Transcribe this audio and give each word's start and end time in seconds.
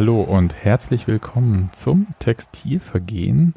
Hallo 0.00 0.22
und 0.22 0.54
herzlich 0.54 1.06
willkommen 1.06 1.68
zum 1.74 2.06
Textilvergehen. 2.20 3.52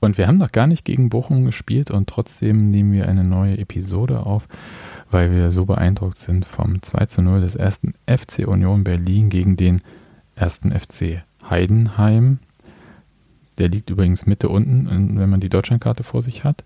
Und 0.00 0.18
wir 0.18 0.26
haben 0.26 0.36
noch 0.36 0.50
gar 0.50 0.66
nicht 0.66 0.84
gegen 0.84 1.10
Bochum 1.10 1.44
gespielt 1.44 1.92
und 1.92 2.08
trotzdem 2.08 2.72
nehmen 2.72 2.90
wir 2.90 3.08
eine 3.08 3.22
neue 3.22 3.56
Episode 3.56 4.26
auf, 4.26 4.48
weil 5.12 5.30
wir 5.30 5.52
so 5.52 5.64
beeindruckt 5.64 6.16
sind 6.16 6.44
vom 6.44 6.82
2 6.82 7.06
zu 7.06 7.22
0 7.22 7.40
des 7.40 7.54
ersten 7.54 7.94
FC 8.08 8.48
Union 8.48 8.82
Berlin 8.82 9.28
gegen 9.28 9.56
den 9.56 9.80
ersten 10.34 10.72
FC 10.72 11.22
Heidenheim. 11.48 12.40
Der 13.58 13.68
liegt 13.68 13.88
übrigens 13.88 14.26
Mitte 14.26 14.48
unten, 14.48 15.20
wenn 15.20 15.30
man 15.30 15.38
die 15.38 15.50
Deutschlandkarte 15.50 16.02
vor 16.02 16.20
sich 16.20 16.42
hat. 16.42 16.64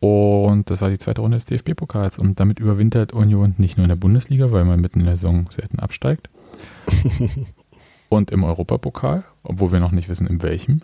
Und 0.00 0.68
das 0.68 0.80
war 0.80 0.90
die 0.90 0.98
zweite 0.98 1.20
Runde 1.20 1.36
des 1.36 1.44
DFB-Pokals. 1.44 2.18
Und 2.18 2.40
damit 2.40 2.58
überwintert 2.58 3.12
Union 3.12 3.54
nicht 3.58 3.76
nur 3.76 3.84
in 3.84 3.90
der 3.90 3.94
Bundesliga, 3.94 4.50
weil 4.50 4.64
man 4.64 4.80
mitten 4.80 4.98
in 4.98 5.06
der 5.06 5.14
Saison 5.14 5.46
selten 5.48 5.78
absteigt, 5.78 6.28
und 8.08 8.30
im 8.30 8.44
Europapokal, 8.44 9.24
obwohl 9.42 9.72
wir 9.72 9.80
noch 9.80 9.92
nicht 9.92 10.08
wissen, 10.08 10.26
in 10.26 10.42
welchem, 10.42 10.82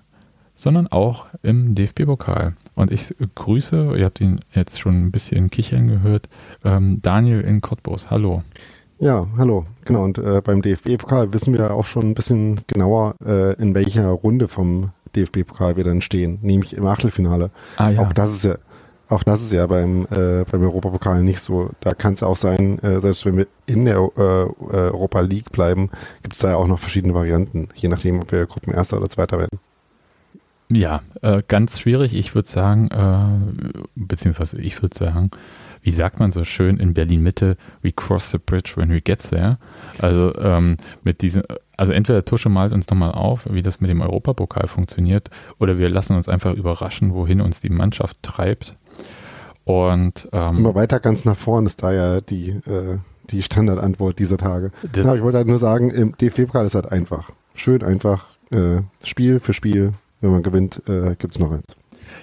sondern 0.55 0.87
auch 0.89 1.27
im 1.43 1.75
DFB-Pokal. 1.75 2.55
Und 2.75 2.93
ich 2.93 3.15
grüße, 3.35 3.95
ihr 3.97 4.05
habt 4.05 4.21
ihn 4.21 4.41
jetzt 4.53 4.81
schon 4.81 5.07
ein 5.07 5.11
bisschen 5.11 5.51
kichern 5.51 5.89
gehört, 5.89 6.29
ähm, 6.65 7.01
Daniel 7.03 7.41
in 7.41 7.61
Cottbus. 7.61 8.11
Hallo. 8.11 8.43
Ja, 8.99 9.23
hallo. 9.37 9.67
Genau, 9.85 10.05
und 10.05 10.19
äh, 10.19 10.41
beim 10.45 10.63
DFB-Pokal 10.63 11.33
wissen 11.33 11.53
wir 11.53 11.75
auch 11.75 11.87
schon 11.87 12.11
ein 12.11 12.15
bisschen 12.15 12.61
genauer, 12.69 13.17
äh, 13.25 13.55
in 13.55 13.75
welcher 13.75 14.07
Runde 14.09 14.47
vom 14.47 14.91
DFB-Pokal 15.17 15.77
wir 15.77 15.85
dann 15.85 16.01
stehen, 16.01 16.39
nämlich 16.43 16.77
im 16.77 16.87
Achtelfinale. 16.87 17.51
Ah, 17.77 17.91
ja. 17.91 18.01
Auch 18.01 18.13
das 18.13 18.33
ist 18.33 18.45
ja 18.45 18.57
auch 19.13 19.23
das 19.23 19.43
ist 19.43 19.53
ja 19.53 19.67
beim, 19.67 20.07
äh, 20.11 20.45
beim 20.51 20.63
Europapokal 20.63 21.23
nicht 21.23 21.41
so. 21.41 21.71
Da 21.81 21.95
kann 21.95 22.15
es 22.15 22.23
auch 22.23 22.37
sein, 22.37 22.79
äh, 22.81 23.01
selbst 23.01 23.25
wenn 23.27 23.37
wir 23.37 23.47
in 23.67 23.85
der 23.85 23.97
äh, 23.97 24.19
Europa 24.19 25.21
League 25.21 25.53
bleiben, 25.53 25.91
gibt 26.23 26.35
es 26.35 26.41
da 26.41 26.51
ja 26.51 26.57
auch 26.57 26.67
noch 26.67 26.79
verschiedene 26.79 27.15
Varianten, 27.15 27.69
je 27.75 27.89
nachdem, 27.89 28.21
ob 28.21 28.33
wir 28.33 28.47
Gruppenerster 28.47 28.97
oder 28.97 29.09
Zweiter 29.09 29.39
werden. 29.39 29.59
Ja, 30.71 31.03
äh, 31.21 31.43
ganz 31.47 31.81
schwierig. 31.81 32.15
Ich 32.15 32.35
würde 32.35 32.49
sagen, 32.49 32.89
äh, 32.89 33.81
beziehungsweise 33.95 34.61
ich 34.61 34.81
würde 34.81 34.97
sagen, 34.97 35.31
wie 35.83 35.91
sagt 35.91 36.19
man 36.19 36.31
so 36.31 36.45
schön 36.45 36.79
in 36.79 36.95
Berlin 36.95 37.23
Mitte, 37.23 37.57
we 37.83 37.93
cross 37.93 38.31
the 38.31 38.39
bridge 38.39 38.73
when 38.77 38.91
we 38.91 39.03
get 39.03 39.21
there. 39.29 39.59
Also 39.99 40.35
ähm, 40.37 40.77
mit 41.03 41.21
diesen, 41.21 41.43
also 41.77 41.93
entweder 41.93 42.25
Tusche 42.25 42.49
malt 42.49 42.73
uns 42.73 42.89
nochmal 42.89 43.13
auf, 43.13 43.47
wie 43.51 43.63
das 43.63 43.81
mit 43.81 43.91
dem 43.91 44.01
Europapokal 44.01 44.69
funktioniert, 44.69 45.29
oder 45.59 45.77
wir 45.77 45.91
lassen 45.91 46.17
uns 46.17 46.29
einfach 46.29 46.55
überraschen, 46.55 47.13
wohin 47.13 47.41
uns 47.41 47.61
die 47.61 47.71
Mannschaft 47.71 48.23
treibt. 48.23 48.75
Und 49.65 50.29
ähm, 50.33 50.59
immer 50.59 50.75
weiter 50.75 51.01
ganz 51.01 51.25
nach 51.25 51.37
vorn 51.37 51.67
ist 51.67 51.83
da 51.83 51.93
ja 51.93 52.21
die, 52.21 52.51
äh, 52.51 52.99
die 53.31 53.43
Standardantwort 53.43 54.19
dieser 54.19 54.39
Tage. 54.39 54.73
Ja, 54.95 55.15
ich 55.15 55.23
wollte 55.23 55.39
halt 55.39 55.47
nur 55.47 55.59
sagen, 55.59 55.91
im 55.91 56.17
DFB-Pokal 56.17 56.67
ist 56.67 56.75
halt 56.75 56.91
einfach. 56.91 57.31
Schön 57.55 57.83
einfach, 57.83 58.31
äh, 58.51 58.83
Spiel 59.05 59.41
für 59.41 59.53
Spiel. 59.53 59.93
Wenn 60.21 60.31
man 60.31 60.43
gewinnt, 60.43 60.83
äh, 60.89 61.17
gibt 61.17 61.33
es 61.33 61.39
noch 61.39 61.51
eins. 61.51 61.75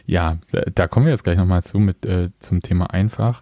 Ja, 0.06 0.38
da 0.74 0.88
kommen 0.88 1.06
wir 1.06 1.14
jetzt 1.14 1.24
gleich 1.24 1.38
nochmal 1.38 1.64
zu 1.64 1.80
mit 1.80 2.06
äh, 2.06 2.30
zum 2.40 2.62
Thema 2.62 2.92
einfach. 2.94 3.42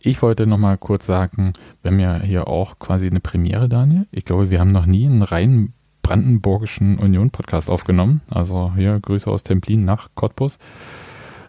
Ich 0.00 0.22
wollte 0.22 0.46
nochmal 0.46 0.78
kurz 0.78 1.06
sagen, 1.06 1.52
wir 1.82 1.90
haben 1.90 1.98
ja 2.00 2.20
hier 2.20 2.48
auch 2.48 2.78
quasi 2.78 3.06
eine 3.08 3.20
Premiere, 3.20 3.68
Daniel. 3.68 4.06
Ich 4.10 4.24
glaube, 4.24 4.50
wir 4.50 4.60
haben 4.60 4.72
noch 4.72 4.86
nie 4.86 5.06
einen 5.06 5.22
rein 5.22 5.72
brandenburgischen 6.02 6.98
Union-Podcast 6.98 7.68
aufgenommen. 7.68 8.22
Also 8.30 8.72
hier 8.74 8.98
Grüße 9.00 9.30
aus 9.30 9.42
Templin 9.42 9.84
nach 9.84 10.08
Cottbus. 10.14 10.58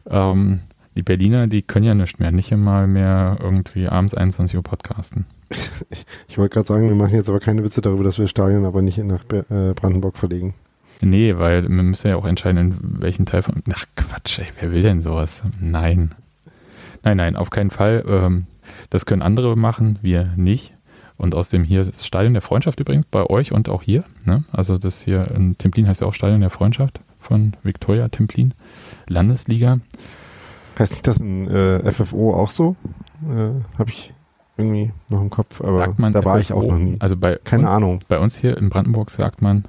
Ähm, 0.10 0.60
die 1.00 1.04
Berliner, 1.04 1.48
die 1.48 1.62
können 1.62 1.86
ja 1.86 1.94
nicht 1.94 2.20
mehr, 2.20 2.30
nicht 2.32 2.52
immer 2.52 2.86
mehr 2.86 3.38
irgendwie 3.42 3.88
abends 3.88 4.14
21 4.14 4.58
Uhr 4.58 4.64
podcasten. 4.64 5.26
Ich, 5.48 5.72
ich 6.28 6.38
wollte 6.38 6.56
gerade 6.56 6.68
sagen, 6.68 6.90
wir 6.90 6.96
machen 6.96 7.16
jetzt 7.16 7.30
aber 7.30 7.40
keine 7.40 7.64
Witze 7.64 7.80
darüber, 7.80 8.04
dass 8.04 8.20
wir 8.20 8.28
Stadion 8.28 8.66
aber 8.66 8.82
nicht 8.82 8.98
nach 8.98 9.24
äh, 9.32 9.74
Brandenburg 9.74 10.18
verlegen. 10.18 10.56
Nee, 11.00 11.38
weil 11.38 11.62
man 11.70 11.86
müsste 11.86 12.10
ja 12.10 12.18
auch 12.18 12.26
entscheiden, 12.26 12.58
in 12.58 13.02
welchen 13.02 13.26
Teil 13.26 13.44
von. 13.44 13.64
Ach 13.74 13.86
Quatsch, 13.96 14.40
ey, 14.40 14.48
wer 14.60 14.74
will 14.74 14.82
denn 14.82 15.02
sowas? 15.02 15.42
Nein. 15.62 16.16
Nein, 17.04 17.16
nein, 17.16 17.38
auf 17.38 17.50
keinen 17.50 17.72
Fall. 17.72 18.04
Ähm, 18.06 18.48
das 18.90 19.06
können 19.06 19.22
andere 19.22 19.56
machen, 19.56 20.00
wir 20.02 20.34
nicht. 20.36 20.74
Und 21.16 21.34
außerdem 21.34 21.64
hier 21.64 21.86
das 21.86 22.06
Stadion 22.06 22.34
der 22.34 22.42
Freundschaft 22.42 22.82
übrigens 22.82 23.06
bei 23.10 23.26
euch 23.26 23.54
und 23.54 23.70
auch 23.70 23.84
hier. 23.84 24.04
Ne? 24.26 24.44
Also 24.52 24.78
das 24.78 25.02
hier 25.02 25.32
in 25.32 25.58
Templin 25.58 25.88
heißt 25.88 26.02
ja 26.02 26.08
auch 26.08 26.14
Stadion 26.14 26.42
der 26.42 26.50
Freundschaft 26.50 27.00
von 27.20 27.54
Victoria 27.64 28.10
Templin, 28.10 28.54
Landesliga. 29.08 29.80
Heißt 30.80 30.94
nicht 30.94 31.08
das 31.08 31.18
in 31.18 31.48
äh, 31.48 31.92
FFO 31.92 32.34
auch 32.34 32.50
so? 32.50 32.76
Äh, 33.24 33.78
Habe 33.78 33.90
ich 33.90 34.14
irgendwie 34.58 34.92
noch 35.10 35.22
im 35.22 35.30
Kopf, 35.30 35.62
aber 35.62 35.94
da 36.12 36.26
war 36.26 36.36
FFO, 36.36 36.40
ich 36.40 36.54
auch 36.54 36.64
noch 36.64 36.78
nie. 36.78 36.96
Also 37.00 37.18
bei 37.18 37.38
Keine 37.44 37.64
uns, 37.64 37.72
Ahnung. 37.72 38.00
Bei 38.08 38.18
uns 38.20 38.38
hier 38.38 38.58
in 38.58 38.70
Brandenburg 38.70 39.10
sagt 39.10 39.42
man, 39.42 39.66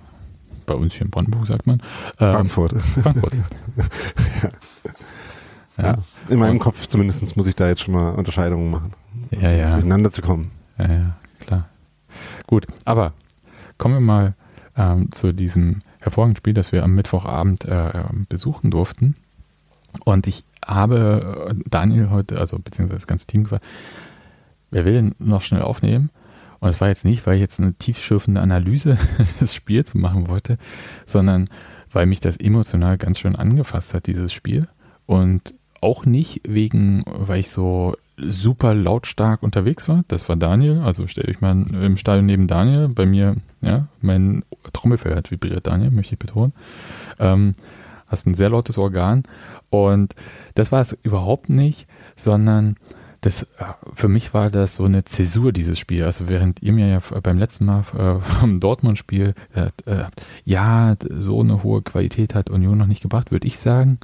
bei 0.66 0.74
uns 0.74 0.94
hier 0.94 1.02
in 1.02 1.10
Brandenburg 1.10 1.48
sagt 1.48 1.66
man. 1.66 1.82
Ähm, 2.20 2.34
Frankfurt. 2.34 2.80
Frankfurt. 2.80 3.32
ja. 5.78 5.84
ja. 5.84 5.98
In 6.28 6.38
meinem 6.38 6.52
Und, 6.52 6.58
Kopf 6.60 6.86
zumindest 6.86 7.36
muss 7.36 7.48
ich 7.48 7.56
da 7.56 7.68
jetzt 7.68 7.82
schon 7.82 7.94
mal 7.94 8.10
Unterscheidungen 8.10 8.70
machen. 8.70 8.92
Ja, 9.32 9.50
ja. 9.50 9.76
Miteinander 9.76 10.12
zu 10.12 10.22
kommen. 10.22 10.52
Ja, 10.78 10.92
ja, 10.92 11.16
klar. 11.40 11.68
Gut, 12.46 12.66
aber 12.84 13.14
kommen 13.78 13.94
wir 13.94 14.00
mal 14.00 14.34
ähm, 14.76 15.10
zu 15.10 15.32
diesem 15.32 15.80
hervorragenden 16.00 16.36
Spiel, 16.36 16.54
das 16.54 16.70
wir 16.70 16.84
am 16.84 16.94
Mittwochabend 16.94 17.64
äh, 17.64 18.04
besuchen 18.28 18.70
durften. 18.70 19.16
Und 20.04 20.26
ich 20.26 20.44
habe 20.64 21.50
äh, 21.50 21.54
Daniel 21.68 22.10
heute, 22.10 22.38
also 22.38 22.58
beziehungsweise 22.58 22.98
das 23.00 23.06
ganze 23.06 23.26
Team 23.26 23.44
gefragt, 23.44 23.64
wer 24.70 24.84
will 24.84 24.94
denn 24.94 25.14
noch 25.18 25.42
schnell 25.42 25.62
aufnehmen? 25.62 26.10
Und 26.60 26.68
es 26.68 26.80
war 26.80 26.88
jetzt 26.88 27.04
nicht, 27.04 27.26
weil 27.26 27.34
ich 27.34 27.40
jetzt 27.40 27.58
eine 27.58 27.72
tiefschürfende 27.74 28.40
Analyse 28.40 28.98
des 29.40 29.54
Spiels 29.54 29.94
machen 29.94 30.28
wollte, 30.28 30.58
sondern 31.06 31.48
weil 31.90 32.06
mich 32.06 32.20
das 32.20 32.36
emotional 32.36 32.98
ganz 32.98 33.18
schön 33.18 33.34
angefasst 33.34 33.94
hat, 33.94 34.06
dieses 34.06 34.32
Spiel. 34.32 34.68
Und 35.06 35.54
auch 35.80 36.04
nicht 36.04 36.42
wegen, 36.46 37.02
weil 37.06 37.40
ich 37.40 37.50
so 37.50 37.96
super 38.16 38.74
lautstark 38.74 39.42
unterwegs 39.42 39.88
war. 39.88 40.04
Das 40.08 40.28
war 40.28 40.36
Daniel. 40.36 40.80
Also 40.80 41.06
stellt 41.06 41.28
euch 41.28 41.40
mal 41.40 41.52
im 41.52 41.96
Stadion 41.96 42.26
neben 42.26 42.46
Daniel. 42.46 42.88
Bei 42.88 43.06
mir, 43.06 43.36
ja, 43.62 43.88
mein 44.02 44.44
Trommelfell 44.72 45.14
hat 45.16 45.30
vibriert, 45.30 45.66
Daniel, 45.66 45.90
möchte 45.90 46.14
ich 46.14 46.18
betonen. 46.18 46.52
Ähm, 47.18 47.54
hast 48.10 48.26
ein 48.26 48.34
sehr 48.34 48.50
lautes 48.50 48.76
Organ. 48.76 49.22
Und 49.70 50.14
das 50.54 50.72
war 50.72 50.80
es 50.82 50.96
überhaupt 51.02 51.48
nicht, 51.48 51.86
sondern 52.16 52.76
das, 53.20 53.42
äh, 53.42 53.46
für 53.94 54.08
mich 54.08 54.34
war 54.34 54.50
das 54.50 54.76
so 54.76 54.84
eine 54.84 55.04
Zäsur, 55.04 55.52
dieses 55.52 55.78
Spiel. 55.78 56.04
Also 56.04 56.28
während 56.28 56.62
ihr 56.62 56.72
mir 56.72 56.88
ja 56.88 57.00
beim 57.22 57.38
letzten 57.38 57.64
Mal 57.64 57.80
äh, 57.96 58.18
vom 58.20 58.60
Dortmund-Spiel 58.60 59.34
äh, 59.54 59.90
äh, 59.90 60.04
ja, 60.44 60.96
so 61.08 61.40
eine 61.40 61.62
hohe 61.62 61.82
Qualität 61.82 62.34
hat 62.34 62.50
Union 62.50 62.78
noch 62.78 62.86
nicht 62.86 63.02
gebracht, 63.02 63.30
würde 63.30 63.46
ich 63.46 63.58
sagen, 63.58 63.98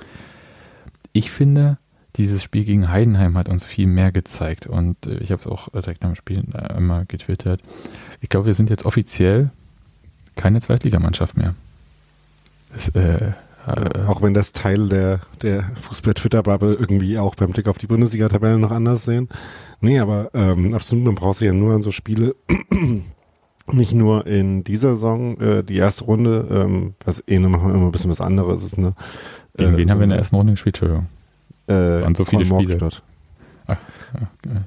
ich 1.12 1.30
finde, 1.30 1.78
dieses 2.16 2.42
Spiel 2.42 2.64
gegen 2.64 2.90
Heidenheim 2.90 3.36
hat 3.36 3.48
uns 3.48 3.64
viel 3.64 3.86
mehr 3.86 4.12
gezeigt. 4.12 4.66
Und 4.66 5.06
äh, 5.06 5.18
ich 5.18 5.32
habe 5.32 5.40
es 5.40 5.46
auch 5.46 5.68
direkt 5.70 6.04
am 6.04 6.14
Spiel 6.14 6.44
einmal 6.54 7.06
getwittert. 7.06 7.60
Ich 8.20 8.28
glaube, 8.28 8.46
wir 8.46 8.54
sind 8.54 8.70
jetzt 8.70 8.84
offiziell 8.84 9.50
keine 10.34 10.60
Zweitligamannschaft 10.60 11.36
mehr. 11.36 11.54
Das, 12.72 12.88
äh, 12.90 13.32
äh, 13.66 14.06
auch 14.06 14.22
wenn 14.22 14.34
das 14.34 14.52
Teil 14.52 14.88
der, 14.88 15.20
der 15.42 15.64
Fußball-Twitter-Bubble 15.80 16.74
irgendwie 16.74 17.18
auch 17.18 17.34
beim 17.34 17.50
Blick 17.50 17.66
auf 17.66 17.78
die 17.78 17.86
Bundesliga-Tabellen 17.86 18.60
noch 18.60 18.70
anders 18.70 19.04
sehen. 19.04 19.28
Nee, 19.80 19.98
aber 19.98 20.30
ähm, 20.34 20.72
absolut, 20.74 21.04
man 21.04 21.14
braucht 21.16 21.38
sich 21.38 21.46
ja 21.46 21.52
nur 21.52 21.74
an 21.74 21.82
so 21.82 21.90
Spiele, 21.90 22.36
nicht 23.72 23.92
nur 23.92 24.26
in 24.26 24.62
dieser 24.62 24.90
Saison, 24.90 25.40
äh, 25.40 25.64
die 25.64 25.76
erste 25.76 26.04
Runde, 26.04 26.46
ähm, 26.50 26.94
was 27.04 27.20
eh 27.26 27.34
immer, 27.34 27.58
immer 27.58 27.86
ein 27.86 27.92
bisschen 27.92 28.10
was 28.10 28.20
anderes 28.20 28.62
ist. 28.62 28.78
Ne? 28.78 28.94
Gegen 29.56 29.74
äh, 29.74 29.76
wen 29.78 29.90
haben 29.90 29.98
wir 29.98 30.04
in 30.04 30.10
der 30.10 30.18
ersten 30.18 30.36
Runde 30.36 30.52
gespielt, 30.52 30.76
Entschuldigung? 30.76 31.06
Äh, 31.68 32.04
an 32.04 32.14
so 32.14 32.24
viele 32.24 32.44
Spiele. 32.44 32.78
Ach, 33.66 33.76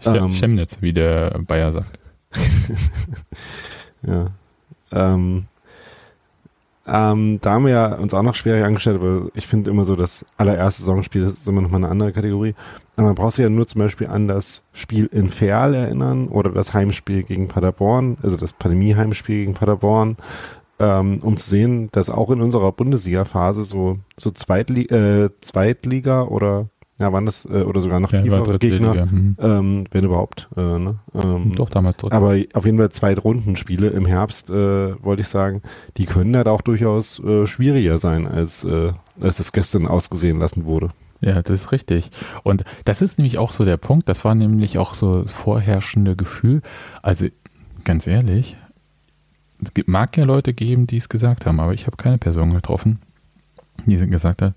Sch 0.01 0.07
ähm, 0.07 0.31
Chemnitz, 0.31 0.81
wie 0.81 0.91
der 0.91 1.39
Bayer 1.39 1.71
sagt. 1.71 1.97
ja. 4.03 4.27
Ähm, 4.91 5.45
Ähm, 6.91 7.39
da 7.41 7.51
haben 7.51 7.65
wir 7.65 7.71
ja 7.71 7.95
uns 7.95 8.13
auch 8.15 8.23
noch 8.23 8.33
schwierig 8.33 8.63
angestellt, 8.63 8.99
aber 8.99 9.29
ich 9.35 9.45
finde 9.45 9.69
immer 9.69 9.83
so, 9.83 9.95
das 9.95 10.25
allererste 10.37 10.81
Saisonspiel 10.81 11.23
ist 11.23 11.47
immer 11.47 11.61
noch 11.61 11.69
mal 11.69 11.77
eine 11.77 11.89
andere 11.89 12.11
Kategorie. 12.11 12.55
Aber 12.95 13.07
man 13.07 13.15
braucht 13.15 13.35
sich 13.35 13.43
ja 13.43 13.49
nur 13.49 13.67
zum 13.67 13.79
Beispiel 13.79 14.07
an 14.07 14.27
das 14.27 14.67
Spiel 14.73 15.05
in 15.11 15.29
Ferl 15.29 15.75
erinnern 15.75 16.29
oder 16.29 16.49
das 16.49 16.73
Heimspiel 16.73 17.23
gegen 17.23 17.47
Paderborn, 17.47 18.17
also 18.23 18.37
das 18.37 18.53
Pandemie-Heimspiel 18.53 19.41
gegen 19.41 19.53
Paderborn, 19.53 20.17
ähm, 20.79 21.19
um 21.21 21.37
zu 21.37 21.47
sehen, 21.47 21.89
dass 21.91 22.09
auch 22.09 22.31
in 22.31 22.41
unserer 22.41 22.71
Bundesliga-Phase 22.71 23.65
so, 23.65 23.99
so 24.17 24.31
Zweitli 24.31 24.85
äh, 24.85 25.29
Zweitliga 25.41 26.23
oder 26.23 26.69
ja, 26.99 27.13
waren 27.13 27.25
das, 27.25 27.45
äh, 27.45 27.63
oder 27.63 27.79
sogar 27.79 27.99
noch 28.01 28.11
ja, 28.11 28.21
tiefere 28.21 28.59
Gegner, 28.59 29.09
hm. 29.09 29.37
ähm, 29.39 29.85
wenn 29.91 30.03
überhaupt. 30.03 30.49
Äh, 30.57 30.61
ne? 30.61 30.99
ähm, 31.15 31.53
Doch, 31.55 31.69
damals 31.69 31.97
dritt. 31.97 32.11
Aber 32.11 32.37
auf 32.53 32.65
jeden 32.65 32.77
Fall 32.77 32.89
Zweitrundenspiele 32.89 33.87
im 33.87 34.05
Herbst, 34.05 34.49
äh, 34.49 35.01
wollte 35.01 35.21
ich 35.21 35.29
sagen, 35.29 35.61
die 35.95 36.05
können 36.05 36.35
halt 36.35 36.47
auch 36.47 36.61
durchaus 36.61 37.19
äh, 37.23 37.45
schwieriger 37.45 37.97
sein, 37.97 38.27
als, 38.27 38.65
äh, 38.65 38.91
als 39.19 39.39
es 39.39 39.53
gestern 39.53 39.87
ausgesehen 39.87 40.39
lassen 40.39 40.65
wurde. 40.65 40.89
Ja, 41.21 41.41
das 41.41 41.61
ist 41.61 41.71
richtig. 41.71 42.11
Und 42.43 42.65
das 42.83 43.01
ist 43.01 43.17
nämlich 43.17 43.37
auch 43.37 43.51
so 43.51 43.63
der 43.63 43.77
Punkt, 43.77 44.09
das 44.09 44.25
war 44.25 44.35
nämlich 44.35 44.77
auch 44.77 44.93
so 44.93 45.23
das 45.23 45.31
vorherrschende 45.31 46.15
Gefühl. 46.15 46.61
Also 47.01 47.27
ganz 47.85 48.07
ehrlich, 48.07 48.57
es 49.61 49.71
mag 49.85 50.17
ja 50.17 50.25
Leute 50.25 50.53
geben, 50.53 50.85
die 50.85 50.97
es 50.97 51.07
gesagt 51.09 51.45
haben, 51.45 51.59
aber 51.59 51.73
ich 51.73 51.87
habe 51.87 51.97
keine 51.97 52.17
Person 52.17 52.53
getroffen, 52.53 52.99
die 53.85 53.97
gesagt 53.97 54.41
hat, 54.41 54.53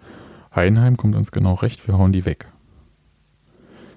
Heidenheim 0.55 0.97
kommt 0.97 1.17
uns 1.17 1.33
genau 1.33 1.55
recht, 1.55 1.87
wir 1.87 1.99
hauen 1.99 2.13
die 2.13 2.27
weg. 2.27 2.49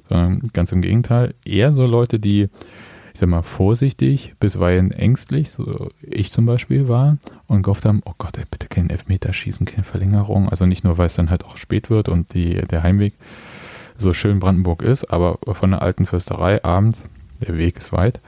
Sondern 0.10 0.42
ganz 0.54 0.72
im 0.72 0.82
Gegenteil, 0.82 1.34
eher 1.46 1.74
so 1.74 1.86
Leute, 1.86 2.20
die, 2.20 2.50
ich 3.14 3.20
sag 3.20 3.30
mal, 3.30 3.42
vorsichtig, 3.42 4.36
bisweilen 4.40 4.92
ängstlich, 4.92 5.52
so 5.52 5.90
ich 6.02 6.32
zum 6.32 6.46
Beispiel 6.46 6.88
war, 6.88 7.18
und 7.48 7.64
gehofft 7.64 7.86
haben, 7.86 8.02
oh 8.06 8.14
Gott, 8.18 8.38
ey, 8.38 8.46
bitte 8.50 8.68
kein 8.68 8.90
Elfmeterschießen, 8.90 9.66
keine 9.66 9.84
Verlängerung. 9.84 10.50
Also 10.50 10.66
nicht 10.66 10.84
nur, 10.84 10.98
weil 10.98 11.08
es 11.08 11.16
dann 11.16 11.30
halt 11.30 11.44
auch 11.46 11.58
spät 11.58 11.90
wird 11.90 12.10
und 12.10 12.34
die, 12.34 12.56
der 12.56 12.84
Heimweg 12.84 13.14
so 13.98 14.14
schön 14.14 14.40
Brandenburg 14.40 14.82
ist, 14.82 15.06
aber 15.06 15.40
von 15.54 15.72
der 15.72 15.82
alten 15.82 16.06
Fürsterei 16.06 16.64
abends, 16.64 17.06
der 17.42 17.58
Weg 17.58 17.78
ist 17.78 17.92
weit, 17.94 18.20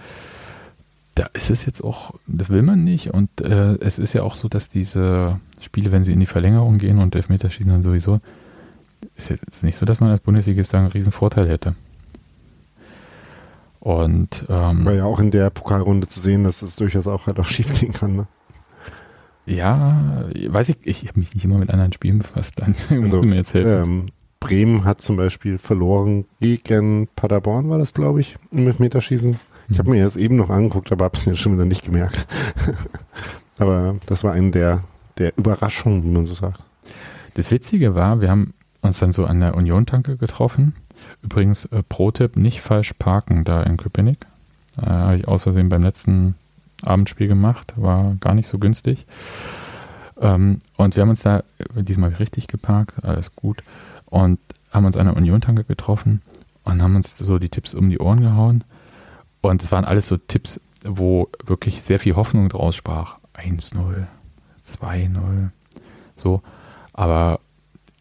da 1.17 1.27
ist 1.33 1.49
es 1.49 1.65
jetzt 1.65 1.83
auch, 1.83 2.13
das 2.27 2.49
will 2.49 2.61
man 2.61 2.83
nicht. 2.83 3.13
Und 3.13 3.41
äh, 3.41 3.75
es 3.79 3.97
ist 3.97 4.13
ja 4.13 4.21
auch 4.21 4.35
so, 4.35 4.47
dass 4.47 4.69
diese 4.69 5.39
Spiele, 5.59 5.91
wenn 5.91 6.03
sie 6.03 6.13
in 6.13 6.19
die 6.19 6.27
Verlängerung 6.27 6.77
gehen 6.77 6.99
und 6.99 7.15
Elfmeterschießen 7.15 7.71
dann 7.71 7.81
sowieso, 7.81 8.19
ist 9.15 9.29
jetzt 9.29 9.63
nicht 9.63 9.77
so, 9.77 9.85
dass 9.85 9.99
man 9.99 10.11
als 10.11 10.21
Bundesligist 10.21 10.73
da 10.73 10.79
einen 10.79 10.87
riesen 10.87 11.11
Vorteil 11.11 11.49
hätte. 11.49 11.75
Und 13.79 14.45
ähm, 14.49 14.85
war 14.85 14.93
ja 14.93 15.05
auch 15.05 15.19
in 15.19 15.31
der 15.31 15.49
Pokalrunde 15.49 16.07
zu 16.07 16.19
sehen, 16.19 16.43
dass 16.43 16.61
es 16.61 16.75
durchaus 16.75 17.07
auch 17.07 17.25
halt 17.25 17.39
auch 17.39 17.45
schief 17.45 17.79
gehen 17.79 17.93
kann. 17.93 18.15
Ne? 18.15 18.27
Ja, 19.47 20.25
weiß 20.47 20.69
ich, 20.69 20.77
ich 20.83 21.07
habe 21.07 21.19
mich 21.19 21.33
nicht 21.33 21.45
immer 21.45 21.57
mit 21.57 21.71
anderen 21.71 21.93
Spielen 21.93 22.19
befasst. 22.19 22.53
Dann 22.57 22.75
also, 23.03 23.23
mir 23.23 23.37
jetzt 23.37 23.53
helfen. 23.53 23.83
Ähm, 23.83 24.05
Bremen 24.39 24.83
hat 24.83 25.01
zum 25.01 25.17
Beispiel 25.17 25.57
verloren 25.57 26.25
gegen 26.39 27.07
Paderborn, 27.15 27.69
war 27.69 27.79
das, 27.79 27.93
glaube 27.95 28.21
ich, 28.21 28.35
im 28.51 28.67
Elfmeterschießen. 28.67 29.37
Ich 29.69 29.79
habe 29.79 29.89
mir 29.89 30.03
das 30.03 30.15
eben 30.15 30.35
noch 30.35 30.49
angeguckt, 30.49 30.91
aber 30.91 31.05
habe 31.05 31.17
es 31.17 31.25
mir 31.25 31.35
schon 31.35 31.53
wieder 31.53 31.65
nicht 31.65 31.83
gemerkt. 31.83 32.25
aber 33.59 33.95
das 34.05 34.23
war 34.23 34.33
eine 34.33 34.51
der, 34.51 34.83
der 35.17 35.37
Überraschungen, 35.37 36.03
wie 36.03 36.11
man 36.11 36.25
so 36.25 36.33
sagt. 36.33 36.63
Das 37.33 37.51
Witzige 37.51 37.93
war, 37.93 38.21
wir 38.21 38.29
haben 38.29 38.53
uns 38.81 38.99
dann 38.99 39.11
so 39.11 39.25
an 39.25 39.39
der 39.39 39.55
Union-Tanke 39.55 40.17
getroffen. 40.17 40.75
Übrigens, 41.21 41.65
äh, 41.65 41.83
Pro-Tipp, 41.87 42.37
nicht 42.37 42.61
falsch 42.61 42.93
parken 42.93 43.43
da 43.43 43.61
in 43.63 43.77
Köpenick. 43.77 44.25
Äh, 44.81 44.85
habe 44.89 45.17
ich 45.17 45.27
aus 45.27 45.43
Versehen 45.43 45.69
beim 45.69 45.83
letzten 45.83 46.35
Abendspiel 46.83 47.27
gemacht, 47.27 47.73
war 47.75 48.15
gar 48.19 48.33
nicht 48.33 48.47
so 48.47 48.59
günstig. 48.59 49.05
Ähm, 50.19 50.61
und 50.77 50.95
wir 50.95 51.01
haben 51.01 51.09
uns 51.09 51.21
da 51.21 51.43
diesmal 51.75 52.13
richtig 52.13 52.47
geparkt, 52.47 53.03
alles 53.03 53.35
gut. 53.35 53.63
Und 54.05 54.39
haben 54.71 54.85
uns 54.85 54.97
an 54.97 55.07
der 55.07 55.17
Union-Tanke 55.17 55.63
getroffen 55.63 56.21
und 56.63 56.81
haben 56.81 56.95
uns 56.95 57.17
so 57.17 57.39
die 57.39 57.49
Tipps 57.49 57.73
um 57.73 57.89
die 57.89 57.99
Ohren 57.99 58.21
gehauen. 58.21 58.63
Und 59.47 59.63
es 59.63 59.71
waren 59.71 59.85
alles 59.85 60.07
so 60.07 60.17
Tipps, 60.17 60.59
wo 60.83 61.29
wirklich 61.45 61.81
sehr 61.81 61.99
viel 61.99 62.15
Hoffnung 62.15 62.49
draus 62.49 62.75
sprach. 62.75 63.17
1-0, 63.35 64.05
2-0, 64.65 65.49
so. 66.15 66.41
Aber 66.93 67.39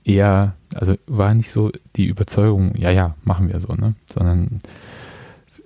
eher, 0.04 0.54
also 0.74 0.96
war 1.06 1.34
nicht 1.34 1.50
so 1.50 1.70
die 1.96 2.06
Überzeugung, 2.06 2.74
ja, 2.76 2.90
ja, 2.90 3.14
machen 3.24 3.48
wir 3.48 3.60
so, 3.60 3.74
ne? 3.74 3.94
Sondern 4.06 4.60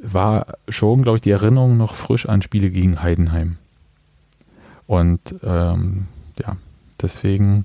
war 0.02 0.54
schon, 0.68 1.02
glaube 1.02 1.16
ich, 1.16 1.22
die 1.22 1.30
Erinnerung 1.30 1.76
noch 1.76 1.94
frisch 1.94 2.26
an 2.26 2.42
Spiele 2.42 2.70
gegen 2.70 3.02
Heidenheim. 3.02 3.56
Und 4.86 5.36
ähm, 5.44 6.08
ja, 6.38 6.56
deswegen 7.00 7.64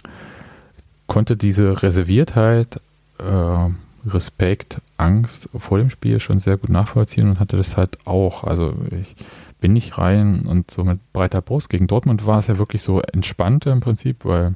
konnte 1.08 1.38
diese 1.38 1.82
Reserviertheit 1.82 2.80
äh, 3.20 3.70
Respekt, 4.06 4.82
Angst 4.98 5.50
vor 5.58 5.78
dem 5.78 5.90
Spiel 5.90 6.20
schon 6.20 6.40
sehr 6.40 6.58
gut 6.58 6.70
nachvollziehen 6.70 7.30
und 7.30 7.40
hatte 7.40 7.58
das 7.58 7.78
halt 7.78 7.98
auch. 8.06 8.44
Also 8.44 8.74
ich 8.92 9.16
bin 9.60 9.74
nicht 9.74 9.98
rein 9.98 10.46
und 10.46 10.72
so 10.72 10.84
mit 10.84 11.00
breiter 11.14 11.42
Brust. 11.42 11.70
Gegen 11.70 11.88
Dortmund 11.88 12.26
war 12.26 12.40
es 12.40 12.48
ja 12.48 12.58
wirklich 12.60 12.84
so 12.84 13.02
entspannter 13.02 13.72
im 13.72 13.80
Prinzip, 13.80 14.26
weil 14.26 14.54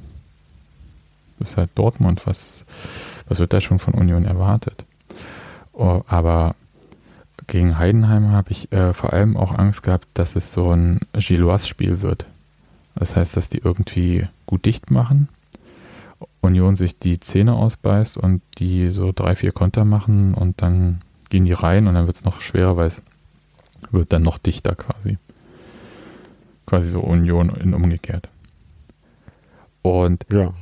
ist 1.39 1.57
halt 1.57 1.69
Dortmund, 1.75 2.27
was, 2.27 2.65
was 3.27 3.39
wird 3.39 3.53
da 3.53 3.61
schon 3.61 3.79
von 3.79 3.93
Union 3.93 4.25
erwartet? 4.25 4.83
Oh, 5.73 6.01
aber 6.07 6.55
gegen 7.47 7.77
Heidenheim 7.77 8.31
habe 8.31 8.51
ich 8.51 8.71
äh, 8.73 8.93
vor 8.93 9.13
allem 9.13 9.37
auch 9.37 9.57
Angst 9.57 9.83
gehabt, 9.83 10.07
dass 10.13 10.35
es 10.35 10.51
so 10.51 10.71
ein 10.71 10.99
Gilloise-Spiel 11.13 12.01
wird. 12.01 12.25
Das 12.95 13.15
heißt, 13.15 13.37
dass 13.37 13.47
die 13.47 13.59
irgendwie 13.59 14.27
gut 14.45 14.65
dicht 14.65 14.91
machen 14.91 15.29
Union 16.41 16.75
sich 16.75 16.99
die 16.99 17.19
Zähne 17.19 17.53
ausbeißt 17.53 18.17
und 18.17 18.41
die 18.57 18.89
so 18.89 19.11
drei, 19.13 19.35
vier 19.35 19.51
Konter 19.51 19.85
machen 19.85 20.33
und 20.33 20.61
dann 20.61 21.01
gehen 21.29 21.45
die 21.45 21.53
rein 21.53 21.87
und 21.87 21.93
dann 21.93 22.07
wird 22.07 22.17
es 22.17 22.25
noch 22.25 22.41
schwerer, 22.41 22.75
weil 22.77 22.87
es 22.87 23.01
wird 23.91 24.11
dann 24.13 24.23
noch 24.23 24.37
dichter 24.37 24.75
quasi. 24.75 25.17
Quasi 26.65 26.89
so 26.89 27.01
Union 27.01 27.49
in 27.49 27.73
umgekehrt. 27.73 28.29
Und 29.81 30.25
ja. 30.31 30.53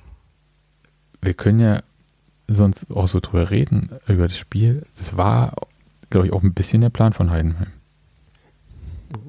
wir 1.21 1.33
können 1.33 1.59
ja 1.59 1.81
sonst 2.47 2.91
auch 2.91 3.07
so 3.07 3.19
drüber 3.19 3.51
reden, 3.51 3.91
über 4.07 4.27
das 4.27 4.37
Spiel. 4.37 4.85
Das 4.97 5.17
war, 5.17 5.53
glaube 6.09 6.27
ich, 6.27 6.33
auch 6.33 6.43
ein 6.43 6.53
bisschen 6.53 6.81
der 6.81 6.89
Plan 6.89 7.13
von 7.13 7.29
Heidenheim. 7.29 7.71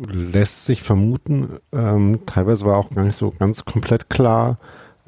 Lässt 0.07 0.65
sich 0.65 0.83
vermuten. 0.83 1.59
Ähm, 1.73 2.21
teilweise 2.27 2.65
war 2.65 2.77
auch 2.77 2.91
gar 2.91 3.05
nicht 3.05 3.17
so 3.17 3.31
ganz 3.31 3.65
komplett 3.65 4.11
klar, 4.11 4.59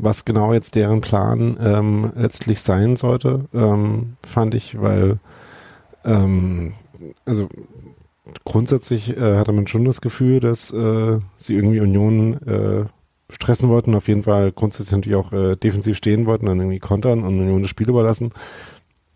was 0.03 0.25
genau 0.25 0.53
jetzt 0.53 0.75
deren 0.77 1.01
Plan 1.01 1.57
ähm, 1.61 2.13
letztlich 2.17 2.61
sein 2.61 2.97
sollte, 2.97 3.47
ähm, 3.53 4.17
fand 4.27 4.55
ich, 4.55 4.81
weil 4.81 5.19
ähm, 6.05 6.73
also 7.25 7.49
grundsätzlich 8.45 9.17
äh, 9.17 9.37
hatte 9.37 9.53
man 9.53 9.67
schon 9.67 9.85
das 9.85 10.01
Gefühl, 10.01 10.41
dass 10.41 10.73
äh, 10.73 11.19
sie 11.37 11.55
irgendwie 11.55 11.81
Union 11.81 12.35
äh, 12.47 12.85
stressen 13.33 13.69
wollten, 13.69 13.95
auf 13.95 14.09
jeden 14.09 14.23
Fall 14.23 14.53
grundsätzlich 14.53 14.93
natürlich 14.93 15.17
auch 15.17 15.33
äh, 15.33 15.57
defensiv 15.57 15.97
stehen 15.97 16.27
wollten, 16.27 16.47
dann 16.47 16.59
irgendwie 16.59 16.79
kontern 16.79 17.23
und 17.23 17.39
Union 17.39 17.63
das 17.63 17.71
Spiel 17.71 17.89
überlassen. 17.89 18.31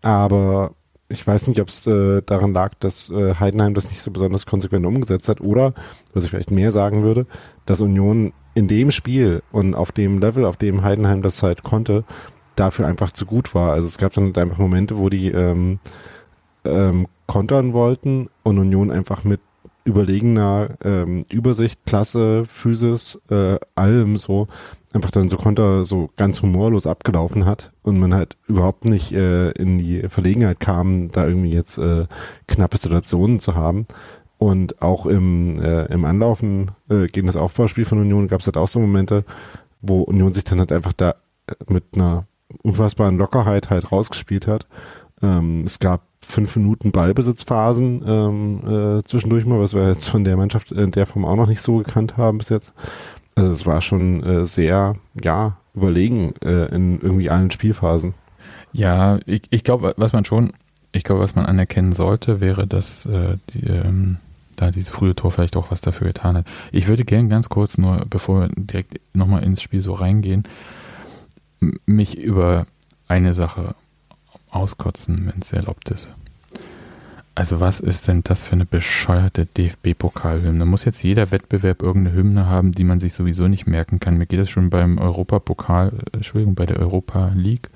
Aber 0.01 0.71
ich 1.09 1.25
weiß 1.25 1.47
nicht, 1.47 1.59
ob 1.61 1.69
es 1.69 1.85
äh, 1.87 2.21
daran 2.25 2.53
lag, 2.53 2.73
dass 2.79 3.09
äh, 3.09 3.35
Heidenheim 3.35 3.73
das 3.73 3.89
nicht 3.89 4.01
so 4.01 4.11
besonders 4.11 4.45
konsequent 4.45 4.85
umgesetzt 4.85 5.29
hat 5.29 5.41
oder, 5.41 5.73
was 6.13 6.25
ich 6.25 6.29
vielleicht 6.29 6.51
mehr 6.51 6.71
sagen 6.71 7.03
würde, 7.03 7.25
dass 7.65 7.81
Union 7.81 8.33
in 8.53 8.67
dem 8.67 8.91
Spiel 8.91 9.43
und 9.51 9.75
auf 9.75 9.91
dem 9.91 10.19
Level, 10.19 10.45
auf 10.45 10.57
dem 10.57 10.83
Heidenheim 10.83 11.21
das 11.21 11.43
halt 11.43 11.63
konnte, 11.63 12.03
dafür 12.55 12.87
einfach 12.87 13.11
zu 13.11 13.25
gut 13.25 13.53
war. 13.53 13.73
Also 13.73 13.85
es 13.85 13.97
gab 13.97 14.13
dann 14.13 14.25
halt 14.25 14.37
einfach 14.37 14.57
Momente, 14.57 14.97
wo 14.97 15.09
die 15.09 15.29
ähm, 15.29 15.79
ähm, 16.63 17.07
kontern 17.27 17.73
wollten 17.73 18.27
und 18.43 18.59
Union 18.59 18.91
einfach 18.91 19.23
mit 19.23 19.41
überlegener 19.83 20.69
ähm, 20.83 21.25
Übersicht, 21.31 21.85
Klasse, 21.85 22.45
Physis, 22.45 23.21
äh, 23.29 23.57
allem 23.75 24.17
so 24.17 24.47
einfach 24.95 25.11
dann 25.11 25.29
so 25.29 25.37
Konter 25.37 25.83
so 25.83 26.09
ganz 26.15 26.41
humorlos 26.41 26.87
abgelaufen 26.87 27.45
hat 27.45 27.71
und 27.83 27.99
man 27.99 28.13
halt 28.13 28.37
überhaupt 28.47 28.85
nicht 28.85 29.11
äh, 29.11 29.51
in 29.51 29.77
die 29.77 30.07
Verlegenheit 30.09 30.59
kam, 30.59 31.11
da 31.11 31.27
irgendwie 31.27 31.51
jetzt 31.51 31.77
äh, 31.77 32.05
knappe 32.47 32.77
Situationen 32.77 33.39
zu 33.39 33.55
haben. 33.55 33.85
Und 34.37 34.81
auch 34.81 35.05
im, 35.05 35.61
äh, 35.61 35.85
im 35.85 36.05
Anlaufen 36.05 36.71
äh, 36.89 37.07
gegen 37.07 37.27
das 37.27 37.37
Aufbauspiel 37.37 37.85
von 37.85 37.99
Union 37.99 38.27
gab 38.27 38.41
es 38.41 38.47
halt 38.47 38.57
auch 38.57 38.67
so 38.67 38.79
Momente, 38.79 39.23
wo 39.81 40.01
Union 40.01 40.33
sich 40.33 40.43
dann 40.43 40.59
halt 40.59 40.71
einfach 40.71 40.93
da 40.93 41.15
äh, 41.47 41.53
mit 41.67 41.83
einer 41.95 42.25
unfassbaren 42.63 43.17
Lockerheit 43.17 43.69
halt 43.69 43.91
rausgespielt 43.91 44.47
hat. 44.47 44.67
Ähm, 45.21 45.63
es 45.65 45.79
gab 45.79 46.01
fünf 46.19 46.55
Minuten 46.55 46.91
Ballbesitzphasen 46.91 48.03
ähm, 48.05 48.97
äh, 48.99 49.03
zwischendurch 49.03 49.45
mal, 49.45 49.59
was 49.59 49.73
wir 49.73 49.87
jetzt 49.87 50.09
von 50.09 50.23
der 50.23 50.37
Mannschaft 50.37 50.71
in 50.71 50.91
der 50.91 51.05
Form 51.05 51.25
auch 51.25 51.35
noch 51.35 51.47
nicht 51.47 51.61
so 51.61 51.77
gekannt 51.77 52.17
haben 52.17 52.39
bis 52.39 52.49
jetzt. 52.49 52.73
Also 53.35 53.51
es 53.51 53.65
war 53.65 53.81
schon 53.81 54.23
äh, 54.23 54.45
sehr, 54.45 54.95
ja, 55.21 55.57
überlegen 55.73 56.33
äh, 56.41 56.73
in 56.73 56.99
irgendwie 57.01 57.29
allen 57.29 57.51
Spielphasen. 57.51 58.13
Ja, 58.71 59.19
ich, 59.25 59.43
ich 59.49 59.63
glaube, 59.63 59.93
was 59.97 60.13
man 60.13 60.25
schon, 60.25 60.53
ich 60.91 61.03
glaube, 61.03 61.21
was 61.21 61.35
man 61.35 61.45
anerkennen 61.45 61.93
sollte, 61.93 62.41
wäre, 62.41 62.65
dass 62.65 63.05
äh, 63.05 63.37
die, 63.49 63.65
ähm, 63.67 64.17
da 64.55 64.71
dieses 64.71 64.89
frühe 64.89 65.15
Tor 65.15 65.31
vielleicht 65.31 65.55
auch 65.55 65.71
was 65.71 65.81
dafür 65.81 66.07
getan 66.07 66.37
hat. 66.37 66.47
Ich 66.71 66.87
würde 66.87 67.05
gern 67.05 67.29
ganz 67.29 67.49
kurz 67.49 67.77
nur, 67.77 68.05
bevor 68.09 68.41
wir 68.41 68.49
direkt 68.55 68.99
nochmal 69.13 69.43
ins 69.43 69.61
Spiel 69.61 69.81
so 69.81 69.93
reingehen, 69.93 70.43
mich 71.85 72.17
über 72.17 72.67
eine 73.07 73.33
Sache 73.33 73.75
auskotzen, 74.49 75.27
wenn 75.27 75.41
es 75.41 75.51
erlaubt 75.51 75.89
ist. 75.91 76.09
Also 77.37 77.59
was 77.59 77.81
ist 77.81 78.07
denn 78.07 78.23
das 78.23 78.45
für 78.45 78.53
eine 78.53 78.65
bescheuerte 78.65 79.45
DFB-Pokalhymne? 79.45 80.63
Muss 80.63 80.85
jetzt 80.85 81.03
jeder 81.03 81.31
Wettbewerb 81.31 81.83
irgendeine 81.83 82.15
Hymne 82.15 82.45
haben, 82.45 82.71
die 82.71 82.85
man 82.85 83.01
sich 83.01 83.13
sowieso 83.13 83.49
nicht 83.49 83.67
merken 83.67 83.99
kann? 83.99 84.17
Mir 84.17 84.25
geht 84.25 84.39
es 84.39 84.49
schon 84.49 84.69
beim 84.69 84.97
Europapokal, 84.97 85.91
Entschuldigung, 86.13 86.55
bei 86.55 86.65
der 86.65 86.79
Europa 86.79 87.33
League 87.35 87.69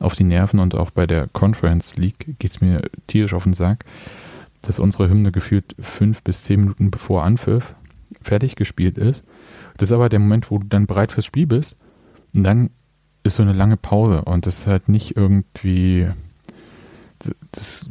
auf 0.00 0.16
die 0.16 0.24
Nerven 0.24 0.58
und 0.58 0.74
auch 0.74 0.90
bei 0.90 1.06
der 1.06 1.28
Conference 1.32 1.96
League 1.96 2.36
geht 2.40 2.50
es 2.50 2.60
mir 2.60 2.82
tierisch 3.06 3.32
auf 3.32 3.44
den 3.44 3.54
Sack, 3.54 3.84
dass 4.68 4.78
unsere 4.78 5.08
Hymne 5.08 5.32
gefühlt 5.32 5.74
fünf 5.78 6.22
bis 6.22 6.42
zehn 6.42 6.60
Minuten 6.60 6.90
bevor 6.90 7.24
Anpfiff 7.24 7.74
fertig 8.20 8.56
gespielt 8.56 8.98
ist. 8.98 9.24
Das 9.76 9.90
ist 9.90 9.92
aber 9.92 10.08
der 10.08 10.18
Moment, 10.18 10.50
wo 10.50 10.58
du 10.58 10.66
dann 10.66 10.86
bereit 10.86 11.12
fürs 11.12 11.26
Spiel 11.26 11.46
bist 11.46 11.76
und 12.34 12.44
dann 12.44 12.70
ist 13.22 13.36
so 13.36 13.42
eine 13.42 13.52
lange 13.52 13.76
Pause 13.76 14.22
und 14.22 14.46
das 14.46 14.60
ist 14.60 14.66
halt 14.66 14.88
nicht 14.88 15.16
irgendwie 15.16 16.08
das, 17.52 17.88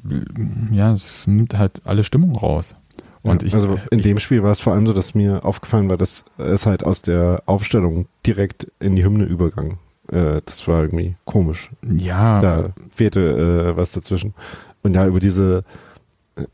ja, 0.72 0.94
es 0.94 1.28
nimmt 1.28 1.58
halt 1.58 1.82
alle 1.86 2.04
Stimmung 2.04 2.36
raus. 2.36 2.76
Und 3.22 3.42
ja, 3.42 3.48
ich, 3.48 3.56
also 3.56 3.80
in 3.90 4.02
dem 4.02 4.20
Spiel 4.20 4.44
war 4.44 4.52
es 4.52 4.60
vor 4.60 4.74
allem 4.74 4.86
so, 4.86 4.94
dass 4.94 5.16
mir 5.16 5.44
aufgefallen 5.44 5.90
war, 5.90 5.98
dass 5.98 6.26
es 6.38 6.66
halt 6.68 6.84
aus 6.86 7.02
der 7.02 7.42
Aufstellung 7.48 8.08
direkt 8.26 8.72
in 8.80 8.96
die 8.96 9.04
Hymne 9.04 9.26
übergang. 9.26 9.80
Äh, 10.12 10.42
das 10.46 10.68
war 10.68 10.84
irgendwie 10.84 11.16
komisch. 11.26 11.72
Ja. 11.82 12.40
Da 12.40 12.70
fehlte 12.92 13.72
äh, 13.74 13.78
was 13.78 13.94
dazwischen. 13.94 14.36
Und 14.84 14.96
ja, 14.96 15.08
über 15.08 15.20
diese, 15.20 15.64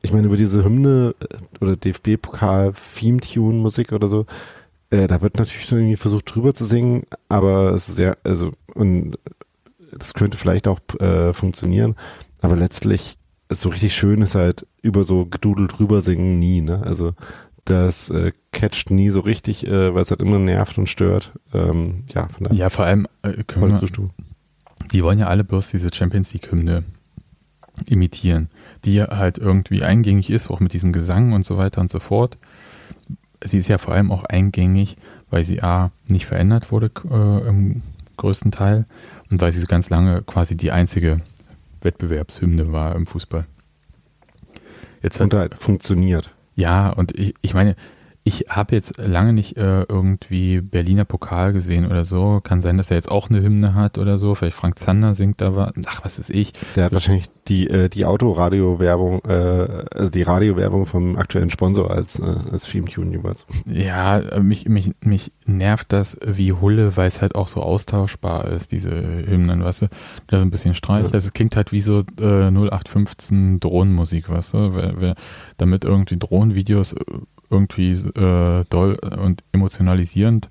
ich 0.01 0.11
meine, 0.11 0.27
über 0.27 0.37
diese 0.37 0.63
Hymne 0.63 1.15
äh, 1.19 1.63
oder 1.63 1.75
DFB-Pokal, 1.75 2.73
Theme-Tune-Musik 2.95 3.91
oder 3.91 4.07
so, 4.07 4.25
äh, 4.89 5.07
da 5.07 5.21
wird 5.21 5.37
natürlich 5.37 5.71
irgendwie 5.71 5.95
versucht 5.95 6.33
drüber 6.33 6.53
zu 6.53 6.65
singen, 6.65 7.03
aber 7.29 7.71
es 7.71 7.89
ist 7.89 7.95
sehr, 7.95 8.17
also, 8.23 8.51
und 8.73 9.17
das 9.91 10.13
könnte 10.13 10.37
vielleicht 10.37 10.67
auch 10.67 10.79
äh, 10.99 11.33
funktionieren, 11.33 11.95
aber 12.41 12.55
letztlich 12.55 13.17
ist 13.49 13.61
so 13.61 13.69
richtig 13.69 13.93
schön 13.93 14.21
ist 14.21 14.35
halt 14.35 14.65
über 14.81 15.03
so 15.03 15.25
gedudelt 15.25 15.79
rüber 15.79 16.01
singen 16.01 16.39
nie, 16.39 16.61
ne? 16.61 16.81
Also 16.83 17.13
das 17.65 18.09
äh, 18.09 18.31
catcht 18.51 18.89
nie 18.89 19.09
so 19.09 19.19
richtig, 19.19 19.67
äh, 19.67 19.93
weil 19.93 20.01
es 20.01 20.09
halt 20.09 20.21
immer 20.21 20.39
nervt 20.39 20.77
und 20.77 20.89
stört. 20.89 21.31
Ähm, 21.53 22.05
ja, 22.13 22.27
von 22.27 22.45
daher. 22.45 22.57
Ja, 22.57 22.69
vor 22.69 22.85
allem 22.85 23.07
äh, 23.21 23.43
können 23.43 23.71
wir, 23.71 24.09
die 24.91 25.03
wollen 25.03 25.19
ja 25.19 25.27
alle 25.27 25.43
bloß 25.43 25.69
diese 25.69 25.93
Champions 25.93 26.33
League 26.33 26.51
Hymne 26.51 26.83
imitieren, 27.85 28.49
die 28.85 29.01
halt 29.01 29.37
irgendwie 29.37 29.83
eingängig 29.83 30.29
ist, 30.29 30.49
auch 30.49 30.59
mit 30.59 30.73
diesem 30.73 30.91
Gesang 30.91 31.33
und 31.33 31.45
so 31.45 31.57
weiter 31.57 31.81
und 31.81 31.91
so 31.91 31.99
fort. 31.99 32.37
Sie 33.43 33.57
ist 33.57 33.67
ja 33.67 33.77
vor 33.77 33.93
allem 33.93 34.11
auch 34.11 34.23
eingängig, 34.23 34.97
weil 35.29 35.43
sie 35.43 35.63
A 35.63 35.91
nicht 36.07 36.25
verändert 36.25 36.71
wurde 36.71 36.91
äh, 37.09 37.47
im 37.47 37.81
größten 38.17 38.51
Teil 38.51 38.85
und 39.29 39.41
weil 39.41 39.51
sie 39.51 39.63
ganz 39.65 39.89
lange 39.89 40.21
quasi 40.21 40.55
die 40.55 40.71
einzige 40.71 41.21
Wettbewerbshymne 41.81 42.71
war 42.71 42.95
im 42.95 43.07
Fußball. 43.07 43.45
Jetzt 45.01 45.19
hat, 45.19 45.33
und 45.33 45.33
halt 45.33 45.55
funktioniert. 45.55 46.29
Ja, 46.55 46.89
und 46.89 47.17
ich, 47.17 47.33
ich 47.41 47.53
meine, 47.53 47.75
ich 48.23 48.45
habe 48.49 48.75
jetzt 48.75 48.97
lange 48.97 49.33
nicht 49.33 49.57
äh, 49.57 49.81
irgendwie 49.81 50.61
Berliner 50.61 51.05
Pokal 51.05 51.53
gesehen 51.53 51.87
oder 51.87 52.05
so. 52.05 52.39
Kann 52.43 52.61
sein, 52.61 52.77
dass 52.77 52.91
er 52.91 52.97
jetzt 52.97 53.09
auch 53.09 53.31
eine 53.31 53.41
Hymne 53.41 53.73
hat 53.73 53.97
oder 53.97 54.19
so. 54.19 54.35
Vielleicht 54.35 54.55
Frank 54.55 54.77
Zander 54.77 55.15
singt 55.15 55.41
da 55.41 55.55
was. 55.55 55.73
Ach, 55.87 56.05
was 56.05 56.19
ist 56.19 56.29
ich? 56.29 56.53
Der 56.75 56.85
hat 56.85 56.91
wahrscheinlich 56.91 57.29
die, 57.47 57.67
äh, 57.67 57.89
die 57.89 58.05
Autoradio-Werbung, 58.05 59.23
äh, 59.25 59.85
also 59.91 60.11
die 60.11 60.21
Radio-Werbung 60.21 60.85
vom 60.85 61.17
aktuellen 61.17 61.49
Sponsor 61.49 61.89
als, 61.89 62.19
äh, 62.19 62.35
als 62.51 62.65
Theme-Tune 62.65 63.11
jeweils. 63.11 63.47
Ja, 63.65 64.19
äh, 64.19 64.39
mich, 64.39 64.69
mich, 64.69 64.91
mich 65.01 65.31
nervt 65.45 65.91
das 65.91 66.19
wie 66.23 66.53
Hulle, 66.53 66.95
weil 66.97 67.07
es 67.07 67.23
halt 67.23 67.33
auch 67.33 67.47
so 67.47 67.63
austauschbar 67.63 68.49
ist, 68.49 68.71
diese 68.71 68.91
Hymnen, 68.91 69.63
weißt 69.63 69.83
du? 69.83 69.87
Da 70.27 70.37
so 70.37 70.43
ein 70.43 70.51
bisschen 70.51 70.75
Streich. 70.75 71.05
Ja. 71.05 71.11
Also 71.11 71.27
es 71.27 71.33
klingt 71.33 71.55
halt 71.55 71.71
wie 71.71 71.81
so 71.81 72.03
äh, 72.19 72.51
0815 72.51 73.59
Drohnenmusik, 73.59 74.29
weißt 74.29 74.53
du? 74.53 74.75
Wer, 74.75 74.93
wer, 75.01 75.15
damit 75.57 75.85
irgendwie 75.85 76.17
Drohnenvideos 76.17 76.93
äh, 76.93 77.03
irgendwie 77.51 77.91
äh, 77.91 78.65
doll 78.69 78.95
und 78.95 79.43
emotionalisierend 79.51 80.49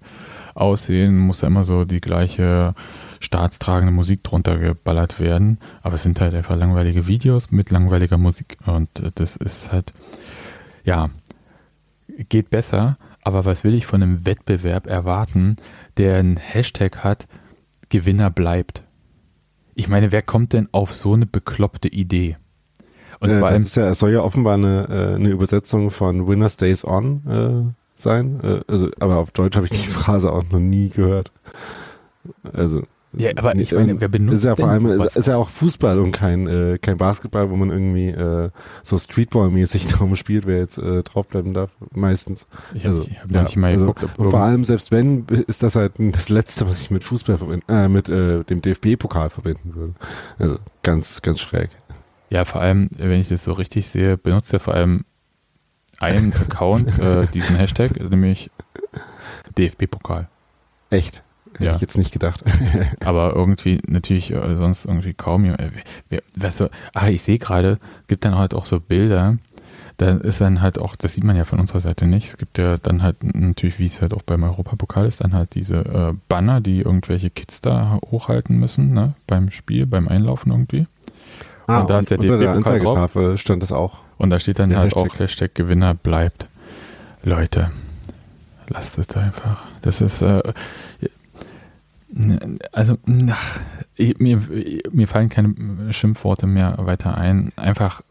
aussehen, 0.55 1.19
muss 1.19 1.41
da 1.41 1.47
immer 1.47 1.65
so 1.65 1.85
die 1.85 2.01
gleiche 2.01 2.75
staatstragende 3.21 3.93
Musik 3.93 4.23
drunter 4.25 4.59
geballert 4.59 5.21
werden. 5.21 5.59
Aber 5.83 5.95
es 5.95 6.03
sind 6.03 6.21
halt 6.21 6.35
einfach 6.35 6.57
langweilige 6.57 7.07
Videos 7.07 7.51
mit 7.51 7.71
langweiliger 7.71 8.19
Musik. 8.19 8.57
Und 8.67 8.89
das 9.17 9.37
ist 9.37 9.73
halt, 9.73 9.93
ja, 10.85 11.11
geht 12.29 12.51
besser. 12.51 12.99
Aber 13.23 13.45
was 13.45 13.65
will 13.65 13.75
ich 13.75 13.87
von 13.87 14.03
einem 14.03 14.25
Wettbewerb 14.25 14.87
erwarten, 14.87 15.57
der 15.97 16.19
einen 16.19 16.37
Hashtag 16.37 17.05
hat, 17.05 17.27
Gewinner 17.89 18.31
bleibt? 18.31 18.85
Ich 19.75 19.89
meine, 19.89 20.13
wer 20.13 20.23
kommt 20.23 20.53
denn 20.53 20.69
auf 20.73 20.95
so 20.95 21.15
eine 21.15 21.27
bekloppte 21.27 21.89
Idee? 21.89 22.37
Und 23.21 23.31
äh, 23.31 23.39
vor 23.39 23.49
allem, 23.49 23.65
ja, 23.65 23.91
es 23.91 23.99
soll 23.99 24.13
ja 24.13 24.23
offenbar 24.23 24.55
eine, 24.55 24.89
äh, 24.89 25.15
eine 25.15 25.29
Übersetzung 25.29 25.91
von 25.91 26.27
Winner 26.27 26.49
Stays 26.49 26.85
On 26.85 27.23
äh, 27.29 27.73
sein. 27.95 28.41
Äh, 28.43 28.61
also, 28.67 28.89
aber 28.99 29.19
auf 29.19 29.31
Deutsch 29.31 29.57
habe 29.57 29.67
ich 29.67 29.73
die 29.73 29.89
Phrase 29.89 30.33
auch 30.33 30.45
noch 30.51 30.59
nie 30.59 30.89
gehört. 30.89 31.31
Also 32.53 32.83
ja, 33.13 33.31
aber 33.35 33.57
ich 33.57 33.73
meine, 33.73 34.01
wer 34.01 34.09
benutzt 34.09 34.39
ist 34.39 34.45
ja 34.45 34.55
vor 34.55 34.69
allem 34.69 34.89
sowas? 34.89 35.17
ist 35.17 35.27
ja 35.27 35.37
auch 35.37 35.51
Fußball 35.51 35.99
und 35.99 36.13
kein 36.13 36.47
äh, 36.47 36.79
kein 36.81 36.97
Basketball, 36.97 37.51
wo 37.51 37.57
man 37.57 37.71
irgendwie 37.71 38.09
äh, 38.09 38.51
so 38.85 38.97
Streetball-mäßig 38.99 39.87
darum 39.91 40.15
spielt, 40.15 40.47
wer 40.47 40.59
jetzt 40.59 40.79
äh, 40.79 41.03
draufbleiben 41.03 41.53
darf. 41.53 41.71
Meistens. 41.93 42.47
Ich 42.73 42.87
habe 42.87 42.99
also, 42.99 43.11
hab 43.11 43.31
ja, 43.33 43.43
nicht 43.43 43.57
mal 43.57 43.73
also, 43.73 43.87
geguckt. 43.93 44.15
Vor 44.17 44.41
allem 44.41 44.65
selbst 44.65 44.93
wenn 44.93 45.27
ist 45.49 45.65
das 45.65 45.75
halt 45.75 45.95
das 45.99 46.29
Letzte, 46.29 46.69
was 46.69 46.81
ich 46.81 46.93
mit 46.93 47.03
Fußball 47.03 47.39
verbinden, 47.39 47.65
äh, 47.69 47.89
mit 47.89 48.09
äh, 48.09 48.45
dem 48.45 48.63
DFB-Pokal 48.63 49.31
verbinden 49.31 49.75
würde. 49.75 49.95
Also 50.39 50.59
ganz 50.85 51.21
ganz 51.21 51.41
schräg. 51.41 51.71
Ja, 52.31 52.45
vor 52.45 52.61
allem, 52.61 52.89
wenn 52.97 53.21
ich 53.21 53.29
das 53.29 53.45
so 53.45 53.53
richtig 53.53 53.89
sehe, 53.89 54.17
benutzt 54.17 54.53
er 54.53 54.61
vor 54.61 54.75
allem 54.75 55.05
einen 55.99 56.33
Account, 56.41 56.99
äh, 56.99 57.27
diesen 57.27 57.57
Hashtag, 57.57 58.01
nämlich 58.11 58.51
DFB-Pokal. 59.59 60.29
Echt? 60.91 61.23
Hätte 61.55 61.65
ja. 61.65 61.75
ich 61.75 61.81
jetzt 61.81 61.99
nicht 61.99 62.13
gedacht. 62.13 62.45
Aber 63.05 63.35
irgendwie 63.35 63.81
natürlich 63.87 64.31
äh, 64.31 64.57
sonst 64.57 64.85
irgendwie 64.85 65.15
kaum 65.15 65.45
jemand. 65.45 65.61
Äh, 65.61 66.21
weißt 66.37 66.61
du, 66.61 66.71
ah, 66.95 67.09
ich 67.09 67.23
sehe 67.23 67.39
gerade, 67.39 67.79
gibt 68.07 68.25
dann 68.25 68.39
halt 68.39 68.55
auch 68.55 68.67
so 68.67 68.81
Bilder. 68.81 69.37
Da 69.97 70.13
ist 70.13 70.41
dann 70.41 70.63
halt 70.63 70.79
auch, 70.79 70.97
das 70.97 71.15
sieht 71.15 71.25
man 71.25 71.37
ja 71.37 71.45
von 71.45 71.61
unserer 71.61 71.81
Seite 71.81 72.07
nicht. 72.07 72.29
Es 72.29 72.39
gibt 72.39 72.57
ja 72.57 72.79
dann 72.79 73.03
halt 73.03 73.23
natürlich, 73.23 73.79
wie 73.79 73.85
es 73.85 74.01
halt 74.01 74.15
auch 74.15 74.23
beim 74.23 74.45
Europapokal 74.45 75.05
ist, 75.05 75.23
dann 75.23 75.35
halt 75.35 75.55
diese 75.55 75.85
äh, 75.85 76.15
Banner, 76.29 76.63
die 76.63 76.81
irgendwelche 76.81 77.29
Kids 77.29 77.61
da 77.61 77.99
hochhalten 78.11 78.59
müssen, 78.59 78.95
ne, 78.95 79.15
beim 79.27 79.51
Spiel, 79.51 79.85
beim 79.85 80.09
Einlaufen 80.09 80.53
irgendwie. 80.53 80.87
Ah, 81.71 81.81
und 81.81 81.91
da 81.91 81.99
und 81.99 82.01
ist 82.01 82.11
der 82.11 82.19
der 82.19 82.53
Anzeigetafel 82.53 83.39
stand 83.39 83.63
das 83.63 83.73
auch. 83.73 83.99
Und 84.19 84.31
da 84.31 84.39
steht 84.39 84.59
dann 84.59 84.75
halt 84.77 84.95
Hashtag. 84.95 85.13
auch 85.13 85.19
Hashtag 85.19 85.55
Gewinner 85.55 85.95
bleibt. 85.95 86.47
Leute, 87.23 87.71
lasst 88.69 88.99
es 88.99 89.09
einfach. 89.17 89.63
Das 89.83 90.01
ist, 90.01 90.23
äh, 90.23 90.43
also, 92.73 92.97
ach, 93.29 93.61
ich, 93.95 94.19
mir, 94.19 94.43
mir 94.91 95.09
fallen 95.09 95.29
keine 95.29 95.55
Schimpfworte 95.93 96.47
mehr 96.47 96.77
weiter 96.79 97.17
ein. 97.17 97.53
Einfach 97.57 98.03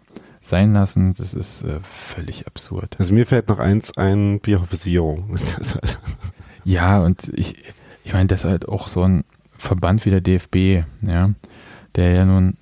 sein 0.41 0.73
lassen, 0.73 1.13
das 1.17 1.33
ist 1.33 1.63
äh, 1.63 1.79
völlig 1.81 2.47
absurd. 2.47 2.95
Also 2.97 3.13
mir 3.13 3.25
fällt 3.25 3.49
noch 3.49 3.59
eins 3.59 3.97
ein, 3.97 4.39
Bierhofisierung. 4.39 5.29
Halt. 5.29 5.99
ja, 6.63 6.99
und 6.99 7.31
ich, 7.35 7.55
ich 8.03 8.13
meine, 8.13 8.27
das 8.27 8.45
ist 8.45 8.49
halt 8.49 8.67
auch 8.67 8.87
so 8.87 9.03
ein 9.03 9.25
Verband 9.57 10.05
wie 10.05 10.09
der 10.09 10.21
DFB, 10.21 10.85
ja, 11.01 11.31
der 11.95 12.13
ja 12.13 12.25
nun 12.25 12.55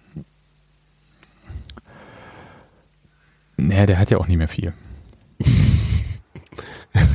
Naja, 3.58 3.86
der 3.86 4.00
hat 4.00 4.10
ja 4.10 4.18
auch 4.18 4.28
nicht 4.28 4.38
mehr 4.38 4.48
viel. 4.48 4.74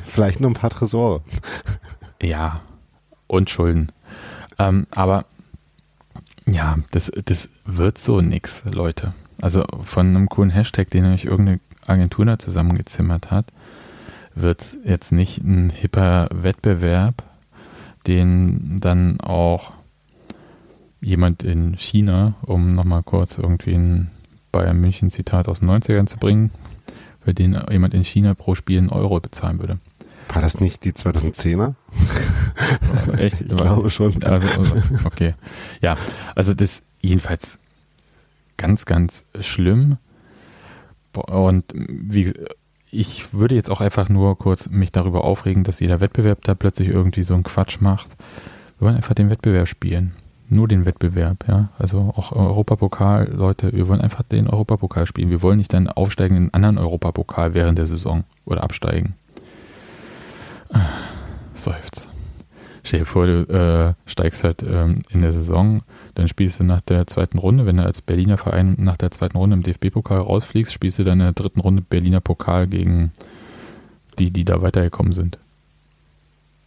Vielleicht 0.04 0.40
nur 0.40 0.50
ein 0.50 0.54
paar 0.54 0.70
Tresore. 0.70 1.22
Ja, 2.20 2.60
und 3.26 3.48
Schulden. 3.50 3.90
Ähm, 4.58 4.86
aber 4.90 5.24
ja, 6.46 6.76
das, 6.90 7.10
das 7.24 7.48
wird 7.64 7.98
so 7.98 8.20
nix, 8.20 8.62
Leute. 8.64 9.14
Also 9.40 9.64
von 9.84 10.08
einem 10.08 10.28
coolen 10.28 10.50
Hashtag, 10.50 10.90
den 10.90 11.06
euch 11.06 11.24
irgendeine 11.24 11.60
Agentur 11.86 12.24
da 12.26 12.38
zusammengezimmert 12.38 13.30
hat, 13.30 13.46
wird 14.34 14.60
es 14.60 14.78
jetzt 14.84 15.12
nicht 15.12 15.38
ein 15.38 15.70
hipper 15.70 16.28
Wettbewerb, 16.32 17.22
den 18.06 18.78
dann 18.80 19.20
auch 19.20 19.72
jemand 21.00 21.42
in 21.42 21.74
China, 21.74 22.34
um 22.42 22.74
nochmal 22.74 23.02
kurz 23.02 23.38
irgendwie 23.38 23.74
ein 23.74 24.10
Bayern 24.52 24.80
München 24.80 25.10
Zitat 25.10 25.48
aus 25.48 25.60
den 25.60 25.70
90ern 25.70 26.06
zu 26.06 26.18
bringen, 26.18 26.50
für 27.24 27.34
den 27.34 27.60
jemand 27.70 27.94
in 27.94 28.04
China 28.04 28.34
pro 28.34 28.54
Spiel 28.54 28.78
einen 28.78 28.90
Euro 28.90 29.18
bezahlen 29.20 29.58
würde. 29.58 29.78
War 30.32 30.42
das 30.42 30.60
nicht 30.60 30.84
die 30.84 30.92
2010er? 30.92 31.74
Also 32.96 33.12
echt? 33.12 33.40
Ich 33.40 33.48
glaube 33.48 33.90
schon. 33.90 34.22
Also, 34.22 34.60
also, 34.60 34.76
okay. 35.04 35.34
Ja, 35.80 35.96
also 36.34 36.54
das 36.54 36.82
jedenfalls 37.00 37.58
ganz, 38.56 38.84
ganz 38.84 39.24
schlimm. 39.40 39.98
Und 41.14 41.64
wie, 41.74 42.32
ich 42.90 43.32
würde 43.34 43.54
jetzt 43.54 43.70
auch 43.70 43.80
einfach 43.80 44.08
nur 44.08 44.38
kurz 44.38 44.68
mich 44.68 44.92
darüber 44.92 45.24
aufregen, 45.24 45.64
dass 45.64 45.80
jeder 45.80 46.00
Wettbewerb 46.00 46.42
da 46.44 46.54
plötzlich 46.54 46.88
irgendwie 46.88 47.24
so 47.24 47.34
einen 47.34 47.42
Quatsch 47.42 47.80
macht. 47.80 48.08
Wir 48.78 48.86
wollen 48.86 48.96
einfach 48.96 49.14
den 49.14 49.30
Wettbewerb 49.30 49.68
spielen. 49.68 50.12
Nur 50.52 50.68
den 50.68 50.84
Wettbewerb, 50.84 51.48
ja. 51.48 51.70
Also 51.78 52.12
auch 52.14 52.32
Europapokal, 52.32 53.32
Leute, 53.32 53.72
wir 53.72 53.88
wollen 53.88 54.02
einfach 54.02 54.22
den 54.22 54.48
Europapokal 54.48 55.06
spielen. 55.06 55.30
Wir 55.30 55.40
wollen 55.40 55.56
nicht 55.56 55.72
dann 55.72 55.88
aufsteigen 55.88 56.36
in 56.36 56.42
einen 56.42 56.64
anderen 56.64 56.76
Europapokal 56.76 57.54
während 57.54 57.78
der 57.78 57.86
Saison 57.86 58.24
oder 58.44 58.62
absteigen. 58.62 59.14
Seufz. 61.54 62.10
Stell 62.84 62.98
dir 63.00 63.06
vor, 63.06 63.26
du 63.26 63.48
äh, 63.48 63.94
steigst 64.04 64.44
halt 64.44 64.62
ähm, 64.62 64.96
in 65.08 65.22
der 65.22 65.32
Saison, 65.32 65.80
dann 66.16 66.28
spielst 66.28 66.60
du 66.60 66.64
nach 66.64 66.82
der 66.82 67.06
zweiten 67.06 67.38
Runde, 67.38 67.64
wenn 67.64 67.78
du 67.78 67.84
als 67.84 68.02
Berliner 68.02 68.36
Verein 68.36 68.74
nach 68.78 68.98
der 68.98 69.10
zweiten 69.10 69.38
Runde 69.38 69.54
im 69.54 69.62
DFB-Pokal 69.62 70.18
rausfliegst, 70.18 70.74
spielst 70.74 70.98
du 70.98 71.04
dann 71.04 71.20
in 71.20 71.26
der 71.26 71.32
dritten 71.32 71.60
Runde 71.60 71.80
Berliner 71.80 72.20
Pokal 72.20 72.66
gegen 72.66 73.12
die, 74.18 74.30
die 74.30 74.44
da 74.44 74.60
weitergekommen 74.60 75.14
sind. 75.14 75.38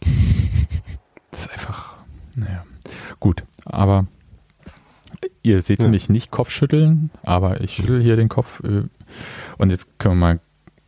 das 1.30 1.42
ist 1.44 1.52
einfach, 1.52 1.98
naja. 2.34 2.64
Gut, 3.20 3.44
aber 3.66 4.06
ihr 5.42 5.60
seht 5.62 5.80
ja. 5.80 5.88
mich 5.88 6.08
nicht 6.08 6.30
Kopfschütteln, 6.30 7.10
aber 7.22 7.60
ich 7.60 7.72
schüttel 7.72 8.00
hier 8.02 8.16
den 8.16 8.28
Kopf. 8.28 8.62
Äh, 8.64 8.84
und 9.58 9.70
jetzt 9.70 9.98
können 9.98 10.18
wir 10.18 10.26
mal 10.26 10.40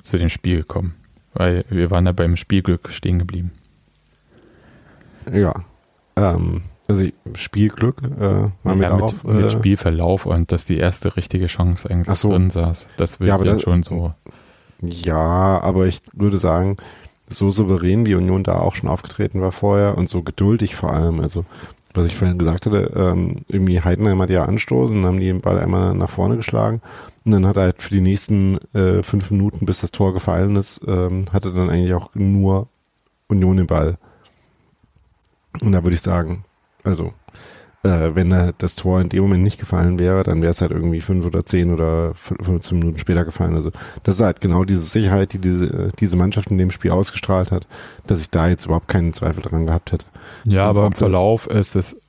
zu 0.03 0.19
dem 0.19 0.29
Spiel 0.29 0.65
kommen, 0.65 0.95
weil 1.35 1.65
wir 1.69 1.91
waren 1.91 2.05
da 2.05 2.13
beim 2.13 2.37
Spielglück 2.37 2.91
stehen 2.91 3.19
geblieben. 3.19 3.53
Ja, 5.33 5.65
ähm, 6.17 6.63
also 6.89 7.07
Spielglück 7.35 8.03
äh, 8.03 8.21
war 8.21 8.51
ja, 8.65 8.75
mit, 8.75 8.91
auch, 8.91 9.23
mit 9.23 9.45
äh, 9.45 9.51
Spielverlauf 9.51 10.25
und 10.25 10.53
dass 10.53 10.65
die 10.65 10.79
erste 10.79 11.17
richtige 11.17 11.47
Chance 11.47 11.91
eigentlich 11.91 12.19
so. 12.19 12.31
drin 12.31 12.49
saß. 12.49 12.89
Das 12.97 13.21
wird 13.21 13.29
ja, 13.29 13.43
ja 13.43 13.59
schon 13.59 13.83
so. 13.83 14.15
Ja, 14.81 15.61
aber 15.61 15.87
ich 15.87 16.01
würde 16.15 16.39
sagen, 16.39 16.79
so 17.29 17.51
souverän 17.51 18.07
wie 18.07 18.15
Union 18.15 18.43
da 18.43 18.59
auch 18.59 18.75
schon 18.75 18.89
aufgetreten 18.89 19.41
war 19.43 19.53
vorher 19.53 19.99
und 19.99 20.09
so 20.09 20.23
geduldig 20.23 20.77
vor 20.77 20.95
allem. 20.95 21.21
Also 21.21 21.45
was 21.99 22.07
ich 22.07 22.17
vorhin 22.17 22.39
gesagt 22.39 22.67
hatte, 22.67 22.93
ähm, 22.95 23.45
irgendwie 23.49 23.81
Heidenheim 23.81 24.23
hat 24.23 24.31
ja 24.31 24.45
anstoßen, 24.45 25.05
haben 25.05 25.21
die 25.21 25.27
den 25.27 25.41
Ball 25.41 25.59
einmal 25.59 25.95
nach 25.95 26.09
vorne 26.09 26.37
geschlagen 26.37 26.81
und 27.25 27.33
dann 27.33 27.47
hat 27.47 27.57
er 27.57 27.65
halt 27.65 27.83
für 27.83 27.91
die 27.91 28.01
nächsten 28.01 28.59
äh, 28.75 29.03
fünf 29.03 29.31
Minuten, 29.31 29.67
bis 29.67 29.81
das 29.81 29.91
Tor 29.91 30.15
gefallen 30.15 30.57
ist, 30.57 30.81
ähm, 30.87 31.27
hatte 31.33 31.53
dann 31.53 31.69
eigentlich 31.69 31.95
auch 31.95 32.15
nur 32.15 32.69
Union 33.29 33.59
den 33.59 33.67
Ball. 33.67 33.99
Und 35.61 35.73
da 35.73 35.83
würde 35.83 35.95
ich 35.95 36.01
sagen, 36.01 36.45
also 36.85 37.13
äh, 37.89 38.15
wenn 38.15 38.53
das 38.59 38.77
Tor 38.77 39.01
in 39.01 39.09
dem 39.09 39.23
Moment 39.23 39.43
nicht 39.43 39.59
gefallen 39.59 39.99
wäre, 39.99 40.23
dann 40.23 40.43
wäre 40.43 40.51
es 40.51 40.61
halt 40.61 40.71
irgendwie 40.71 41.01
fünf 41.01 41.25
oder 41.25 41.45
zehn 41.45 41.73
oder 41.73 42.15
15 42.15 42.79
Minuten 42.79 42.99
später 42.99 43.25
gefallen. 43.25 43.55
Also 43.55 43.71
das 44.03 44.17
ist 44.17 44.25
halt 44.25 44.41
genau 44.41 44.65
diese 44.65 44.83
Sicherheit, 44.83 45.33
die 45.33 45.39
diese, 45.39 45.91
diese 45.99 46.17
Mannschaft 46.17 46.51
in 46.51 46.59
dem 46.59 46.71
Spiel 46.71 46.91
ausgestrahlt 46.91 47.51
hat, 47.51 47.67
dass 48.07 48.21
ich 48.21 48.31
da 48.31 48.49
jetzt 48.49 48.67
überhaupt 48.67 48.89
keinen 48.89 49.13
Zweifel 49.13 49.43
dran 49.43 49.67
gehabt 49.67 49.93
hätte. 49.93 50.07
Ja, 50.47 50.67
aber 50.67 50.87
im 50.87 50.93
Verlauf 50.93 51.47
ist 51.47 51.75
es, 51.75 52.03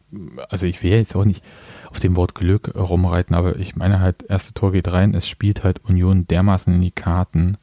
also 0.50 0.66
ich 0.66 0.84
will 0.84 0.92
jetzt 0.92 1.16
auch 1.16 1.26
nicht 1.26 1.44
auf 1.90 2.00
dem 2.00 2.16
Wort 2.16 2.36
Glück 2.36 2.76
rumreiten, 2.76 3.36
aber 3.36 3.58
ich 3.58 3.76
meine 3.76 4.00
halt, 4.00 4.24
erste 4.24 4.54
Tor 4.54 4.72
geht 4.72 4.92
rein, 4.92 5.16
es 5.16 5.28
spielt 5.28 5.64
halt 5.64 5.84
Union 5.86 6.28
dermaßen 6.28 6.74
in 6.74 6.82
die 6.82 6.92
Karten, 6.92 7.58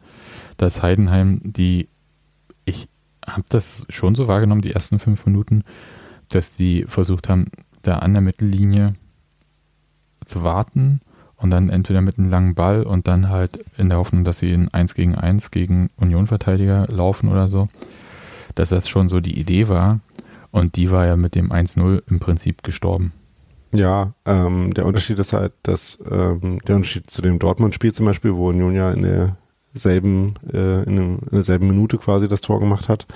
dass 0.57 0.83
Heidenheim, 0.83 1.41
die, 1.45 1.89
ich 2.65 2.89
habe 3.27 3.45
das 3.49 3.87
schon 3.89 4.15
so 4.15 4.27
wahrgenommen, 4.27 4.63
die 4.63 4.73
ersten 4.73 4.99
fünf 4.99 5.27
Minuten, 5.27 5.65
dass 6.29 6.53
die 6.53 6.85
versucht 6.85 7.29
haben, 7.29 7.51
da 7.87 7.97
an 7.97 8.13
der 8.13 8.23
Mittellinie 8.23 8.95
zu 10.25 10.43
warten 10.43 11.01
und 11.37 11.51
dann 11.51 11.69
entweder 11.69 12.01
mit 12.01 12.19
einem 12.19 12.31
langen 12.31 12.55
Ball 12.55 12.83
und 12.83 13.07
dann 13.07 13.29
halt 13.29 13.59
in 13.77 13.89
der 13.89 13.99
Hoffnung, 13.99 14.25
dass 14.25 14.39
sie 14.39 14.53
in 14.53 14.73
1 14.73 14.95
gegen 14.95 15.15
1 15.15 15.51
gegen 15.51 15.91
Unionverteidiger 15.97 16.87
laufen 16.89 17.29
oder 17.29 17.49
so, 17.49 17.69
dass 18.55 18.71
das 18.71 18.89
schon 18.89 19.09
so 19.09 19.21
die 19.21 19.39
Idee 19.39 19.69
war 19.69 20.01
und 20.51 20.77
die 20.77 20.91
war 20.91 21.07
ja 21.07 21.17
mit 21.17 21.35
dem 21.35 21.53
1-0 21.53 22.03
im 22.09 22.19
Prinzip 22.19 22.63
gestorben. 22.63 23.13
Ja, 23.73 24.15
ähm, 24.25 24.73
der 24.73 24.87
Unterschied 24.87 25.19
ist 25.19 25.33
halt, 25.33 25.53
dass 25.63 25.99
ähm, 26.11 26.61
der 26.67 26.77
Unterschied 26.77 27.11
zu 27.11 27.21
dem 27.21 27.39
Dortmund-Spiel 27.39 27.93
zum 27.93 28.07
Beispiel, 28.07 28.35
wo 28.35 28.49
Union 28.49 28.75
ja 28.75 28.91
in 28.93 29.35
derselben, 29.75 30.35
äh, 30.51 30.85
in, 30.85 30.97
dem, 30.97 31.19
in 31.19 31.33
derselben 31.33 31.67
Minute 31.67 31.99
quasi 31.99 32.29
das 32.29 32.41
Tor 32.41 32.61
gemacht 32.61 32.89
hat, 32.89 33.07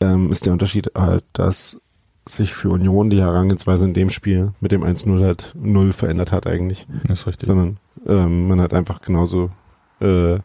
ähm, 0.00 0.30
ist 0.30 0.46
der 0.46 0.52
Unterschied 0.52 0.92
halt, 0.94 1.24
dass 1.32 1.80
sich 2.26 2.54
für 2.54 2.70
Union 2.70 3.10
die 3.10 3.20
Herangehensweise 3.20 3.84
in 3.84 3.94
dem 3.94 4.10
Spiel 4.10 4.52
mit 4.60 4.72
dem 4.72 4.82
1-0 4.82 5.22
halt 5.22 5.54
null 5.54 5.92
verändert 5.92 6.32
hat 6.32 6.46
eigentlich. 6.46 6.86
Das 7.04 7.20
ist 7.20 7.26
richtig. 7.26 7.46
Sondern 7.46 7.78
ähm, 8.06 8.48
man 8.48 8.60
hat 8.60 8.74
einfach 8.74 9.00
genauso 9.00 9.50
äh, 10.00 10.38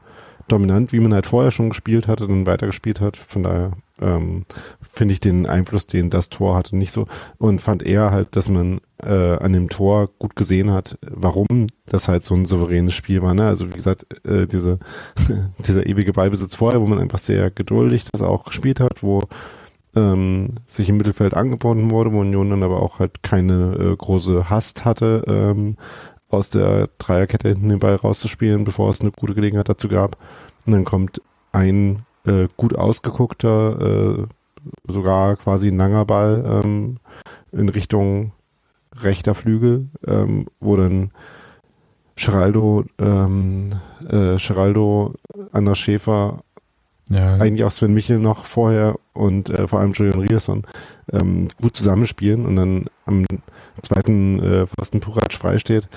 dominant, 0.48 0.92
wie 0.94 1.00
man 1.00 1.14
halt 1.14 1.28
vorher 1.28 1.52
schon 1.52 1.70
gespielt 1.70 2.08
hatte, 2.08 2.28
dann 2.28 2.46
weitergespielt 2.46 3.02
hat. 3.02 3.18
Von 3.18 3.44
daher 3.44 3.72
ähm, 4.02 4.46
finde 4.92 5.14
ich 5.14 5.20
den 5.20 5.46
Einfluss, 5.46 5.88
den 5.88 6.10
das 6.10 6.30
Tor 6.30 6.56
hatte, 6.56 6.76
nicht 6.76 6.92
so. 6.92 7.08
Und 7.38 7.62
fand 7.62 7.84
eher 7.84 8.12
halt, 8.12 8.36
dass 8.36 8.50
man 8.50 8.80
äh, 9.04 9.38
an 9.38 9.54
dem 9.54 9.70
Tor 9.70 10.10
gut 10.20 10.36
gesehen 10.36 10.72
hat, 10.72 10.98
warum 11.02 11.68
das 11.88 12.08
halt 12.08 12.24
so 12.24 12.36
ein 12.36 12.46
souveränes 12.46 12.94
Spiel 12.94 13.22
war. 13.22 13.34
Ne? 13.34 13.48
Also 13.48 13.70
wie 13.70 13.76
gesagt, 13.76 14.06
äh, 14.26 14.48
diese, 14.48 14.80
dieser 15.68 15.86
ewige 15.86 16.14
Ballbesitz 16.14 16.56
vorher, 16.56 16.82
wo 16.82 16.88
man 16.88 17.00
einfach 17.00 17.20
sehr 17.20 17.52
geduldig 17.52 18.06
das 18.12 18.22
auch 18.22 18.46
gespielt 18.46 18.80
hat, 18.80 19.02
wo 19.04 19.24
ähm, 19.96 20.56
sich 20.66 20.90
im 20.90 20.98
Mittelfeld 20.98 21.34
angeboten 21.34 21.92
wurde, 21.92 22.12
wo 22.12 22.20
Union 22.20 22.50
dann 22.50 22.64
aber 22.64 22.82
auch 22.82 23.00
halt 23.00 23.24
keine 23.24 23.76
äh, 23.76 23.96
große 23.96 24.50
Hast 24.50 24.86
hatte, 24.86 25.24
ähm, 25.28 25.78
aus 26.30 26.50
der 26.50 26.90
Dreierkette 26.98 27.50
hinten 27.50 27.70
den 27.70 27.80
Ball 27.80 27.96
rauszuspielen, 27.96 28.64
bevor 28.64 28.90
es 28.90 29.02
eine 29.02 29.12
gute 29.12 29.36
Gelegenheit 29.36 29.70
dazu 29.70 29.88
gab. 29.88 30.18
Und 30.66 30.74
dann 30.74 30.84
kommt 30.84 31.22
ein 31.52 32.06
äh, 32.26 32.48
gut 32.58 32.76
ausgeguckter, 32.76 34.26
äh, 34.26 34.92
sogar 34.92 35.36
quasi 35.38 35.68
ein 35.70 35.78
langer 35.78 36.06
Ball 36.06 36.62
ähm, 36.64 36.98
in 37.52 37.70
Richtung 37.70 38.32
rechter 39.02 39.36
Flügel, 39.36 39.90
ähm, 40.08 40.48
wo 40.60 40.76
dann 40.76 41.12
Geraldo, 42.16 42.86
ähm, 42.98 43.72
äh, 44.08 44.38
Geraldo, 44.38 45.14
Anders 45.52 45.78
Schäfer 45.78 46.44
ja. 47.10 47.36
eigentlich 47.36 47.64
auch 47.64 47.72
Sven 47.72 47.94
Michel 47.94 48.20
noch 48.20 48.46
vorher 48.46 48.96
und 49.14 49.50
äh, 49.50 49.68
vor 49.68 49.80
allem 49.80 49.94
Julian 49.94 50.20
Rierson 50.20 50.64
ähm, 51.12 51.50
gut 51.62 51.76
zusammenspielen 51.76 52.46
und 52.46 52.56
dann 52.56 52.86
am 53.06 53.26
zweiten 53.82 54.40
äh, 54.40 54.68
Pfosten 54.68 55.00
Purac 55.00 55.34
freisteht. 55.34 55.88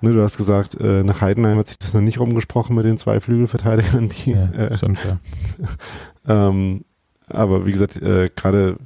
Ne, 0.00 0.12
du 0.12 0.22
hast 0.22 0.36
gesagt, 0.36 0.78
äh, 0.80 1.02
nach 1.02 1.20
Heidenheim 1.20 1.58
hat 1.58 1.68
sich 1.68 1.78
das 1.78 1.94
noch 1.94 2.00
nicht 2.00 2.20
rumgesprochen 2.20 2.76
mit 2.76 2.84
den 2.84 2.98
zwei 2.98 3.20
Flügelverteidigern, 3.20 4.08
die 4.08 4.32
ja, 4.32 4.50
äh, 4.50 4.76
stimmt, 4.76 4.98
ja. 5.04 5.18
ähm, 6.48 6.84
aber 7.28 7.66
wie 7.66 7.72
gesagt, 7.72 7.96
äh, 7.96 8.30
gerade 8.34 8.76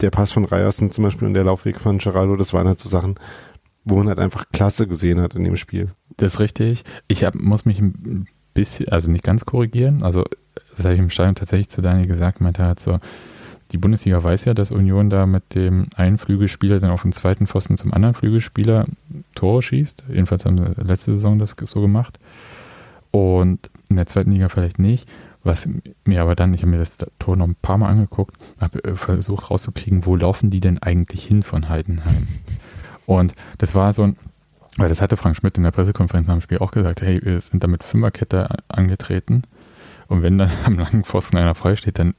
der 0.00 0.10
Pass 0.10 0.32
von 0.32 0.44
Ryerson 0.44 0.90
zum 0.90 1.04
Beispiel 1.04 1.26
und 1.26 1.34
der 1.34 1.44
Laufweg 1.44 1.80
von 1.80 1.98
Geraldo, 1.98 2.36
das 2.36 2.52
waren 2.52 2.68
halt 2.68 2.78
so 2.78 2.88
Sachen, 2.88 3.16
wo 3.84 3.96
man 3.96 4.08
halt 4.08 4.18
einfach 4.18 4.44
klasse 4.52 4.86
gesehen 4.86 5.20
hat 5.20 5.34
in 5.34 5.44
dem 5.44 5.56
Spiel. 5.56 5.90
Das 6.16 6.34
ist 6.34 6.40
richtig. 6.40 6.84
Ich 7.08 7.24
hab, 7.24 7.34
muss 7.34 7.64
mich 7.64 7.80
ein 7.80 8.28
bisschen, 8.54 8.88
also 8.88 9.10
nicht 9.10 9.24
ganz 9.24 9.44
korrigieren. 9.44 10.02
Also 10.02 10.24
das 10.78 10.86
habe 10.86 10.94
ich 10.94 11.00
im 11.00 11.10
Stadion 11.10 11.34
tatsächlich 11.34 11.68
zu 11.68 11.82
Daniel 11.82 12.06
gesagt, 12.06 12.40
meinte 12.40 12.64
halt 12.64 12.80
so, 12.80 13.00
die 13.72 13.78
Bundesliga 13.78 14.22
weiß 14.22 14.46
ja, 14.46 14.54
dass 14.54 14.72
Union 14.72 15.10
da 15.10 15.26
mit 15.26 15.54
dem 15.54 15.88
einen 15.96 16.16
Flügelspieler 16.16 16.80
dann 16.80 16.90
auf 16.90 17.02
den 17.02 17.12
zweiten 17.12 17.46
Pfosten 17.46 17.76
zum 17.76 17.92
anderen 17.92 18.14
Flügelspieler 18.14 18.86
Tore 19.34 19.60
schießt. 19.60 20.04
Jedenfalls 20.08 20.46
haben 20.46 20.56
sie 20.56 20.80
letzte 20.80 21.12
Saison 21.12 21.38
das 21.38 21.54
so 21.66 21.80
gemacht. 21.80 22.18
Und 23.10 23.70
in 23.90 23.96
der 23.96 24.06
zweiten 24.06 24.32
Liga 24.32 24.48
vielleicht 24.48 24.78
nicht. 24.78 25.08
Was 25.44 25.68
mir 26.04 26.22
aber 26.22 26.34
dann, 26.34 26.54
ich 26.54 26.62
habe 26.62 26.70
mir 26.70 26.78
das 26.78 26.96
Tor 27.18 27.36
noch 27.36 27.46
ein 27.46 27.56
paar 27.60 27.78
Mal 27.78 27.88
angeguckt, 27.88 28.36
habe 28.60 28.82
äh, 28.84 28.94
versucht 28.94 29.50
rauszukriegen, 29.50 30.04
wo 30.04 30.16
laufen 30.16 30.50
die 30.50 30.60
denn 30.60 30.78
eigentlich 30.78 31.24
hin 31.24 31.42
von 31.42 31.68
Heidenheim? 31.68 32.26
Und 33.06 33.34
das 33.58 33.74
war 33.74 33.92
so 33.92 34.02
ein, 34.02 34.16
weil 34.76 34.88
das 34.88 35.00
hatte 35.00 35.16
Frank 35.16 35.36
Schmidt 35.36 35.56
in 35.56 35.64
der 35.64 35.70
Pressekonferenz 35.70 36.26
dem 36.26 36.40
Spiel 36.40 36.58
auch 36.58 36.72
gesagt, 36.72 37.02
hey, 37.02 37.20
wir 37.22 37.40
sind 37.40 37.62
da 37.62 37.68
mit 37.68 37.84
Fünferkette 37.84 38.48
angetreten 38.68 39.42
und 40.08 40.22
wenn 40.22 40.38
dann 40.38 40.50
am 40.64 40.78
langen 40.78 41.04
Pfosten 41.04 41.36
einer 41.36 41.54
frei 41.54 41.76
steht, 41.76 41.98
dann 41.98 42.14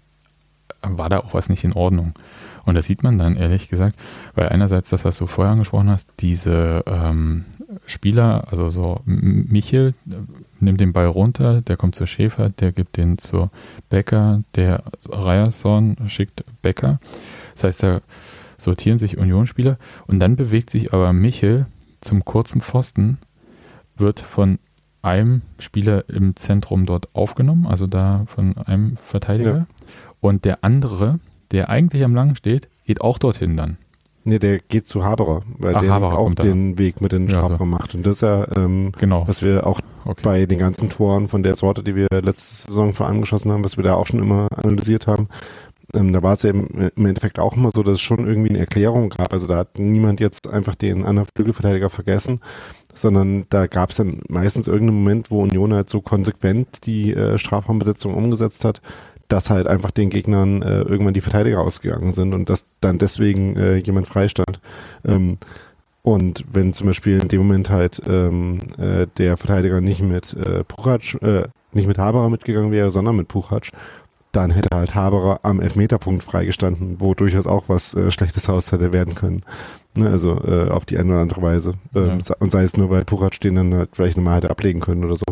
war 0.81 1.09
da 1.09 1.19
auch 1.19 1.33
was 1.33 1.49
nicht 1.49 1.63
in 1.63 1.73
Ordnung. 1.73 2.13
Und 2.65 2.75
das 2.75 2.85
sieht 2.85 3.03
man 3.03 3.17
dann 3.17 3.35
ehrlich 3.35 3.67
gesagt, 3.67 3.97
weil 4.35 4.49
einerseits 4.49 4.89
das, 4.89 5.03
was 5.03 5.17
du 5.17 5.25
vorher 5.25 5.53
angesprochen 5.53 5.89
hast, 5.89 6.09
diese 6.19 6.83
ähm, 6.85 7.45
Spieler, 7.85 8.47
also 8.49 8.69
so 8.69 9.01
Michel 9.05 9.93
nimmt 10.59 10.79
den 10.79 10.93
Ball 10.93 11.07
runter, 11.07 11.61
der 11.61 11.77
kommt 11.77 11.95
zu 11.95 12.05
Schäfer, 12.05 12.49
der 12.49 12.71
gibt 12.71 12.97
den 12.97 13.17
zu 13.17 13.49
Becker, 13.89 14.43
der 14.55 14.83
Ryerson 15.09 15.97
schickt 16.07 16.43
Becker. 16.61 16.99
Das 17.55 17.63
heißt, 17.63 17.83
da 17.83 18.01
sortieren 18.57 18.99
sich 18.99 19.17
Unionsspieler 19.17 19.77
und 20.07 20.19
dann 20.19 20.35
bewegt 20.35 20.69
sich 20.69 20.93
aber 20.93 21.11
Michel 21.11 21.65
zum 22.01 22.23
kurzen 22.23 22.61
Pfosten, 22.61 23.17
wird 23.97 24.19
von 24.19 24.59
einem 25.01 25.41
Spieler 25.59 26.09
im 26.09 26.35
Zentrum 26.35 26.85
dort 26.85 27.13
aufgenommen, 27.13 27.67
also 27.67 27.87
da 27.87 28.23
von 28.27 28.57
einem 28.57 28.97
Verteidiger. 28.97 29.55
Ja. 29.55 29.67
Und 30.21 30.45
der 30.45 30.63
andere, 30.63 31.19
der 31.51 31.69
eigentlich 31.69 32.03
am 32.03 32.15
Langen 32.15 32.35
steht, 32.35 32.67
geht 32.85 33.01
auch 33.01 33.17
dorthin 33.17 33.55
dann. 33.55 33.77
Nee, 34.25 34.37
der 34.37 34.59
geht 34.59 34.87
zu 34.87 35.03
Haberer, 35.03 35.43
weil 35.57 35.75
Ach, 35.75 35.81
der 35.81 35.91
Haberer 35.91 36.19
auch 36.19 36.33
den 36.33 36.77
Weg 36.77 37.01
mit 37.01 37.13
den 37.13 37.29
Strafraum 37.29 37.51
ja, 37.51 37.57
so. 37.57 37.65
macht. 37.65 37.95
Und 37.95 38.05
das 38.05 38.15
ist 38.15 38.21
ja, 38.21 38.47
ähm, 38.55 38.91
genau. 38.97 39.27
was 39.27 39.41
wir 39.41 39.65
auch 39.65 39.79
okay. 40.05 40.21
bei 40.23 40.45
den 40.45 40.59
ganzen 40.59 40.89
Toren 40.89 41.29
von 41.29 41.41
der 41.41 41.55
Sorte, 41.55 41.83
die 41.83 41.95
wir 41.95 42.07
letzte 42.11 42.67
Saison 42.67 42.93
vor 42.93 43.07
allem 43.07 43.21
geschossen 43.21 43.51
haben, 43.51 43.63
was 43.63 43.77
wir 43.77 43.83
da 43.83 43.95
auch 43.95 44.07
schon 44.07 44.19
immer 44.19 44.49
analysiert 44.55 45.07
haben, 45.07 45.29
ähm, 45.93 46.13
da 46.13 46.21
war 46.21 46.33
es 46.33 46.43
ja 46.43 46.51
im, 46.51 46.91
im, 46.95 47.05
Endeffekt 47.05 47.39
auch 47.39 47.55
immer 47.55 47.71
so, 47.73 47.81
dass 47.81 47.95
es 47.95 48.01
schon 48.01 48.27
irgendwie 48.27 48.49
eine 48.49 48.59
Erklärung 48.59 49.09
gab. 49.09 49.33
Also 49.33 49.47
da 49.47 49.57
hat 49.57 49.79
niemand 49.79 50.19
jetzt 50.19 50.47
einfach 50.47 50.75
den 50.75 51.05
anderen 51.05 51.27
Flügelverteidiger 51.35 51.89
vergessen, 51.89 52.41
sondern 52.99 53.45
da 53.49 53.67
gab 53.67 53.91
es 53.91 53.97
dann 53.97 54.21
meistens 54.27 54.67
irgendeinen 54.67 55.03
Moment, 55.03 55.31
wo 55.31 55.41
Union 55.41 55.73
halt 55.73 55.89
so 55.89 56.01
konsequent 56.01 56.85
die 56.85 57.13
äh, 57.13 57.37
Strafraumbesetzung 57.37 58.13
umgesetzt 58.13 58.65
hat, 58.65 58.81
dass 59.27 59.49
halt 59.49 59.67
einfach 59.67 59.91
den 59.91 60.09
Gegnern 60.09 60.61
äh, 60.61 60.81
irgendwann 60.81 61.13
die 61.13 61.21
Verteidiger 61.21 61.61
ausgegangen 61.61 62.11
sind 62.11 62.33
und 62.33 62.49
dass 62.49 62.65
dann 62.81 62.97
deswegen 62.97 63.55
äh, 63.55 63.77
jemand 63.77 64.07
freistand. 64.07 64.59
Ähm, 65.05 65.37
und 66.01 66.43
wenn 66.51 66.73
zum 66.73 66.87
Beispiel 66.87 67.19
in 67.19 67.27
dem 67.27 67.41
Moment 67.41 67.69
halt 67.69 68.01
ähm, 68.07 68.59
äh, 68.77 69.05
der 69.17 69.37
Verteidiger 69.37 69.81
nicht 69.81 70.01
mit 70.01 70.33
äh, 70.33 70.63
Puchac, 70.63 71.21
äh, 71.21 71.47
nicht 71.71 71.87
mit 71.87 71.97
Haberer 71.97 72.29
mitgegangen 72.29 72.71
wäre, 72.71 72.89
sondern 72.89 73.17
mit 73.17 73.27
Puchac, 73.27 73.69
dann 74.31 74.51
hätte 74.51 74.75
halt 74.75 74.95
Haberer 74.95 75.39
am 75.43 75.59
Elfmeterpunkt 75.59 76.23
freigestanden, 76.23 76.97
wo 76.99 77.13
durchaus 77.13 77.47
auch 77.47 77.67
was 77.67 77.93
äh, 77.95 78.11
Schlechtes 78.11 78.47
Haus 78.47 78.71
hätte 78.71 78.93
werden 78.93 79.15
können. 79.15 79.43
Ne, 79.95 80.09
also 80.09 80.39
äh, 80.45 80.69
auf 80.69 80.85
die 80.85 80.97
eine 80.97 81.11
oder 81.11 81.21
andere 81.21 81.41
Weise. 81.41 81.73
Ähm, 81.95 82.19
ja. 82.19 82.35
Und 82.39 82.51
sei 82.51 82.63
es 82.63 82.77
nur, 82.77 82.89
weil 82.89 83.05
Puchac 83.05 83.39
den 83.41 83.55
dann 83.55 83.73
halt 83.73 83.89
vielleicht 83.93 84.17
nochmal 84.17 84.35
hätte 84.35 84.51
ablegen 84.51 84.81
können 84.81 85.03
oder 85.03 85.17
so. 85.17 85.25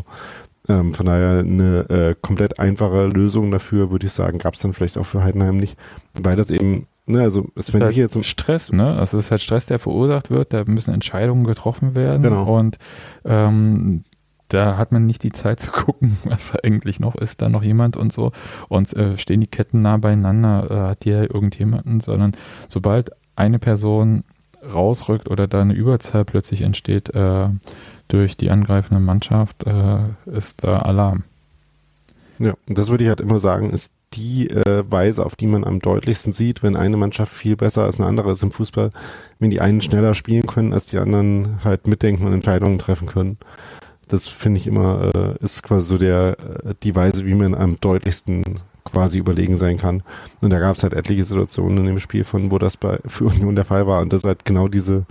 Ähm, 0.68 0.94
von 0.94 1.06
daher 1.06 1.40
eine 1.40 1.90
äh, 1.90 2.16
komplett 2.20 2.60
einfache 2.60 3.08
Lösung 3.08 3.52
dafür, 3.52 3.92
würde 3.92 4.08
ich 4.08 4.12
sagen, 4.14 4.40
gab 4.40 4.56
es 4.56 4.62
dann 4.62 4.74
vielleicht 4.74 4.98
auch 4.98 5.06
für 5.06 5.24
Heidenheim 5.24 5.58
nicht, 5.58 5.78
weil 6.14 6.36
das 6.36 6.52
eben 6.52 6.88
Ne, 7.10 7.22
also 7.22 7.48
es 7.56 7.70
ist 7.70 7.82
halt 7.82 7.96
jetzt 7.96 8.22
Stress, 8.26 8.74
ne? 8.74 8.98
Also 9.00 9.18
es 9.18 9.26
ist 9.26 9.32
halt 9.32 9.40
Stress, 9.40 9.66
der 9.66 9.80
verursacht 9.80 10.30
wird, 10.30 10.52
da 10.52 10.66
müssen 10.68 10.94
Entscheidungen 10.94 11.46
getroffen 11.46 11.96
werden. 11.96 12.22
Genau. 12.22 12.58
Und 12.60 12.78
ähm, 13.24 14.04
da 14.50 14.78
hat 14.78 14.92
man 14.92 15.06
nicht 15.06 15.24
die 15.24 15.32
Zeit 15.32 15.60
zu 15.60 15.72
gucken, 15.72 16.18
was 16.24 16.56
eigentlich 16.56 17.00
noch 17.00 17.16
ist, 17.16 17.42
da 17.42 17.50
noch 17.50 17.64
jemand 17.64 17.98
und 17.98 18.14
so. 18.14 18.32
Und 18.70 18.94
äh, 18.94 19.18
stehen 19.18 19.42
die 19.42 19.48
Ketten 19.48 19.82
nah 19.82 19.98
beieinander, 19.98 20.68
äh, 20.70 20.90
hat 20.90 21.06
ja 21.06 21.22
irgendjemanden, 21.22 22.00
sondern 22.00 22.36
sobald 22.68 23.12
eine 23.36 23.60
Person 23.60 24.24
rausrückt 24.62 25.30
oder 25.30 25.48
da 25.48 25.62
eine 25.62 25.74
Überzahl 25.74 26.26
plötzlich 26.26 26.62
entsteht, 26.62 27.14
äh, 27.14 27.50
durch 28.08 28.38
die 28.38 28.50
angreifende 28.50 29.02
Mannschaft 29.02 29.66
äh, 29.66 30.00
ist 30.26 30.64
da 30.64 30.80
Alarm. 30.80 31.24
Ja, 32.40 32.54
das 32.68 32.90
würde 32.90 33.04
ich 33.04 33.10
halt 33.10 33.22
immer 33.22 33.40
sagen, 33.40 33.72
ist 33.72 33.94
die 34.14 34.50
äh, 34.50 34.84
Weise, 34.90 35.26
auf 35.26 35.36
die 35.36 35.48
man 35.48 35.64
am 35.64 35.80
deutlichsten 35.80 36.32
sieht, 36.32 36.64
wenn 36.64 36.76
eine 36.76 36.98
Mannschaft 36.98 37.34
viel 37.34 37.56
besser 37.56 37.84
als 37.84 38.00
eine 38.00 38.08
andere 38.08 38.32
ist 38.32 38.44
im 38.44 38.52
Fußball, 38.52 38.92
wenn 39.40 39.50
die 39.50 39.60
einen 39.60 39.82
schneller 39.82 40.14
spielen 40.14 40.46
können, 40.46 40.72
als 40.72 40.86
die 40.86 40.98
anderen 40.98 41.60
halt 41.64 41.88
mitdenken 41.88 42.26
und 42.26 42.34
Entscheidungen 42.34 42.80
treffen 42.80 43.08
können. 43.08 43.38
Das 44.08 44.28
finde 44.28 44.60
ich 44.60 44.68
immer, 44.68 45.12
äh, 45.14 45.44
ist 45.44 45.64
quasi 45.64 45.86
so 45.86 45.98
der, 45.98 46.38
äh, 46.40 46.74
die 46.84 46.96
Weise, 46.96 47.26
wie 47.26 47.36
man 47.36 47.56
am 47.56 47.80
deutlichsten 47.80 48.44
quasi 48.84 49.20
überlegen 49.20 49.58
sein 49.58 49.78
kann. 49.78 50.04
Und 50.42 50.50
da 50.52 50.60
gab 50.60 50.76
es 50.76 50.84
halt 50.84 50.94
etliche 50.94 51.26
Situationen 51.26 51.80
in 51.80 51.86
dem 51.86 52.00
Spiel 52.00 52.24
von, 52.24 52.52
wo 52.52 52.58
das 52.58 52.78
bei 52.78 53.00
für 53.06 53.26
Union 53.26 53.56
der 53.56 53.66
Fall 53.66 53.86
war. 53.86 54.02
Und 54.02 54.14
das 54.14 54.22
ist 54.22 54.28
halt 54.28 54.46
genau 54.46 54.68
diese 54.68 55.06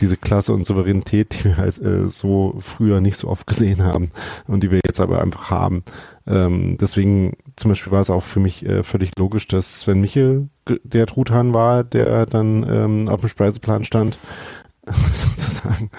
diese 0.00 0.16
Klasse 0.16 0.52
und 0.52 0.64
Souveränität, 0.64 1.34
die 1.34 1.44
wir 1.44 1.56
halt 1.56 1.80
äh, 1.80 2.08
so 2.08 2.56
früher 2.60 3.00
nicht 3.00 3.16
so 3.16 3.28
oft 3.28 3.46
gesehen 3.46 3.82
haben 3.82 4.10
und 4.46 4.62
die 4.62 4.70
wir 4.70 4.80
jetzt 4.84 5.00
aber 5.00 5.20
einfach 5.20 5.50
haben. 5.50 5.84
Ähm, 6.26 6.76
deswegen 6.80 7.36
zum 7.56 7.70
Beispiel 7.70 7.92
war 7.92 8.00
es 8.00 8.10
auch 8.10 8.22
für 8.22 8.40
mich 8.40 8.64
äh, 8.64 8.82
völlig 8.82 9.10
logisch, 9.18 9.46
dass 9.46 9.80
Sven 9.80 10.00
Michel 10.00 10.48
der 10.84 11.06
Truthahn 11.06 11.54
war, 11.54 11.84
der 11.84 12.26
dann 12.26 12.66
ähm, 12.68 13.08
auf 13.08 13.20
dem 13.20 13.28
Speiseplan 13.28 13.84
stand, 13.84 14.18
sozusagen, 15.12 15.90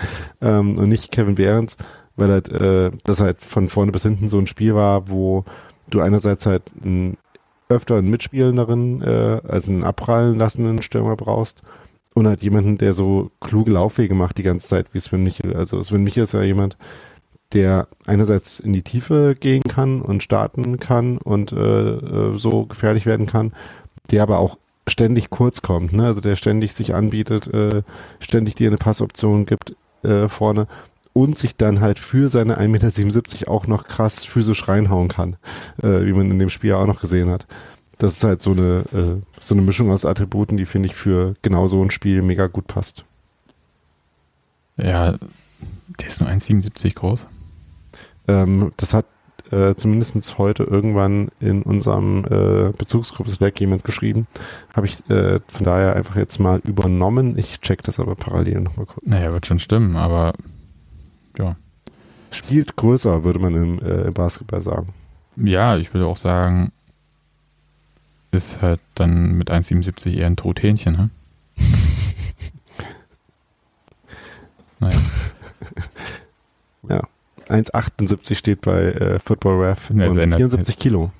ähm, 0.41 0.77
und 0.77 0.89
nicht 0.89 1.11
Kevin 1.11 1.35
Behrens, 1.35 1.77
weil 2.15 2.29
halt 2.29 2.51
äh, 2.51 2.91
das 3.03 3.21
halt 3.21 3.41
von 3.41 3.67
vorne 3.67 3.91
bis 3.91 4.03
hinten 4.03 4.29
so 4.29 4.37
ein 4.37 4.47
Spiel 4.47 4.75
war, 4.75 5.09
wo 5.09 5.45
du 5.89 6.01
einerseits 6.01 6.45
halt 6.45 6.63
ein, 6.83 7.17
öfter 7.69 7.95
einen 7.97 8.09
Mitspielenderen, 8.09 9.01
äh, 9.01 9.41
also 9.47 9.71
einen 9.71 9.83
abprallen 9.83 10.37
lassenden 10.37 10.81
Stürmer 10.81 11.15
brauchst 11.15 11.61
und 12.13 12.27
halt 12.27 12.43
jemanden, 12.43 12.77
der 12.77 12.93
so 12.93 13.31
kluge 13.39 13.71
Laufwege 13.71 14.13
macht 14.13 14.37
die 14.37 14.43
ganze 14.43 14.67
Zeit, 14.67 14.93
wie 14.93 14.99
Sven 14.99 15.23
Michel. 15.23 15.55
Also 15.55 15.81
Sven 15.81 16.03
Michel 16.03 16.23
ist 16.23 16.33
ja 16.33 16.41
jemand, 16.41 16.77
der 17.53 17.87
einerseits 18.05 18.59
in 18.59 18.73
die 18.73 18.83
Tiefe 18.83 19.35
gehen 19.39 19.63
kann 19.63 20.01
und 20.01 20.23
starten 20.23 20.79
kann 20.79 21.17
und 21.17 21.51
äh, 21.51 21.57
äh, 21.57 22.37
so 22.37 22.65
gefährlich 22.65 23.05
werden 23.05 23.27
kann, 23.27 23.53
der 24.11 24.23
aber 24.23 24.39
auch 24.39 24.57
ständig 24.87 25.29
kurz 25.29 25.61
kommt, 25.61 25.93
ne? 25.93 26.05
Also 26.05 26.21
der 26.21 26.35
ständig 26.35 26.73
sich 26.73 26.95
anbietet, 26.95 27.47
äh, 27.53 27.83
ständig 28.19 28.55
dir 28.55 28.67
eine 28.67 28.77
Passoption 28.77 29.45
gibt 29.45 29.75
äh, 30.03 30.27
vorne 30.27 30.67
und 31.13 31.37
sich 31.37 31.57
dann 31.57 31.81
halt 31.81 31.99
für 31.99 32.29
seine 32.29 32.59
1,77 32.59 33.39
Meter 33.39 33.51
auch 33.51 33.67
noch 33.67 33.85
krass 33.85 34.25
physisch 34.25 34.67
reinhauen 34.67 35.07
kann, 35.07 35.37
äh, 35.81 36.05
wie 36.05 36.13
man 36.13 36.31
in 36.31 36.39
dem 36.39 36.49
Spiel 36.49 36.73
auch 36.73 36.87
noch 36.87 37.01
gesehen 37.01 37.29
hat 37.29 37.47
das 38.01 38.13
ist 38.13 38.23
halt 38.23 38.41
so 38.41 38.51
eine, 38.51 38.83
äh, 38.93 39.21
so 39.39 39.53
eine 39.53 39.61
Mischung 39.61 39.91
aus 39.91 40.05
Attributen, 40.05 40.57
die 40.57 40.65
finde 40.65 40.87
ich 40.87 40.95
für 40.95 41.35
genau 41.41 41.67
so 41.67 41.83
ein 41.83 41.91
Spiel 41.91 42.21
mega 42.21 42.47
gut 42.47 42.67
passt. 42.67 43.05
Ja, 44.77 45.13
der 45.99 46.07
ist 46.07 46.19
nur 46.19 46.29
1,77 46.29 46.95
groß. 46.95 47.27
Ähm, 48.27 48.71
das 48.77 48.93
hat 48.93 49.05
äh, 49.51 49.75
zumindest 49.75 50.37
heute 50.37 50.63
irgendwann 50.63 51.29
in 51.39 51.61
unserem 51.61 52.25
äh, 52.25 52.71
Bezugsgruppe-Slack 52.75 53.59
jemand 53.59 53.83
geschrieben. 53.83 54.25
Habe 54.73 54.87
ich 54.87 55.07
äh, 55.09 55.39
von 55.47 55.65
daher 55.65 55.95
einfach 55.95 56.15
jetzt 56.15 56.39
mal 56.39 56.59
übernommen. 56.63 57.37
Ich 57.37 57.59
check 57.59 57.83
das 57.83 57.99
aber 57.99 58.15
parallel 58.15 58.61
nochmal 58.61 58.87
kurz. 58.87 59.05
Naja, 59.05 59.31
wird 59.31 59.45
schon 59.45 59.59
stimmen, 59.59 59.95
aber 59.95 60.33
ja. 61.37 61.55
Spielt 62.31 62.75
größer, 62.75 63.23
würde 63.23 63.39
man 63.39 63.55
im, 63.55 63.79
äh, 63.79 64.03
im 64.03 64.13
Basketball 64.13 64.61
sagen. 64.61 64.93
Ja, 65.35 65.77
ich 65.77 65.93
würde 65.93 66.07
auch 66.07 66.17
sagen, 66.17 66.71
ist 68.31 68.61
halt 68.61 68.79
dann 68.95 69.37
mit 69.37 69.51
1,77 69.51 70.15
eher 70.17 70.27
ein 70.27 70.37
Truthähnchen, 70.37 70.93
ne? 70.93 71.09
naja. 74.79 74.97
Ja, 76.89 77.01
1,78 77.47 78.35
steht 78.35 78.61
bei 78.61 78.85
äh, 78.85 79.19
Football 79.19 79.63
Ref 79.63 79.91
ja, 79.93 80.09
und 80.09 80.15
74 80.17 80.79
Kilo. 80.79 81.11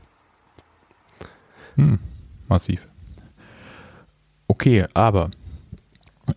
Hm, 1.76 2.00
massiv. 2.48 2.88
Okay, 4.48 4.86
aber 4.94 5.30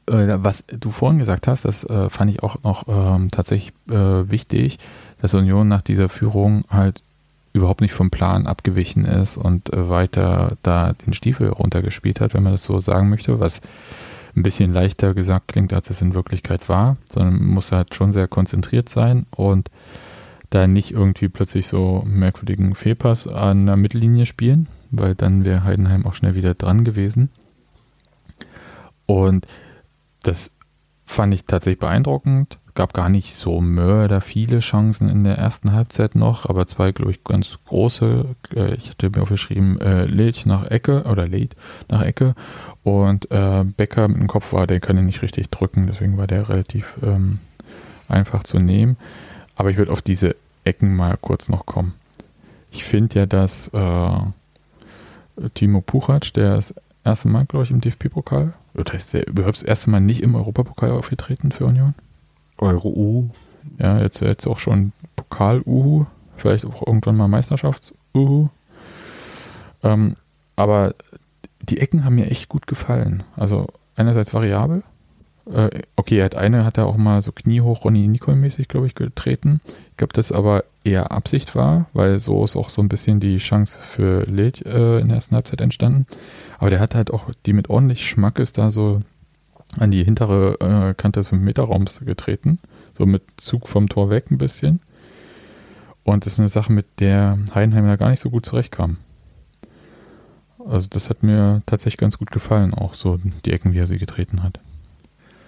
was 0.07 0.65
du 0.67 0.91
vorhin 0.91 1.19
gesagt 1.19 1.47
hast, 1.47 1.65
das 1.65 1.85
äh, 1.85 2.09
fand 2.11 2.31
ich 2.31 2.43
auch 2.43 2.63
noch 2.63 2.89
ähm, 2.89 3.31
tatsächlich 3.31 3.73
äh, 3.89 4.31
wichtig, 4.31 4.79
dass 5.21 5.35
Union 5.35 5.69
nach 5.69 5.83
dieser 5.83 6.09
Führung 6.09 6.63
halt 6.71 7.03
überhaupt 7.53 7.81
nicht 7.81 7.93
vom 7.95 8.11
Plan 8.11 8.47
abgewichen 8.47 9.05
ist 9.05 9.37
und 9.37 9.73
äh, 9.73 9.89
weiter 9.89 10.57
da 10.63 10.93
den 10.93 11.15
Stiefel 11.15 11.49
runtergespielt 11.49 12.21
hat, 12.21 12.35
wenn 12.35 12.43
man 12.43 12.53
das 12.53 12.65
so 12.65 12.79
sagen 12.81 13.09
möchte, 13.09 13.41
was 13.41 13.61
ein 14.37 14.43
bisschen 14.43 14.73
leichter 14.73 15.15
gesagt 15.15 15.49
klingt, 15.49 15.73
als 15.73 15.91
es 15.91 16.03
in 16.03 16.15
Wirklichkeit 16.15 16.69
war, 16.69 16.97
sondern 17.09 17.45
muss 17.45 17.71
halt 17.71 17.95
schon 17.95 18.13
sehr 18.13 18.27
konzentriert 18.27 18.89
sein 18.89 19.27
und 19.31 19.71
da 20.51 20.67
nicht 20.67 20.91
irgendwie 20.91 21.29
plötzlich 21.29 21.67
so 21.67 22.05
merkwürdigen 22.07 22.75
Fehlpass 22.75 23.27
an 23.27 23.67
der 23.67 23.77
Mittellinie 23.77 24.27
spielen, 24.27 24.69
weil 24.91 25.15
dann 25.15 25.45
wäre 25.45 25.65
Heidenheim 25.65 26.07
auch 26.07 26.15
schnell 26.15 26.35
wieder 26.35 26.55
dran 26.55 26.85
gewesen. 26.85 27.29
Und 29.07 29.47
das 30.25 30.57
fand 31.07 31.33
ich 31.35 31.45
tatsächlich 31.45 31.81
beeindruckend 31.81 32.59
gab 32.75 32.93
gar 32.93 33.09
nicht 33.09 33.35
so 33.35 33.61
mörder 33.61 34.21
viele 34.21 34.59
Chancen 34.59 35.09
in 35.09 35.25
der 35.25 35.39
ersten 35.39 35.73
Halbzeit 35.73 36.17
noch, 36.17 36.47
aber 36.47 36.67
zwei, 36.67 36.91
glaube 36.93 37.13
ich, 37.13 37.23
ganz 37.23 37.59
große. 37.67 38.27
Äh, 38.55 38.75
ich 38.75 38.91
hatte 38.91 39.11
mir 39.11 39.23
aufgeschrieben, 39.23 39.81
äh, 39.81 40.07
Led 40.07 40.45
nach 40.45 40.67
Ecke 40.67 41.05
oder 41.05 41.27
Led 41.27 41.55
nach 41.89 42.03
Ecke 42.03 42.35
und 42.83 43.31
äh, 43.31 43.65
Becker 43.65 44.09
mit 44.09 44.19
dem 44.19 44.27
Kopf 44.27 44.53
war, 44.53 44.67
der 44.67 44.81
kann 44.81 45.05
nicht 45.07 45.23
richtig 45.23 45.51
drücken, 45.51 45.87
deswegen 45.87 46.19
war 46.19 46.27
der 46.27 46.49
relativ 46.49 46.95
ähm, 47.03 47.39
einfach 48.09 48.43
zu 48.43 48.59
nehmen. 48.59 48.97
Aber 49.57 49.71
ich 49.71 49.77
würde 49.77 49.93
auf 49.93 50.03
diese 50.03 50.35
Ecken 50.65 50.97
mal 50.97 51.17
kurz 51.21 51.49
noch 51.49 51.67
kommen. 51.67 51.95
Ich 52.73 52.83
finde 52.83 53.21
ja, 53.21 53.27
dass 53.27 53.69
äh, 53.69 54.19
Timo 55.55 55.81
Puchac, 55.81 56.33
der 56.33 56.57
das 56.57 56.75
erste 57.05 57.29
Mal, 57.29 57.47
glaube 57.47 57.65
ich, 57.65 57.71
im 57.71 57.81
DFB-Pokal, 57.81 58.55
oder 58.75 58.95
ist 58.95 59.13
der 59.13 59.27
überhaupt 59.27 59.57
das 59.57 59.63
erste 59.63 59.91
Mal 59.91 60.01
nicht 60.01 60.23
im 60.23 60.35
Europapokal 60.35 60.91
aufgetreten 60.91 61.53
für 61.53 61.67
Union? 61.67 61.95
Euro-Uhu. 62.59 63.31
Ja, 63.79 64.01
jetzt, 64.01 64.21
jetzt 64.21 64.47
auch 64.47 64.59
schon 64.59 64.93
Pokal-Uhu, 65.17 66.07
vielleicht 66.37 66.65
auch 66.67 66.87
irgendwann 66.87 67.17
mal 67.17 67.29
Meisterschafts-Uhu. 67.29 68.49
Ähm, 69.83 70.15
aber 70.57 70.95
die 71.61 71.79
Ecken 71.79 72.05
haben 72.05 72.17
mir 72.17 72.31
echt 72.31 72.49
gut 72.49 72.67
gefallen. 72.67 73.23
Also 73.37 73.67
einerseits 73.97 74.35
variabel. 74.35 74.83
Äh, 75.53 75.83
okay, 75.97 76.19
er 76.19 76.25
hat 76.25 76.35
eine, 76.35 76.65
hat 76.65 76.79
er 76.79 76.87
auch 76.87 76.97
mal 76.97 77.21
so 77.23 77.33
kniehoch 77.33 77.85
Ronny 77.85 78.07
Nicole-mäßig, 78.09 78.69
glaube 78.69 78.87
ich, 78.87 78.95
getreten. 78.95 79.61
Ich 79.91 79.97
glaube, 79.97 80.13
das 80.13 80.33
aber 80.33 80.65
eher 80.85 81.13
Absicht 81.13 81.55
war, 81.55 81.87
weil 81.93 82.19
so 82.21 82.45
ist 82.45 82.57
auch 82.57 82.69
so 82.69 82.83
ein 82.83 82.89
bisschen 82.89 83.21
die 83.21 83.39
Chance 83.39 83.79
für 83.81 84.25
Led 84.25 84.65
äh, 84.67 84.99
in 84.99 85.09
der 85.09 85.17
ersten 85.17 85.35
Halbzeit 85.35 85.61
entstanden. 85.61 86.07
Aber 86.59 86.71
der 86.71 86.81
hat 86.81 86.95
halt 86.95 87.11
auch 87.13 87.31
die 87.47 87.53
mit 87.53 87.71
ordentlich 87.71 88.07
Schmack 88.07 88.39
ist 88.39 88.59
da 88.59 88.71
so 88.71 89.01
an 89.79 89.91
die 89.91 90.05
hintere 90.05 90.57
äh, 90.61 90.95
Kante 90.95 91.21
des 91.21 91.31
5-Meter-Raums 91.31 92.01
getreten. 92.05 92.59
So 92.97 93.07
mit 93.07 93.23
Zug 93.37 93.69
vom 93.69 93.89
Tor 93.89 94.11
weg 94.11 94.31
ein 94.31 94.39
bisschen. 94.39 94.81
Und 96.05 96.27
das 96.27 96.35
ist 96.35 96.39
eine 96.39 96.49
Sache, 96.49 96.73
mit 96.73 96.87
der 97.01 97.39
Heidenheim 97.55 97.87
ja 97.87 97.97
gar 97.97 98.11
nicht 98.11 98.21
so 98.21 98.31
gut 98.31 98.47
zurechtkam. 98.47 98.99
Also 100.67 100.87
das 100.89 101.11
hat 101.11 101.23
mir 101.23 101.63
tatsächlich 101.67 101.99
ganz 101.99 102.19
gut 102.19 102.31
gefallen, 102.31 102.73
auch 102.73 102.95
so 102.95 103.19
die 103.45 103.53
Ecken, 103.53 103.73
wie 103.73 103.79
er 103.79 103.87
sie 103.87 103.99
getreten 103.99 104.43
hat. 104.43 104.61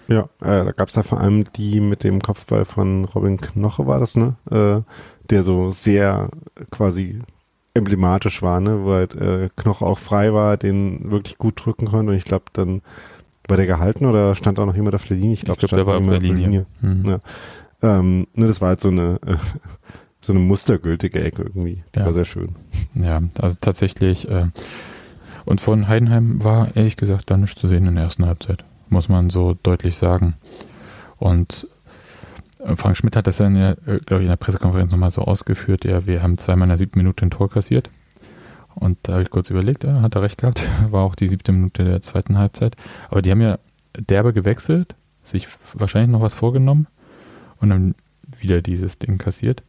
Ja, 0.08 0.28
äh, 0.40 0.64
da 0.64 0.72
gab 0.72 0.88
es 0.88 0.94
ja 0.94 1.02
vor 1.02 1.20
allem 1.20 1.44
die 1.56 1.80
mit 1.80 2.04
dem 2.04 2.20
Kopfball 2.20 2.64
von 2.64 3.04
Robin 3.04 3.38
Knoche, 3.38 3.86
war 3.86 3.98
das, 3.98 4.16
ne? 4.16 4.36
Äh, 4.50 4.82
der 5.30 5.42
so 5.42 5.70
sehr 5.70 6.30
quasi 6.70 7.20
emblematisch 7.74 8.42
war, 8.42 8.60
ne? 8.60 8.84
Wo 8.84 8.92
halt 8.92 9.14
äh, 9.14 9.50
Knoche 9.56 9.84
auch 9.84 9.98
frei 9.98 10.32
war, 10.32 10.56
den 10.56 11.10
wirklich 11.10 11.38
gut 11.38 11.64
drücken 11.64 11.86
konnte. 11.86 12.12
Und 12.12 12.18
ich 12.18 12.24
glaube, 12.24 12.44
dann 12.52 12.82
war 13.48 13.56
der 13.56 13.66
gehalten 13.66 14.06
oder 14.06 14.34
stand 14.34 14.58
auch 14.58 14.66
noch 14.66 14.76
jemand 14.76 14.94
auf 14.94 15.04
der 15.04 15.16
Linie? 15.16 15.34
Ich 15.34 15.42
glaube, 15.42 15.58
glaub, 15.58 15.70
der 15.70 15.86
war 15.86 15.98
auf 15.98 16.06
der 16.06 16.20
Linie. 16.20 16.44
Linie. 16.44 16.66
Mhm. 16.80 17.04
Ja. 17.06 17.20
Ähm, 17.82 18.26
ne, 18.34 18.46
das 18.46 18.60
war 18.60 18.68
halt 18.68 18.80
so 18.80 18.88
eine 18.88 19.18
äh, 19.26 19.36
so 20.20 20.32
eine 20.32 20.40
mustergültige 20.40 21.22
Ecke 21.22 21.42
irgendwie. 21.42 21.84
Die 21.94 21.98
ja. 21.98 22.06
war 22.06 22.12
sehr 22.12 22.24
schön. 22.24 22.56
Ja, 22.94 23.22
also 23.40 23.56
tatsächlich. 23.60 24.28
Äh, 24.28 24.46
und 25.44 25.60
von 25.60 25.86
Heidenheim 25.86 26.42
war 26.42 26.74
ehrlich 26.74 26.96
gesagt 26.96 27.30
da 27.30 27.36
nichts 27.36 27.60
zu 27.60 27.68
sehen 27.68 27.86
in 27.86 27.94
der 27.94 28.04
ersten 28.04 28.26
Halbzeit 28.26 28.64
muss 28.88 29.08
man 29.08 29.30
so 29.30 29.56
deutlich 29.62 29.96
sagen. 29.96 30.34
Und 31.18 31.66
äh, 32.60 32.76
Frank 32.76 32.96
Schmidt 32.96 33.16
hat 33.16 33.26
das 33.26 33.38
dann 33.38 33.56
ja, 33.56 33.72
äh, 33.72 33.98
glaube 34.04 34.22
ich, 34.22 34.26
in 34.26 34.28
der 34.28 34.36
Pressekonferenz 34.36 34.90
nochmal 34.90 35.10
so 35.10 35.22
ausgeführt. 35.22 35.84
Ja, 35.84 36.06
wir 36.06 36.22
haben 36.22 36.38
zweimal 36.38 36.66
in 36.66 36.70
der 36.70 36.78
siebten 36.78 36.98
Minute 36.98 37.26
ein 37.26 37.30
Tor 37.30 37.50
kassiert. 37.50 37.90
Und 38.74 38.98
da 39.02 39.14
habe 39.14 39.22
ich 39.22 39.30
kurz 39.30 39.50
überlegt, 39.50 39.84
ja, 39.84 40.02
hat 40.02 40.14
er 40.14 40.22
recht 40.22 40.38
gehabt. 40.38 40.62
War 40.90 41.02
auch 41.02 41.14
die 41.14 41.28
siebte 41.28 41.52
Minute 41.52 41.84
der 41.84 42.02
zweiten 42.02 42.38
Halbzeit. 42.38 42.76
Aber 43.08 43.22
die 43.22 43.30
haben 43.30 43.40
ja 43.40 43.58
derbe 43.98 44.32
gewechselt, 44.32 44.94
sich 45.24 45.48
wahrscheinlich 45.74 46.10
noch 46.10 46.20
was 46.20 46.34
vorgenommen 46.34 46.86
und 47.60 47.70
dann 47.70 47.94
wieder 48.38 48.60
dieses 48.60 48.98
Ding 48.98 49.18
kassiert. 49.18 49.62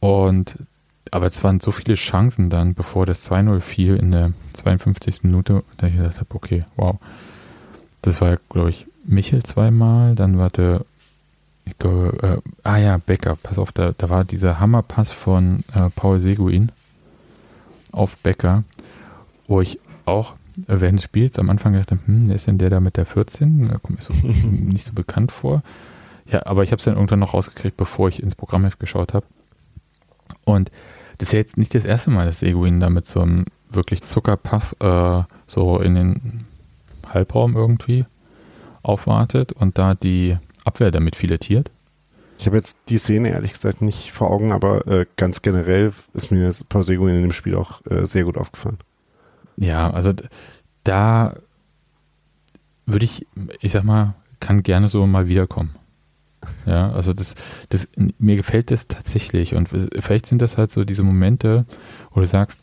Und 0.00 0.66
aber 1.12 1.26
es 1.26 1.42
waren 1.42 1.60
so 1.60 1.70
viele 1.70 1.94
Chancen 1.94 2.50
dann, 2.50 2.74
bevor 2.74 3.04
das 3.04 3.28
2-0 3.28 3.60
fiel 3.60 3.96
in 3.96 4.12
der 4.12 4.32
52. 4.52 5.24
Minute, 5.24 5.64
da 5.76 5.88
ich 5.88 5.96
gedacht 5.96 6.20
habe, 6.20 6.34
okay, 6.34 6.64
wow, 6.76 6.98
das 8.02 8.20
war, 8.20 8.38
glaube 8.48 8.70
ich, 8.70 8.86
Michel 9.04 9.42
zweimal, 9.42 10.14
dann 10.14 10.38
war 10.38 10.50
der, 10.50 10.84
ich 11.64 11.78
glaube, 11.78 12.42
äh, 12.44 12.68
ah 12.68 12.78
ja, 12.78 12.98
Becker, 12.98 13.36
pass 13.42 13.58
auf, 13.58 13.72
da, 13.72 13.92
da 13.96 14.10
war 14.10 14.24
dieser 14.24 14.60
Hammerpass 14.60 15.10
von 15.10 15.64
äh, 15.74 15.90
Paul 15.94 16.20
Seguin 16.20 16.72
auf 17.92 18.18
Becker, 18.18 18.64
wo 19.46 19.60
ich 19.60 19.78
auch 20.04 20.34
äh, 20.68 20.80
während 20.80 20.98
des 20.98 21.04
Spiels 21.04 21.38
am 21.38 21.50
Anfang 21.50 21.72
gedacht 21.72 21.90
habe, 21.90 22.00
hm, 22.06 22.30
ist 22.30 22.46
denn 22.46 22.58
der 22.58 22.70
da 22.70 22.80
mit 22.80 22.96
der 22.96 23.06
14? 23.06 23.68
Da 23.68 23.78
kommt 23.78 23.98
mir 23.98 24.02
so 24.02 24.14
nicht 24.48 24.84
so 24.84 24.92
bekannt 24.92 25.32
vor. 25.32 25.62
Ja, 26.26 26.46
aber 26.46 26.62
ich 26.62 26.70
habe 26.70 26.78
es 26.78 26.84
dann 26.84 26.94
irgendwann 26.94 27.18
noch 27.18 27.34
rausgekriegt, 27.34 27.76
bevor 27.76 28.08
ich 28.08 28.22
ins 28.22 28.34
Programmheft 28.34 28.78
geschaut 28.78 29.14
habe. 29.14 29.26
Und 30.44 30.70
das 31.18 31.28
ist 31.28 31.32
ja 31.32 31.38
jetzt 31.40 31.56
nicht 31.56 31.74
das 31.74 31.84
erste 31.84 32.10
Mal, 32.10 32.26
dass 32.26 32.40
Seguin 32.40 32.80
da 32.80 32.88
mit 32.88 33.06
so 33.06 33.20
einem 33.20 33.46
wirklich 33.70 34.02
Zuckerpass 34.02 34.74
äh, 34.80 35.22
so 35.46 35.78
in 35.80 35.94
den 35.94 36.46
Halbraum 37.10 37.56
irgendwie 37.56 38.06
aufwartet 38.82 39.52
und 39.52 39.78
da 39.78 39.94
die 39.94 40.38
Abwehr 40.64 40.90
damit 40.90 41.16
filetiert. 41.16 41.70
Ich 42.38 42.46
habe 42.46 42.56
jetzt 42.56 42.88
die 42.88 42.96
Szene 42.96 43.30
ehrlich 43.30 43.52
gesagt 43.52 43.82
nicht 43.82 44.12
vor 44.12 44.30
Augen, 44.30 44.52
aber 44.52 44.86
äh, 44.86 45.06
ganz 45.16 45.42
generell 45.42 45.92
ist 46.14 46.30
mir 46.30 46.50
Pausego 46.68 47.06
in 47.06 47.20
dem 47.20 47.32
Spiel 47.32 47.54
auch 47.54 47.84
äh, 47.86 48.06
sehr 48.06 48.24
gut 48.24 48.38
aufgefallen. 48.38 48.78
Ja, 49.56 49.90
also 49.90 50.14
da 50.84 51.34
würde 52.86 53.04
ich, 53.04 53.26
ich 53.60 53.72
sag 53.72 53.84
mal, 53.84 54.14
kann 54.40 54.62
gerne 54.62 54.88
so 54.88 55.06
mal 55.06 55.28
wiederkommen. 55.28 55.74
Ja, 56.64 56.90
also 56.92 57.12
das, 57.12 57.34
das, 57.68 57.86
mir 58.18 58.36
gefällt 58.36 58.70
das 58.70 58.88
tatsächlich 58.88 59.54
und 59.54 59.68
vielleicht 59.68 60.24
sind 60.24 60.40
das 60.40 60.56
halt 60.56 60.70
so 60.70 60.84
diese 60.84 61.02
Momente, 61.02 61.66
wo 62.12 62.20
du 62.20 62.26
sagst, 62.26 62.60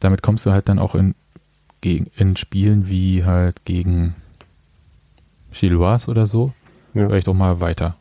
damit 0.00 0.22
kommst 0.22 0.44
du 0.44 0.50
halt 0.50 0.68
dann 0.68 0.80
auch 0.80 0.96
in 0.96 1.14
gegen, 1.86 2.10
in 2.16 2.34
Spielen 2.34 2.88
wie 2.88 3.24
halt 3.24 3.64
gegen 3.64 4.16
Gilloise 5.52 6.10
oder 6.10 6.26
so, 6.26 6.52
ja. 6.94 7.06
vielleicht 7.06 7.28
auch 7.28 7.34
mal 7.34 7.60
weiter. 7.60 7.94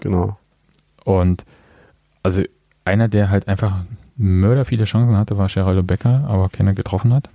Genau. 0.00 0.36
Und 1.04 1.44
also 2.24 2.42
einer, 2.84 3.06
der 3.06 3.30
halt 3.30 3.46
einfach 3.46 3.84
mörder 4.16 4.64
viele 4.64 4.82
Chancen 4.82 5.16
hatte, 5.16 5.38
war 5.38 5.46
Geraldo 5.46 5.84
Becker, 5.84 6.24
aber 6.26 6.48
keiner 6.48 6.74
getroffen 6.74 7.14
hat. 7.14 7.28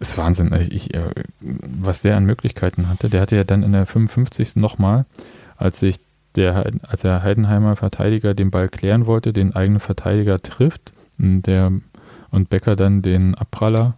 das 0.00 0.08
ist 0.08 0.18
Wahnsinn. 0.18 0.52
Ich, 0.68 0.92
äh, 0.94 1.10
was 1.40 2.00
der 2.00 2.16
an 2.16 2.24
Möglichkeiten 2.24 2.88
hatte. 2.88 3.08
Der 3.10 3.20
hatte 3.20 3.36
ja 3.36 3.44
dann 3.44 3.62
in 3.62 3.70
der 3.70 3.86
55. 3.86 4.56
nochmal, 4.56 5.04
als 5.56 5.78
sich 5.78 6.00
der, 6.34 6.72
als 6.82 7.02
der 7.02 7.22
Heidenheimer 7.22 7.76
Verteidiger 7.76 8.34
den 8.34 8.50
Ball 8.50 8.68
klären 8.68 9.06
wollte, 9.06 9.32
den 9.32 9.54
eigenen 9.54 9.78
Verteidiger 9.78 10.40
trifft, 10.40 10.92
der 11.18 11.70
und 12.32 12.50
Becker 12.50 12.74
dann 12.74 13.00
den 13.00 13.36
Abpraller 13.36 13.94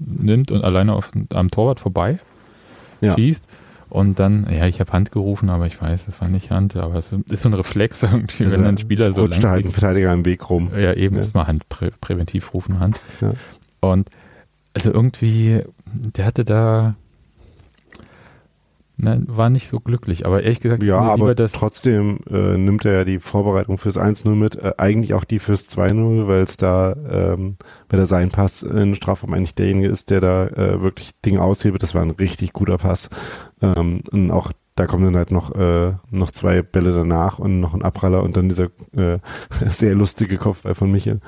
nimmt 0.00 0.50
und 0.50 0.64
alleine 0.64 0.94
auf, 0.94 1.10
am 1.32 1.50
Torwart 1.50 1.80
vorbei 1.80 2.18
ja. 3.00 3.14
schießt. 3.14 3.44
Und 3.88 4.20
dann, 4.20 4.46
ja, 4.48 4.66
ich 4.66 4.78
habe 4.78 4.92
Hand 4.92 5.10
gerufen, 5.10 5.50
aber 5.50 5.66
ich 5.66 5.80
weiß, 5.82 6.06
es 6.06 6.20
war 6.20 6.28
nicht 6.28 6.50
Hand, 6.50 6.76
aber 6.76 6.94
es 6.94 7.12
ist 7.12 7.42
so 7.42 7.48
ein 7.48 7.54
Reflex 7.54 8.02
irgendwie, 8.04 8.44
also 8.44 8.58
wenn 8.58 8.66
ein 8.66 8.78
Spieler 8.78 9.12
so 9.12 9.22
rutscht 9.22 9.42
halt 9.42 9.66
ein 9.66 9.72
Verteidiger 9.72 10.12
im 10.12 10.24
Weg 10.24 10.48
rum. 10.48 10.70
Ja, 10.76 10.94
eben 10.94 11.16
ja. 11.16 11.22
erstmal 11.22 11.48
Hand, 11.48 11.68
prä 11.68 11.90
präventiv 12.00 12.54
rufen, 12.54 12.78
Hand. 12.78 13.00
Ja. 13.20 13.32
Und 13.80 14.08
also 14.74 14.92
irgendwie, 14.92 15.62
der 15.86 16.24
hatte 16.24 16.44
da 16.44 16.94
Nein, 19.02 19.24
war 19.28 19.48
nicht 19.48 19.66
so 19.66 19.80
glücklich, 19.80 20.26
aber 20.26 20.42
ehrlich 20.42 20.60
gesagt, 20.60 20.82
ja, 20.82 21.00
aber 21.00 21.34
trotzdem 21.34 22.18
äh, 22.30 22.58
nimmt 22.58 22.84
er 22.84 22.92
ja 22.92 23.04
die 23.04 23.18
Vorbereitung 23.18 23.78
fürs 23.78 23.96
1-0 23.96 24.28
mit, 24.34 24.56
äh, 24.56 24.74
eigentlich 24.76 25.14
auch 25.14 25.24
die 25.24 25.38
fürs 25.38 25.66
2-0, 25.68 26.26
weil 26.26 26.42
es 26.42 26.58
da, 26.58 26.94
ähm, 27.10 27.56
weil 27.88 27.98
da 27.98 28.04
sein 28.04 28.30
Pass 28.30 28.62
in 28.62 28.94
Strafraum 28.94 29.32
eigentlich 29.32 29.54
derjenige 29.54 29.88
ist, 29.88 30.10
der 30.10 30.20
da 30.20 30.46
äh, 30.48 30.82
wirklich 30.82 31.12
Dinge 31.24 31.40
aushebelt. 31.40 31.82
Das 31.82 31.94
war 31.94 32.02
ein 32.02 32.10
richtig 32.10 32.52
guter 32.52 32.76
Pass. 32.76 33.08
Ähm, 33.62 34.02
und 34.10 34.30
auch 34.30 34.52
da 34.76 34.86
kommen 34.86 35.04
dann 35.04 35.16
halt 35.16 35.30
noch, 35.30 35.54
äh, 35.54 35.94
noch 36.10 36.30
zwei 36.30 36.60
Bälle 36.60 36.92
danach 36.92 37.38
und 37.38 37.58
noch 37.58 37.72
ein 37.72 37.82
Abpraller 37.82 38.22
und 38.22 38.36
dann 38.36 38.50
dieser 38.50 38.66
äh, 38.94 39.18
sehr 39.70 39.94
lustige 39.94 40.36
Kopfball 40.36 40.74
von 40.74 40.92
Michel 40.92 41.20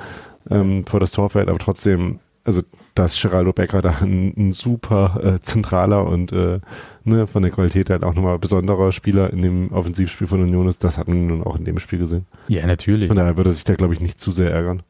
ähm, 0.51 0.85
vor 0.85 1.01
das 1.01 1.13
Torfeld, 1.13 1.49
aber 1.49 1.59
trotzdem 1.59 2.21
also 2.45 2.63
dass 2.95 3.21
Geraldo 3.21 3.53
Becker 3.53 3.83
da 3.83 3.99
ein, 4.01 4.35
ein 4.37 4.53
super 4.53 5.21
äh, 5.23 5.41
zentraler 5.43 6.07
und 6.07 6.33
äh, 6.33 6.61
ne, 7.05 7.27
von 7.27 7.43
der 7.43 7.53
Qualität 7.53 7.91
halt 7.91 8.05
auch 8.05 8.15
nochmal 8.15 8.39
besonderer 8.39 8.93
Spieler 8.93 9.33
in 9.33 9.43
dem 9.43 9.73
Offensivspiel 9.73 10.27
von 10.27 10.43
Union 10.43 10.69
ist, 10.69 10.85
das 10.85 10.99
hat 10.99 11.09
man 11.09 11.27
nun 11.27 11.43
auch 11.43 11.57
in 11.57 11.65
dem 11.65 11.79
Spiel 11.79 11.99
gesehen. 11.99 12.27
Ja, 12.49 12.67
natürlich. 12.67 13.09
Von 13.09 13.17
daher 13.17 13.37
würde 13.37 13.53
sich 13.53 13.65
da, 13.65 13.75
glaube 13.75 13.95
ich, 13.95 14.01
nicht 14.01 14.21
zu 14.21 14.33
sehr 14.33 14.51
ärgern. 14.51 14.83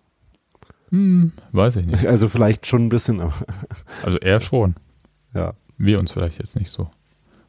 Hm, 0.91 1.33
weiß 1.53 1.77
ich 1.77 1.87
nicht. 1.87 2.07
Also 2.07 2.29
vielleicht 2.29 2.67
schon 2.67 2.87
ein 2.87 2.91
bisschen, 2.91 3.21
aber. 3.21 3.35
Also 4.03 4.19
er 4.19 4.41
schon. 4.41 4.75
Ja. 5.35 5.55
Wir 5.79 5.99
uns 5.99 6.13
vielleicht 6.13 6.39
jetzt 6.39 6.57
nicht 6.59 6.71
so. 6.71 6.91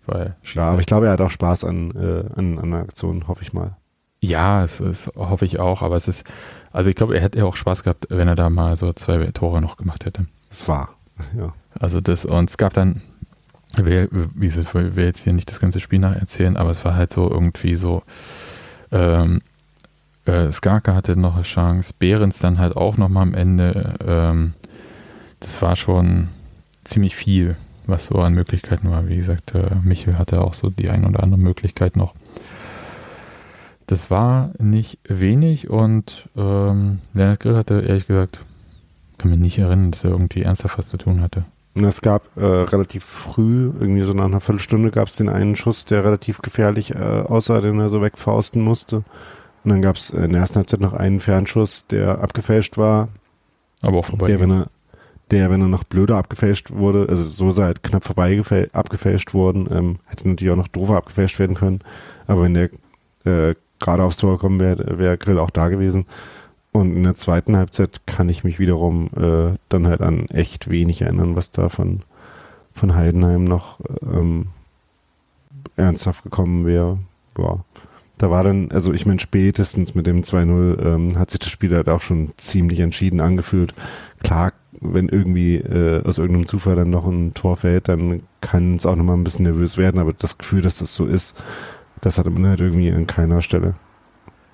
Weil 0.05 0.35
ja, 0.53 0.69
aber 0.69 0.79
ich 0.79 0.85
glaube, 0.85 1.05
er 1.07 1.13
hat 1.13 1.21
auch 1.21 1.31
Spaß 1.31 1.63
an, 1.65 1.91
äh, 1.91 2.25
an, 2.35 2.59
an 2.59 2.71
der 2.71 2.79
Aktion, 2.81 3.27
hoffe 3.27 3.41
ich 3.41 3.53
mal. 3.53 3.77
Ja, 4.23 4.63
es, 4.63 4.79
es 4.79 5.11
hoffe 5.17 5.43
ich 5.43 5.59
auch, 5.59 5.81
aber 5.81 5.97
es 5.97 6.07
ist, 6.07 6.23
also 6.71 6.89
ich 6.89 6.95
glaube, 6.95 7.15
er 7.15 7.21
hätte 7.21 7.39
ja 7.39 7.43
auch 7.43 7.57
Spaß 7.57 7.83
gehabt, 7.83 8.07
wenn 8.09 8.29
er 8.29 8.37
da 8.37 8.49
mal 8.49 8.77
so 8.77 8.93
zwei 8.93 9.17
Tore 9.33 9.61
noch 9.61 9.75
gemacht 9.75 10.05
hätte. 10.05 10.27
Es 10.49 10.65
war, 10.69 10.95
ja. 11.37 11.51
Also 11.77 11.99
das, 11.99 12.23
und 12.23 12.49
es 12.49 12.55
gab 12.55 12.73
dann, 12.73 13.01
wie, 13.75 14.07
wie 14.11 14.47
ich 14.47 14.73
will 14.73 15.03
jetzt 15.03 15.25
hier 15.25 15.33
nicht 15.33 15.51
das 15.51 15.59
ganze 15.59 15.81
Spiel 15.81 15.99
nacherzählen, 15.99 16.55
aber 16.55 16.71
es 16.71 16.85
war 16.85 16.95
halt 16.95 17.11
so 17.11 17.29
irgendwie 17.29 17.75
so, 17.75 18.03
ähm, 18.93 19.41
äh, 20.23 20.49
Skarka 20.53 20.95
hatte 20.95 21.17
noch 21.17 21.35
eine 21.35 21.43
Chance, 21.43 21.93
Behrens 21.99 22.39
dann 22.39 22.59
halt 22.59 22.77
auch 22.77 22.95
noch 22.95 23.09
mal 23.09 23.23
am 23.23 23.33
Ende. 23.33 23.95
Ähm, 24.07 24.53
das 25.41 25.61
war 25.61 25.75
schon 25.75 26.29
ziemlich 26.85 27.17
viel, 27.17 27.57
was 27.87 28.05
so 28.05 28.19
an 28.19 28.35
Möglichkeiten 28.35 28.89
war. 28.89 29.05
Wie 29.09 29.17
gesagt, 29.17 29.53
äh, 29.53 29.71
Michel 29.83 30.17
hatte 30.17 30.39
auch 30.39 30.53
so 30.53 30.69
die 30.69 30.89
ein 30.89 31.05
oder 31.05 31.23
andere 31.23 31.41
Möglichkeit 31.41 31.97
noch. 31.97 32.13
Das 33.87 34.09
war 34.09 34.51
nicht 34.59 34.99
wenig 35.07 35.69
und 35.69 36.29
ähm, 36.37 36.99
Leonard 37.13 37.39
Grill 37.39 37.57
hatte 37.57 37.81
ehrlich 37.81 38.07
gesagt, 38.07 38.39
kann 39.17 39.31
mich 39.31 39.39
nicht 39.39 39.57
erinnern, 39.57 39.91
dass 39.91 40.03
er 40.03 40.11
irgendwie 40.11 40.43
ernsthaft 40.43 40.77
was 40.77 40.89
zu 40.89 40.97
tun 40.97 41.21
hatte. 41.21 41.45
es 41.75 42.01
gab 42.01 42.23
äh, 42.37 42.45
relativ 42.45 43.03
früh, 43.03 43.71
irgendwie 43.79 44.03
so 44.03 44.13
nach 44.13 44.25
einer 44.25 44.39
Viertelstunde, 44.39 44.91
gab 44.91 45.07
es 45.07 45.15
den 45.15 45.29
einen 45.29 45.55
Schuss, 45.55 45.85
der 45.85 46.03
relativ 46.03 46.41
gefährlich 46.41 46.95
äh, 46.95 46.97
aussah, 46.97 47.61
den 47.61 47.79
er 47.79 47.89
so 47.89 48.01
wegfausten 48.01 48.61
musste. 48.61 49.03
Und 49.63 49.69
dann 49.69 49.81
gab 49.81 49.95
es 49.95 50.09
in 50.09 50.31
der 50.31 50.41
ersten 50.41 50.57
Halbzeit 50.57 50.81
noch 50.81 50.93
einen 50.93 51.19
Fernschuss, 51.19 51.87
der 51.87 52.21
abgefälscht 52.21 52.77
war. 52.77 53.07
Aber 53.81 53.99
auch 53.99 54.05
vorbei. 54.05 54.27
Der, 54.27 54.39
wenn 54.39 54.51
er, 54.51 54.67
der, 55.31 55.49
wenn 55.49 55.61
er 55.61 55.67
noch 55.67 55.83
blöder 55.85 56.17
abgefälscht 56.17 56.71
wurde, 56.71 57.07
also 57.09 57.23
so 57.23 57.51
sei 57.51 57.63
halt 57.63 57.83
knapp 57.83 58.03
vorbei 58.03 58.41
abgefälscht 58.73 59.33
worden, 59.33 59.67
ähm, 59.71 59.99
hätte 60.05 60.27
natürlich 60.27 60.51
auch 60.51 60.57
noch 60.57 60.67
doofer 60.67 60.97
abgefälscht 60.97 61.39
werden 61.39 61.55
können. 61.55 61.79
Aber 62.27 62.43
wenn 62.43 62.53
der 62.53 62.69
äh, 63.25 63.55
gerade 63.83 64.03
aufs 64.03 64.17
Tor 64.17 64.33
gekommen 64.33 64.59
wäre, 64.59 64.97
wäre 64.97 65.17
Grill 65.17 65.37
auch 65.37 65.51
da 65.51 65.67
gewesen. 65.67 66.05
Und 66.71 66.95
in 66.95 67.03
der 67.03 67.15
zweiten 67.15 67.55
Halbzeit 67.55 68.01
kann 68.07 68.29
ich 68.29 68.43
mich 68.43 68.57
wiederum 68.57 69.09
äh, 69.15 69.57
dann 69.69 69.85
halt 69.85 70.01
an 70.01 70.25
echt 70.29 70.69
wenig 70.69 71.03
erinnern, 71.03 71.35
was 71.35 71.51
da 71.51 71.69
von, 71.69 72.01
von 72.73 72.95
Heidenheim 72.95 73.43
noch 73.43 73.79
ähm, 74.01 74.47
ernsthaft 75.75 76.23
gekommen 76.23 76.65
wäre. 76.65 76.97
Boah. 77.35 77.63
Da 78.17 78.31
war 78.31 78.43
dann, 78.43 78.71
also 78.71 78.93
ich 78.93 79.05
meine, 79.05 79.19
spätestens 79.19 79.95
mit 79.95 80.07
dem 80.07 80.21
2-0 80.21 80.83
ähm, 80.83 81.19
hat 81.19 81.29
sich 81.29 81.39
das 81.39 81.49
Spiel 81.49 81.75
halt 81.75 81.89
auch 81.89 82.01
schon 82.01 82.31
ziemlich 82.37 82.79
entschieden 82.79 83.21
angefühlt. 83.21 83.73
Klar, 84.23 84.53
wenn 84.79 85.09
irgendwie 85.09 85.57
äh, 85.57 86.03
aus 86.03 86.17
irgendeinem 86.17 86.47
Zufall 86.47 86.75
dann 86.75 86.89
noch 86.89 87.05
ein 87.05 87.33
Tor 87.33 87.57
fällt, 87.57 87.87
dann 87.87 88.23
kann 88.41 88.75
es 88.75 88.85
auch 88.85 88.95
nochmal 88.95 89.17
ein 89.17 89.23
bisschen 89.23 89.43
nervös 89.43 89.77
werden, 89.77 89.99
aber 89.99 90.13
das 90.13 90.37
Gefühl, 90.37 90.61
dass 90.61 90.79
das 90.79 90.93
so 90.93 91.05
ist, 91.05 91.35
das 92.03 92.17
hat 92.17 92.29
man 92.29 92.45
halt 92.45 92.59
irgendwie 92.59 92.91
an 92.91 93.07
keiner 93.07 93.41
Stelle. 93.41 93.75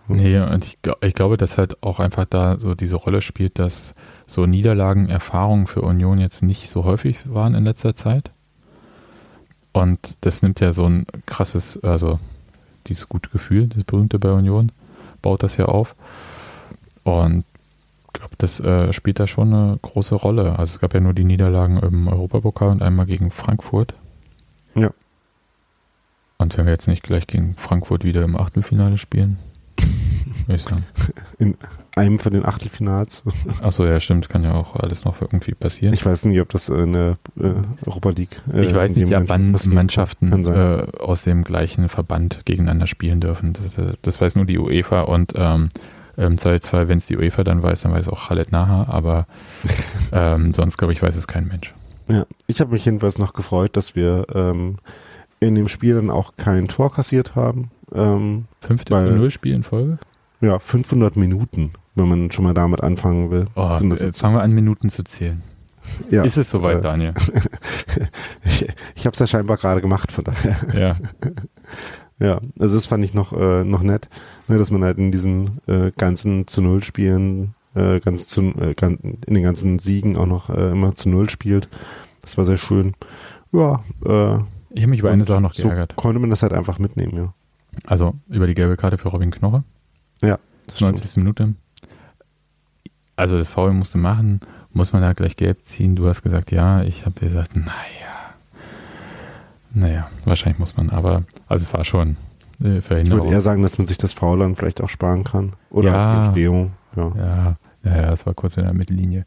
Nee, 0.07 0.39
und 0.39 0.65
ich, 0.65 0.77
ich, 1.01 1.13
glaube, 1.15 1.35
dass 1.37 1.57
halt 1.57 1.81
auch 1.81 1.99
einfach 1.99 2.25
da 2.25 2.59
so 2.59 2.75
diese 2.75 2.95
Rolle 2.95 3.21
spielt, 3.21 3.57
dass 3.57 3.95
so 4.27 4.45
Niederlagenerfahrungen 4.45 5.65
für 5.65 5.81
Union 5.81 6.19
jetzt 6.19 6.43
nicht 6.43 6.69
so 6.69 6.83
häufig 6.83 7.31
waren 7.33 7.55
in 7.55 7.63
letzter 7.63 7.95
Zeit. 7.95 8.31
Und 9.71 10.15
das 10.21 10.43
nimmt 10.43 10.59
ja 10.59 10.73
so 10.73 10.85
ein 10.85 11.07
krasses, 11.25 11.83
also 11.83 12.19
dieses 12.87 13.09
gute 13.09 13.29
Gefühl, 13.31 13.67
das 13.67 13.83
berühmte 13.83 14.19
bei 14.19 14.31
Union, 14.31 14.71
baut 15.21 15.41
das 15.41 15.57
ja 15.57 15.65
auf. 15.65 15.95
Und 17.03 17.45
ich 18.07 18.13
glaube, 18.13 18.35
das 18.37 18.59
äh, 18.59 18.93
spielt 18.93 19.19
da 19.19 19.25
schon 19.25 19.53
eine 19.53 19.79
große 19.81 20.15
Rolle. 20.15 20.57
Also 20.57 20.75
es 20.75 20.79
gab 20.79 20.93
ja 20.93 20.99
nur 20.99 21.13
die 21.13 21.23
Niederlagen 21.25 21.77
im 21.77 22.07
Europapokal 22.07 22.69
und 22.69 22.83
einmal 22.83 23.07
gegen 23.07 23.31
Frankfurt. 23.31 23.95
Ja. 24.75 24.91
Und 26.41 26.57
wenn 26.57 26.65
wir 26.65 26.71
jetzt 26.71 26.87
nicht 26.87 27.03
gleich 27.03 27.27
gegen 27.27 27.55
Frankfurt 27.55 28.05
wieder 28.05 28.23
im 28.23 28.37
Achtelfinale 28.37 28.97
spielen, 28.97 29.37
würde 30.47 30.55
ich 30.55 30.61
sagen. 30.63 30.85
In 31.37 31.57
einem 31.95 32.17
von 32.17 32.31
den 32.31 32.45
Achtelfinals. 32.45 33.23
Achso, 33.61 33.85
ja, 33.85 33.99
stimmt. 33.99 34.29
Kann 34.29 34.45
ja 34.45 34.53
auch 34.53 34.75
alles 34.77 35.03
noch 35.03 35.21
irgendwie 35.21 35.53
passieren. 35.53 35.93
Ich 35.93 36.05
weiß 36.05 36.25
nicht, 36.25 36.39
ob 36.39 36.47
das 36.49 36.69
in 36.69 36.93
der 36.93 37.17
äh, 37.37 37.53
Europa 37.85 38.09
League. 38.11 38.41
Äh, 38.53 38.63
ich 38.63 38.73
weiß 38.73 38.95
nicht, 38.95 39.13
ab 39.13 39.23
wann 39.27 39.55
Mannschaften 39.71 40.45
äh, 40.45 40.87
aus 40.99 41.23
dem 41.23 41.43
gleichen 41.43 41.89
Verband 41.89 42.45
gegeneinander 42.45 42.87
spielen 42.87 43.19
dürfen. 43.19 43.53
Das, 43.53 43.77
äh, 43.77 43.93
das 44.01 44.21
weiß 44.21 44.35
nur 44.35 44.45
die 44.45 44.57
UEFA 44.57 45.01
und 45.01 45.33
ähm, 45.35 45.69
im 46.15 46.37
Zweifelsfall, 46.37 46.87
wenn 46.87 46.99
es 46.99 47.07
die 47.07 47.17
UEFA 47.17 47.43
dann 47.43 47.63
weiß, 47.63 47.81
dann 47.81 47.91
weiß 47.91 48.07
auch 48.07 48.27
Khaled 48.27 48.51
Naha, 48.51 48.85
aber 48.89 49.27
ähm, 50.13 50.53
sonst, 50.53 50.77
glaube 50.77 50.93
ich, 50.93 51.01
weiß 51.01 51.15
es 51.17 51.27
kein 51.27 51.47
Mensch. 51.47 51.73
Ja, 52.07 52.25
ich 52.47 52.59
habe 52.61 52.71
mich 52.71 52.85
jedenfalls 52.85 53.17
noch 53.17 53.33
gefreut, 53.33 53.75
dass 53.75 53.95
wir 53.95 54.25
ähm, 54.33 54.77
in 55.39 55.55
dem 55.55 55.67
Spiel 55.67 55.95
dann 55.95 56.09
auch 56.09 56.33
kein 56.37 56.67
Tor 56.67 56.91
kassiert 56.91 57.35
haben. 57.35 57.71
Ähm, 57.93 58.45
Fünfte 58.61 58.99
zu 58.99 59.15
Null 59.15 59.31
Spiel 59.31 59.53
in 59.53 59.63
Folge? 59.63 59.97
Ja, 60.41 60.59
500 60.59 61.17
Minuten, 61.17 61.71
wenn 61.95 62.07
man 62.07 62.31
schon 62.31 62.45
mal 62.45 62.53
damit 62.53 62.81
anfangen 62.81 63.31
will. 63.31 63.47
Oh, 63.55 63.71
äh, 63.71 64.13
fangen 64.13 64.35
wir 64.35 64.41
an, 64.41 64.53
Minuten 64.53 64.89
zu 64.89 65.03
zählen. 65.03 65.41
Ja, 66.11 66.23
Ist 66.23 66.37
es 66.37 66.51
soweit, 66.51 66.77
äh, 66.77 66.81
Daniel? 66.81 67.13
ich 68.45 68.67
ich 68.95 69.05
habe 69.05 69.13
es 69.13 69.19
ja 69.19 69.27
scheinbar 69.27 69.57
gerade 69.57 69.81
gemacht, 69.81 70.11
von 70.11 70.23
daher. 70.23 70.57
Ja. 70.77 70.95
ja, 72.25 72.39
also 72.59 72.75
das 72.75 72.85
fand 72.85 73.03
ich 73.03 73.13
noch, 73.13 73.33
äh, 73.33 73.63
noch 73.63 73.81
nett, 73.81 74.07
ne, 74.47 74.57
dass 74.57 74.71
man 74.71 74.83
halt 74.83 74.97
in 74.97 75.11
diesen 75.11 75.59
äh, 75.67 75.91
ganzen 75.97 76.47
zu 76.47 76.61
Null 76.61 76.83
Spielen, 76.83 77.55
äh, 77.75 77.99
ganz 77.99 78.27
zu, 78.27 78.41
äh, 78.41 78.75
in 78.79 79.33
den 79.33 79.43
ganzen 79.43 79.79
Siegen 79.79 80.15
auch 80.17 80.25
noch 80.25 80.49
äh, 80.49 80.71
immer 80.71 80.95
zu 80.95 81.09
Null 81.09 81.29
spielt. 81.29 81.69
Das 82.21 82.37
war 82.37 82.45
sehr 82.45 82.57
schön. 82.57 82.93
Ja, 83.51 83.83
äh, 84.05 84.39
ich 84.71 84.81
habe 84.81 84.91
mich 84.91 84.99
über 84.99 85.11
eine 85.11 85.25
Sache 85.25 85.41
noch 85.41 85.53
geärgert. 85.53 85.93
So 85.93 86.01
konnte 86.01 86.19
man 86.19 86.29
das 86.29 86.43
halt 86.43 86.53
einfach 86.53 86.79
mitnehmen, 86.79 87.15
ja. 87.15 87.33
Also 87.85 88.15
über 88.27 88.47
die 88.47 88.53
gelbe 88.53 88.77
Karte 88.77 88.97
für 88.97 89.09
Robin 89.09 89.31
Knoche. 89.31 89.63
Ja. 90.21 90.37
90. 90.79 91.17
Minute. 91.17 91.55
Also 93.15 93.37
das 93.37 93.47
Foul 93.47 93.73
musste 93.73 93.97
machen, 93.97 94.41
muss 94.71 94.93
man 94.93 95.01
da 95.01 95.13
gleich 95.13 95.35
gelb 95.35 95.65
ziehen? 95.65 95.95
Du 95.95 96.07
hast 96.07 96.21
gesagt, 96.21 96.51
ja. 96.51 96.83
Ich 96.83 97.05
habe 97.05 97.19
gesagt, 97.19 97.55
naja. 97.55 97.73
Naja, 99.73 100.09
wahrscheinlich 100.25 100.59
muss 100.59 100.77
man, 100.77 100.89
aber 100.89 101.23
also 101.47 101.63
es 101.63 101.73
war 101.73 101.85
schon 101.85 102.17
äh, 102.63 102.81
Verhinderung. 102.81 103.19
Ich 103.19 103.25
würde 103.25 103.35
eher 103.35 103.41
sagen, 103.41 103.61
dass 103.61 103.77
man 103.77 103.87
sich 103.87 103.97
das 103.97 104.13
Foul 104.13 104.39
dann 104.39 104.55
vielleicht 104.55 104.81
auch 104.81 104.89
sparen 104.89 105.23
kann. 105.23 105.53
Oder 105.69 105.91
ja, 105.91 106.25
Entstehung. 106.25 106.71
Ja. 106.95 107.13
ja, 107.15 107.57
ja, 107.83 108.13
es 108.13 108.25
war 108.25 108.33
kurz 108.33 108.57
in 108.57 108.63
der 108.63 108.73
Mittellinie. 108.73 109.25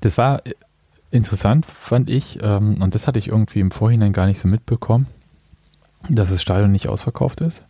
Das 0.00 0.18
war 0.18 0.42
interessant, 1.14 1.66
fand 1.66 2.10
ich, 2.10 2.38
ähm, 2.42 2.82
und 2.82 2.94
das 2.94 3.06
hatte 3.06 3.18
ich 3.18 3.28
irgendwie 3.28 3.60
im 3.60 3.70
Vorhinein 3.70 4.12
gar 4.12 4.26
nicht 4.26 4.40
so 4.40 4.48
mitbekommen, 4.48 5.06
dass 6.08 6.30
das 6.30 6.42
Stadion 6.42 6.72
nicht 6.72 6.88
ausverkauft 6.88 7.40
ist 7.40 7.62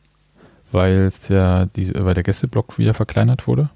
weil 0.75 1.09
ja 1.29 1.69
weil 1.75 2.15
der 2.15 2.25
Gästeblock 2.25 2.79
wieder 2.79 2.95
verkleinert 2.95 3.47
wurde. 3.47 3.71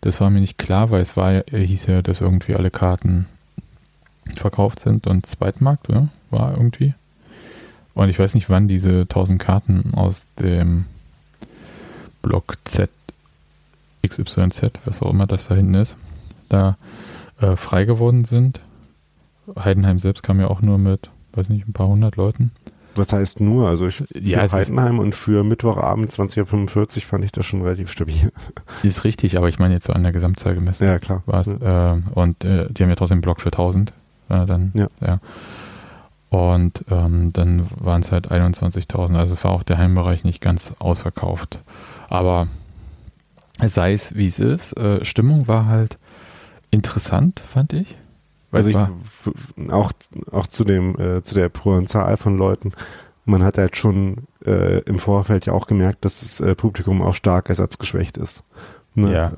Das 0.00 0.20
war 0.20 0.30
mir 0.30 0.40
nicht 0.40 0.56
klar, 0.56 0.90
weil 0.90 1.02
es 1.02 1.14
war, 1.14 1.30
er 1.30 1.60
hieß 1.60 1.86
ja, 1.86 2.00
dass 2.00 2.22
irgendwie 2.22 2.54
alle 2.54 2.70
Karten 2.70 3.26
verkauft 4.34 4.80
sind 4.80 5.06
und 5.06 5.26
Zweitmarkt 5.26 5.90
ja, 5.90 6.08
war 6.30 6.52
irgendwie. 6.52 6.94
Und 7.92 8.08
ich 8.08 8.18
weiß 8.18 8.34
nicht, 8.34 8.48
wann 8.48 8.66
diese 8.66 9.02
1000 9.02 9.38
Karten 9.40 9.92
aus 9.92 10.26
dem 10.38 10.86
Block 12.22 12.56
Z, 12.64 12.88
XYZ, 14.06 14.70
was 14.86 15.02
auch 15.02 15.10
immer 15.10 15.26
das 15.26 15.48
da 15.48 15.54
hinten 15.54 15.74
ist, 15.74 15.96
da 16.48 16.78
äh, 17.40 17.56
frei 17.56 17.84
geworden 17.84 18.24
sind. 18.24 18.60
Heidenheim 19.58 19.98
selbst 19.98 20.22
kam 20.22 20.40
ja 20.40 20.48
auch 20.48 20.62
nur 20.62 20.78
mit, 20.78 21.10
weiß 21.32 21.48
nicht, 21.48 21.66
ein 21.66 21.72
paar 21.72 21.88
hundert 21.88 22.16
Leuten. 22.16 22.52
Was 22.96 23.12
heißt 23.12 23.40
nur? 23.40 23.68
Also 23.68 23.86
ich 23.86 24.02
ja, 24.14 24.46
für 24.46 24.56
Heidenheim 24.56 24.98
und 24.98 25.14
für 25.14 25.44
Mittwochabend 25.44 26.10
20.45 26.10 26.96
Uhr 26.98 27.02
fand 27.02 27.24
ich 27.24 27.32
das 27.32 27.46
schon 27.46 27.62
relativ 27.62 27.90
stabil. 27.90 28.32
Ist 28.82 29.04
richtig, 29.04 29.38
aber 29.38 29.48
ich 29.48 29.58
meine 29.58 29.74
jetzt 29.74 29.86
so 29.86 29.92
an 29.92 30.02
der 30.02 30.12
Gesamtzahl 30.12 30.54
gemessen. 30.54 30.86
Ja, 30.86 30.98
klar. 30.98 31.22
Ja. 31.26 31.94
Äh, 31.94 32.02
und 32.14 32.44
äh, 32.44 32.66
die 32.70 32.82
haben 32.82 32.90
ja 32.90 32.96
trotzdem 32.96 33.16
einen 33.16 33.22
Block 33.22 33.40
für 33.40 33.48
1000. 33.48 33.92
Äh, 34.28 34.46
dann, 34.46 34.72
ja. 34.74 34.88
ja. 35.00 35.20
Und 36.30 36.84
ähm, 36.90 37.32
dann 37.32 37.66
waren 37.78 38.02
es 38.02 38.12
halt 38.12 38.30
21.000. 38.30 39.16
Also 39.16 39.34
es 39.34 39.44
war 39.44 39.52
auch 39.52 39.62
der 39.62 39.78
Heimbereich 39.78 40.24
nicht 40.24 40.40
ganz 40.40 40.74
ausverkauft. 40.78 41.58
Aber 42.08 42.48
sei 43.66 43.92
es 43.92 44.14
wie 44.14 44.26
es 44.26 44.38
ist, 44.38 44.76
äh, 44.76 45.04
Stimmung 45.04 45.48
war 45.48 45.66
halt 45.66 45.98
interessant, 46.70 47.40
fand 47.40 47.72
ich. 47.72 47.96
Also 48.52 48.70
ich, 48.70 48.76
auch, 49.70 49.92
auch 50.32 50.46
zu 50.46 50.64
dem, 50.64 50.98
äh, 50.98 51.22
zu 51.22 51.34
der 51.34 51.48
puren 51.48 51.86
Zahl 51.86 52.16
von 52.16 52.36
Leuten. 52.36 52.72
Man 53.24 53.44
hat 53.44 53.58
halt 53.58 53.76
schon 53.76 54.26
äh, 54.44 54.80
im 54.80 54.98
Vorfeld 54.98 55.46
ja 55.46 55.52
auch 55.52 55.66
gemerkt, 55.66 56.04
dass 56.04 56.20
das 56.20 56.40
äh, 56.40 56.54
Publikum 56.54 57.00
auch 57.00 57.14
stark 57.14 57.48
ersatzgeschwächt 57.48 58.16
ist. 58.16 58.42
Ne? 58.94 59.12
Ja. 59.12 59.32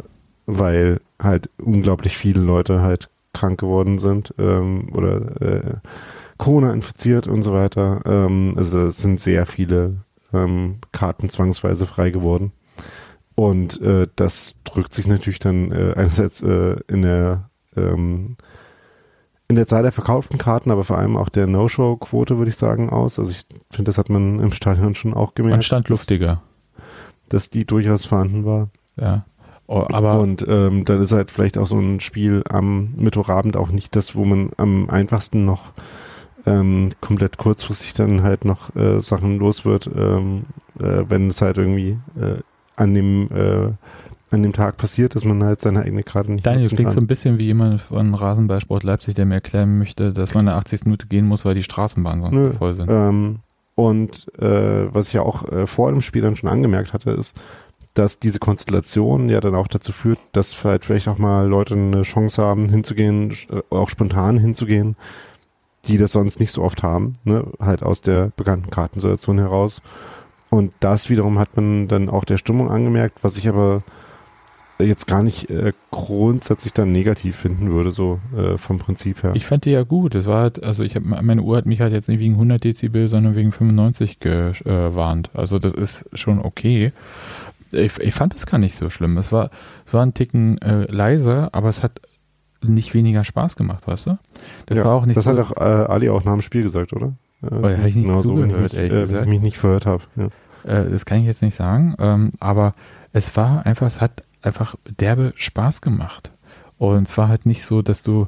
Weil 0.46 1.00
halt 1.22 1.50
unglaublich 1.62 2.16
viele 2.16 2.40
Leute 2.40 2.80
halt 2.80 3.10
krank 3.34 3.60
geworden 3.60 3.98
sind 3.98 4.34
ähm, 4.38 4.90
oder 4.94 5.40
äh, 5.42 5.76
Corona 6.38 6.72
infiziert 6.72 7.26
und 7.26 7.42
so 7.42 7.52
weiter. 7.52 8.00
Ähm, 8.06 8.54
also 8.56 8.80
es 8.86 8.98
sind 8.98 9.20
sehr 9.20 9.46
viele 9.46 9.98
ähm, 10.32 10.78
Karten 10.92 11.28
zwangsweise 11.28 11.86
frei 11.86 12.10
geworden. 12.10 12.52
Und 13.34 13.80
äh, 13.80 14.08
das 14.16 14.54
drückt 14.64 14.92
sich 14.94 15.06
natürlich 15.06 15.38
dann 15.38 15.72
äh, 15.72 15.94
einerseits 15.96 16.42
äh, 16.42 16.76
in 16.88 17.02
der 17.02 17.50
ähm, 17.76 18.36
in 19.48 19.56
der 19.56 19.66
Zahl 19.66 19.82
der 19.82 19.92
verkauften 19.92 20.38
Karten, 20.38 20.70
aber 20.70 20.82
vor 20.82 20.96
allem 20.96 21.16
auch 21.16 21.28
der 21.28 21.46
No-Show-Quote, 21.46 22.38
würde 22.38 22.48
ich 22.48 22.56
sagen, 22.56 22.88
aus. 22.88 23.18
Also 23.18 23.32
ich 23.32 23.44
finde, 23.70 23.90
das 23.90 23.98
hat 23.98 24.08
man 24.08 24.40
im 24.40 24.50
Stadion 24.52 24.94
schon 24.94 25.12
auch 25.12 25.34
gemerkt. 25.34 25.56
Man 25.56 25.62
stand 25.62 25.88
lustiger. 25.90 26.42
Dass, 27.28 27.28
dass 27.28 27.50
die 27.50 27.66
durchaus 27.66 28.06
vorhanden 28.06 28.46
war. 28.46 28.70
Ja. 28.96 29.26
Oh, 29.66 29.86
aber 29.90 30.20
und 30.20 30.44
ähm, 30.48 30.84
dann 30.84 31.00
ist 31.00 31.12
halt 31.12 31.30
vielleicht 31.30 31.56
auch 31.56 31.66
so 31.66 31.78
ein 31.78 32.00
Spiel 32.00 32.42
am 32.48 32.94
Mittwochabend 32.96 33.56
auch 33.56 33.70
nicht 33.70 33.94
das, 33.94 34.14
wo 34.14 34.24
man 34.24 34.50
am 34.56 34.90
einfachsten 34.90 35.44
noch 35.44 35.72
ähm, 36.46 36.90
komplett 37.00 37.38
kurzfristig 37.38 37.94
dann 37.94 38.22
halt 38.22 38.44
noch 38.44 38.74
äh, 38.74 39.00
Sachen 39.00 39.38
los 39.38 39.64
wird, 39.64 39.88
ähm, 39.94 40.44
äh, 40.78 41.04
wenn 41.08 41.28
es 41.28 41.40
halt 41.42 41.58
irgendwie 41.58 41.98
äh, 42.20 42.40
an 42.82 42.94
dem 42.94 43.28
äh, 43.32 43.72
an 44.32 44.42
dem 44.42 44.52
Tag 44.52 44.78
passiert, 44.78 45.14
dass 45.14 45.24
man 45.24 45.44
halt 45.44 45.60
seine 45.60 45.82
eigene 45.82 46.02
Karte 46.02 46.32
nicht 46.32 46.46
Daniel, 46.46 46.68
klingt 46.68 46.84
kann. 46.84 46.94
so 46.94 47.00
ein 47.00 47.06
bisschen 47.06 47.38
wie 47.38 47.44
jemand 47.44 47.82
von 47.82 48.14
Rasenballsport 48.14 48.82
Leipzig, 48.82 49.14
der 49.14 49.26
mir 49.26 49.34
erklären 49.34 49.78
möchte, 49.78 50.12
dass 50.12 50.34
man 50.34 50.42
in 50.42 50.46
der 50.46 50.56
80. 50.56 50.84
Minute 50.84 51.06
gehen 51.06 51.26
muss, 51.26 51.44
weil 51.44 51.54
die 51.54 51.62
Straßenbahnen 51.62 52.22
sonst 52.22 52.34
Nö, 52.34 52.52
voll 52.52 52.72
sind. 52.74 52.90
Ähm, 52.90 53.40
und 53.74 54.26
äh, 54.38 54.92
was 54.94 55.08
ich 55.08 55.14
ja 55.14 55.22
auch 55.22 55.50
äh, 55.50 55.66
vor 55.66 55.90
dem 55.90 56.00
Spiel 56.00 56.22
dann 56.22 56.36
schon 56.36 56.48
angemerkt 56.48 56.94
hatte, 56.94 57.10
ist, 57.10 57.36
dass 57.94 58.18
diese 58.18 58.38
Konstellation 58.38 59.28
ja 59.28 59.40
dann 59.40 59.54
auch 59.54 59.68
dazu 59.68 59.92
führt, 59.92 60.18
dass 60.32 60.64
halt 60.64 60.84
vielleicht 60.84 61.08
auch 61.08 61.18
mal 61.18 61.46
Leute 61.46 61.74
eine 61.74 62.02
Chance 62.02 62.42
haben, 62.42 62.68
hinzugehen, 62.68 63.32
äh, 63.50 63.60
auch 63.70 63.90
spontan 63.90 64.38
hinzugehen, 64.38 64.96
die 65.86 65.98
das 65.98 66.12
sonst 66.12 66.40
nicht 66.40 66.52
so 66.52 66.62
oft 66.62 66.82
haben, 66.82 67.14
ne? 67.24 67.44
halt 67.60 67.82
aus 67.82 68.00
der 68.00 68.30
bekannten 68.36 68.70
Kartensituation 68.70 69.38
heraus. 69.38 69.82
Und 70.52 70.74
das 70.80 71.08
wiederum 71.08 71.38
hat 71.38 71.56
man 71.56 71.88
dann 71.88 72.10
auch 72.10 72.26
der 72.26 72.36
Stimmung 72.36 72.70
angemerkt, 72.70 73.24
was 73.24 73.38
ich 73.38 73.48
aber 73.48 73.82
jetzt 74.78 75.06
gar 75.06 75.22
nicht 75.22 75.48
äh, 75.48 75.72
grundsätzlich 75.90 76.74
dann 76.74 76.92
negativ 76.92 77.36
finden 77.36 77.72
würde, 77.72 77.90
so 77.90 78.20
äh, 78.36 78.58
vom 78.58 78.78
Prinzip 78.78 79.22
her. 79.22 79.32
Ich 79.34 79.46
fand 79.46 79.64
die 79.64 79.70
ja 79.70 79.82
gut. 79.82 80.14
Es 80.14 80.26
war 80.26 80.42
halt, 80.42 80.62
also 80.62 80.84
ich 80.84 80.94
habe 80.94 81.06
meine 81.06 81.40
Uhr 81.40 81.56
hat 81.56 81.64
mich 81.64 81.80
halt 81.80 81.94
jetzt 81.94 82.10
nicht 82.10 82.20
wegen 82.20 82.34
100 82.34 82.62
Dezibel, 82.62 83.08
sondern 83.08 83.34
wegen 83.34 83.50
95 83.50 84.20
gewarnt. 84.20 85.30
Also 85.32 85.58
das 85.58 85.72
ist 85.72 86.04
schon 86.12 86.38
okay. 86.38 86.92
Ich, 87.70 87.98
ich 87.98 88.12
fand 88.12 88.34
es 88.34 88.44
gar 88.44 88.58
nicht 88.58 88.76
so 88.76 88.90
schlimm. 88.90 89.16
Es 89.16 89.32
war, 89.32 89.48
es 89.86 89.94
war 89.94 90.04
ein 90.04 90.12
Ticken 90.12 90.60
äh, 90.60 90.84
leiser, 90.92 91.48
aber 91.52 91.70
es 91.70 91.82
hat 91.82 92.02
nicht 92.60 92.92
weniger 92.92 93.24
Spaß 93.24 93.56
gemacht, 93.56 93.86
weißt 93.86 94.06
du? 94.08 94.18
Das 94.66 94.76
ja, 94.76 94.84
war 94.84 94.96
auch 94.96 95.06
nicht 95.06 95.16
Das 95.16 95.24
so, 95.24 95.30
hat 95.30 95.38
auch 95.38 95.56
äh, 95.56 95.90
Ali 95.90 96.10
auch 96.10 96.24
nach 96.24 96.34
dem 96.34 96.42
Spiel 96.42 96.62
gesagt, 96.62 96.92
oder? 96.92 97.14
Äh, 97.42 97.46
oh, 97.50 97.62
habe 97.62 97.88
ich 97.88 97.96
nicht 97.96 98.04
genau 98.04 98.20
so, 98.20 98.38
wenn 98.38 98.66
ich, 98.66 98.74
äh, 98.74 99.10
wenn 99.10 99.22
ich 99.22 99.28
mich 99.28 99.40
nicht 99.40 99.56
verhört 99.58 99.86
habe. 99.86 100.02
Ja. 100.16 100.28
Äh, 100.64 100.90
das 100.90 101.04
kann 101.04 101.20
ich 101.20 101.26
jetzt 101.26 101.42
nicht 101.42 101.54
sagen, 101.54 101.94
ähm, 101.98 102.30
aber 102.40 102.74
es 103.12 103.36
war 103.36 103.66
einfach, 103.66 103.86
es 103.86 104.00
hat 104.00 104.22
einfach 104.42 104.74
derbe 104.98 105.32
Spaß 105.36 105.80
gemacht. 105.80 106.32
Und 106.78 107.08
es 107.08 107.16
war 107.16 107.28
halt 107.28 107.46
nicht 107.46 107.64
so, 107.64 107.80
dass 107.80 108.02
du, 108.02 108.26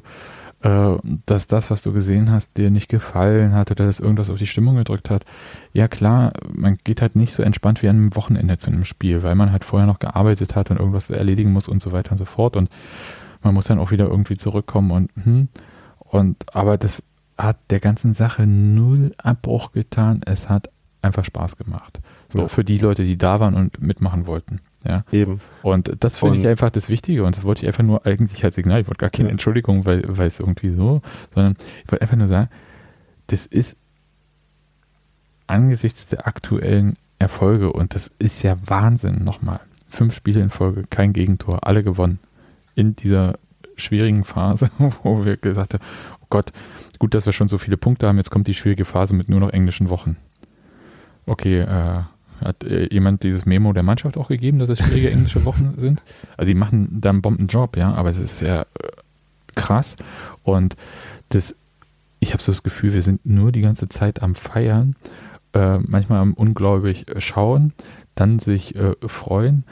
äh, 0.61 0.95
dass 1.25 1.47
das, 1.47 1.69
was 1.71 1.81
du 1.81 1.91
gesehen 1.91 2.31
hast, 2.31 2.57
dir 2.57 2.71
nicht 2.71 2.87
gefallen 2.87 3.53
hat 3.53 3.71
oder 3.71 3.85
dass 3.85 3.99
irgendwas 3.99 4.29
auf 4.29 4.37
die 4.37 4.47
Stimmung 4.47 4.77
gedrückt 4.77 5.09
hat. 5.09 5.25
Ja 5.73 5.87
klar, 5.87 6.31
man 6.53 6.77
geht 6.83 7.01
halt 7.01 7.15
nicht 7.15 7.33
so 7.33 7.43
entspannt 7.43 7.81
wie 7.81 7.89
an 7.89 7.97
einem 7.97 8.15
Wochenende 8.15 8.57
zu 8.57 8.71
einem 8.71 8.85
Spiel, 8.85 9.23
weil 9.23 9.35
man 9.35 9.51
halt 9.51 9.65
vorher 9.65 9.87
noch 9.87 9.99
gearbeitet 9.99 10.55
hat 10.55 10.71
und 10.71 10.77
irgendwas 10.77 11.09
erledigen 11.09 11.51
muss 11.51 11.67
und 11.67 11.81
so 11.81 11.91
weiter 11.91 12.13
und 12.13 12.17
so 12.17 12.25
fort. 12.25 12.55
Und 12.55 12.69
man 13.43 13.53
muss 13.53 13.65
dann 13.65 13.79
auch 13.79 13.91
wieder 13.91 14.05
irgendwie 14.05 14.37
zurückkommen 14.37 14.91
und 14.91 15.11
hm, 15.23 15.49
und 15.97 16.55
aber 16.55 16.77
das 16.77 17.03
hat 17.37 17.57
der 17.69 17.79
ganzen 17.81 18.13
Sache 18.13 18.47
null 18.47 19.11
Abbruch 19.17 19.73
getan. 19.73 20.21
Es 20.25 20.49
hat 20.49 20.69
einfach 21.01 21.25
Spaß 21.25 21.57
gemacht. 21.57 21.99
So 22.35 22.41
ja. 22.41 22.47
für 22.49 22.65
die 22.65 22.77
Leute, 22.77 23.05
die 23.05 23.17
da 23.17 23.39
waren 23.39 23.53
und 23.53 23.81
mitmachen 23.81 24.27
wollten. 24.27 24.59
Ja. 24.85 25.05
Eben. 25.11 25.39
Und 25.63 25.91
das 26.01 26.17
finde 26.17 26.37
ich 26.37 26.47
einfach 26.47 26.69
das 26.69 26.89
Wichtige 26.89 27.23
und 27.23 27.37
das 27.37 27.45
wollte 27.45 27.61
ich 27.61 27.67
einfach 27.67 27.83
nur 27.83 28.05
eigentlich 28.05 28.43
als 28.43 28.55
Signal, 28.55 28.81
ich 28.81 28.87
wollte 28.87 28.99
gar 28.99 29.09
keine 29.09 29.29
ja. 29.29 29.31
Entschuldigung, 29.31 29.85
weil, 29.85 30.03
weil 30.05 30.27
es 30.27 30.39
irgendwie 30.39 30.69
so, 30.69 31.01
sondern 31.33 31.55
ich 31.83 31.91
wollte 31.91 32.01
einfach 32.01 32.17
nur 32.17 32.27
sagen, 32.27 32.49
das 33.27 33.45
ist 33.45 33.77
angesichts 35.47 36.07
der 36.07 36.27
aktuellen 36.27 36.95
Erfolge 37.19 37.71
und 37.71 37.95
das 37.95 38.11
ist 38.19 38.43
ja 38.43 38.57
Wahnsinn 38.65 39.23
nochmal. 39.23 39.61
Fünf 39.87 40.13
Spiele 40.13 40.41
in 40.41 40.49
Folge, 40.49 40.83
kein 40.89 41.13
Gegentor, 41.13 41.65
alle 41.65 41.83
gewonnen. 41.83 42.19
In 42.75 42.97
dieser 42.97 43.39
schwierigen 43.77 44.25
Phase, 44.25 44.69
wo 45.03 45.23
wir 45.23 45.37
gesagt 45.37 45.73
haben, 45.73 45.83
oh 46.21 46.27
Gott, 46.29 46.51
gut, 46.99 47.13
dass 47.13 47.25
wir 47.25 47.33
schon 47.33 47.47
so 47.47 47.57
viele 47.57 47.77
Punkte 47.77 48.07
haben, 48.07 48.17
jetzt 48.17 48.29
kommt 48.29 48.47
die 48.47 48.53
schwierige 48.53 48.83
Phase 48.83 49.15
mit 49.15 49.29
nur 49.29 49.39
noch 49.39 49.51
englischen 49.51 49.89
Wochen. 49.89 50.17
Okay, 51.25 51.61
äh, 51.61 52.03
hat 52.43 52.63
äh, 52.63 52.87
jemand 52.91 53.23
dieses 53.23 53.45
Memo 53.45 53.73
der 53.73 53.83
Mannschaft 53.83 54.17
auch 54.17 54.27
gegeben, 54.27 54.59
dass 54.59 54.69
es 54.69 54.79
schwierige 54.79 55.11
englische 55.11 55.45
Wochen 55.45 55.75
sind? 55.77 56.01
Also 56.37 56.47
die 56.47 56.55
machen 56.55 56.99
da 57.01 57.09
einen 57.09 57.21
Bombenjob, 57.21 57.77
ja, 57.77 57.93
aber 57.93 58.09
es 58.09 58.19
ist 58.19 58.37
sehr 58.37 58.67
äh, 58.81 58.87
krass 59.55 59.95
und 60.43 60.75
das, 61.29 61.55
ich 62.19 62.33
habe 62.33 62.43
so 62.43 62.51
das 62.51 62.63
Gefühl, 62.63 62.93
wir 62.93 63.01
sind 63.01 63.25
nur 63.25 63.51
die 63.51 63.61
ganze 63.61 63.89
Zeit 63.89 64.21
am 64.21 64.35
Feiern, 64.35 64.95
äh, 65.53 65.79
manchmal 65.79 66.19
am 66.19 66.33
ungläubig 66.33 67.05
schauen, 67.17 67.73
dann 68.15 68.39
sich 68.39 68.75
äh, 68.75 68.95
freuen 69.05 69.63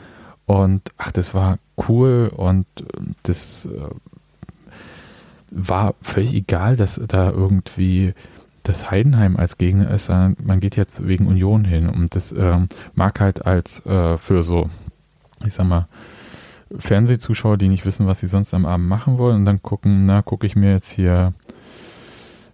und 0.45 0.82
ach, 0.97 1.11
das 1.11 1.34
war 1.34 1.59
cool 1.88 2.32
und 2.36 2.66
äh, 2.80 3.14
das 3.24 3.68
war 5.55 5.95
völlig 6.01 6.34
egal, 6.34 6.76
dass 6.76 6.99
da 7.07 7.30
irgendwie 7.30 8.14
das 8.64 8.89
Heidenheim 8.89 9.36
als 9.36 9.57
Gegner 9.57 9.91
ist, 9.91 10.09
man 10.09 10.59
geht 10.59 10.76
jetzt 10.76 11.05
wegen 11.05 11.28
Union 11.28 11.66
hin 11.66 11.89
und 11.89 12.16
das 12.16 12.32
ähm, 12.32 12.68
mag 12.95 13.20
halt 13.20 13.45
als 13.45 13.86
äh, 13.86 14.18
für 14.18 14.41
so, 14.41 14.70
ich 15.45 15.53
sag 15.53 15.68
mal, 15.68 15.88
Fernsehzuschauer, 16.76 17.57
die 17.57 17.68
nicht 17.68 17.86
wissen, 17.86 18.07
was 18.07 18.22
sie 18.22 18.28
sonst 18.28 18.53
am 18.53 18.66
Abend 18.66 18.88
machen 18.88 19.18
wollen 19.18 19.38
und 19.38 19.45
dann 19.45 19.61
gucken, 19.61 20.05
na, 20.05 20.22
gucke 20.22 20.47
ich 20.47 20.55
mir 20.55 20.72
jetzt 20.72 20.89
hier, 20.89 21.34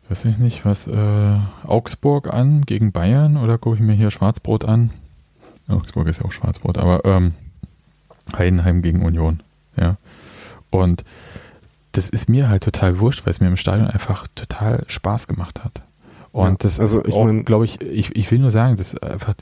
weiß 0.09 0.25
ich 0.25 0.39
nicht, 0.39 0.65
was, 0.65 0.87
äh, 0.87 1.37
Augsburg 1.63 2.33
an 2.33 2.63
gegen 2.63 2.91
Bayern 2.91 3.37
oder 3.37 3.57
gucke 3.57 3.77
ich 3.77 3.81
mir 3.81 3.93
hier 3.93 4.11
Schwarzbrot 4.11 4.65
an? 4.65 4.89
Augsburg 5.67 6.07
ist 6.07 6.19
ja 6.19 6.25
auch 6.25 6.31
Schwarzbrot, 6.31 6.79
aber 6.79 7.05
ähm, 7.05 7.33
Heidenheim 8.35 8.81
gegen 8.81 9.03
Union, 9.03 9.41
ja. 9.77 9.97
Und 10.71 11.03
das 11.91 12.09
ist 12.09 12.29
mir 12.29 12.49
halt 12.49 12.63
total 12.63 12.99
wurscht, 12.99 13.25
weil 13.25 13.31
es 13.31 13.39
mir 13.39 13.47
im 13.47 13.57
Stadion 13.57 13.87
einfach 13.87 14.27
total 14.35 14.83
Spaß 14.87 15.27
gemacht 15.27 15.63
hat. 15.63 15.81
Und 16.31 16.49
ja, 16.49 16.55
das 16.59 16.79
also 16.79 17.01
ist 17.01 17.13
auch, 17.13 17.27
glaube 17.45 17.65
ich, 17.65 17.81
ich, 17.81 18.15
ich 18.15 18.29
will 18.31 18.39
nur 18.39 18.51
sagen, 18.51 18.75
dass 18.75 18.97
einfach 18.97 19.33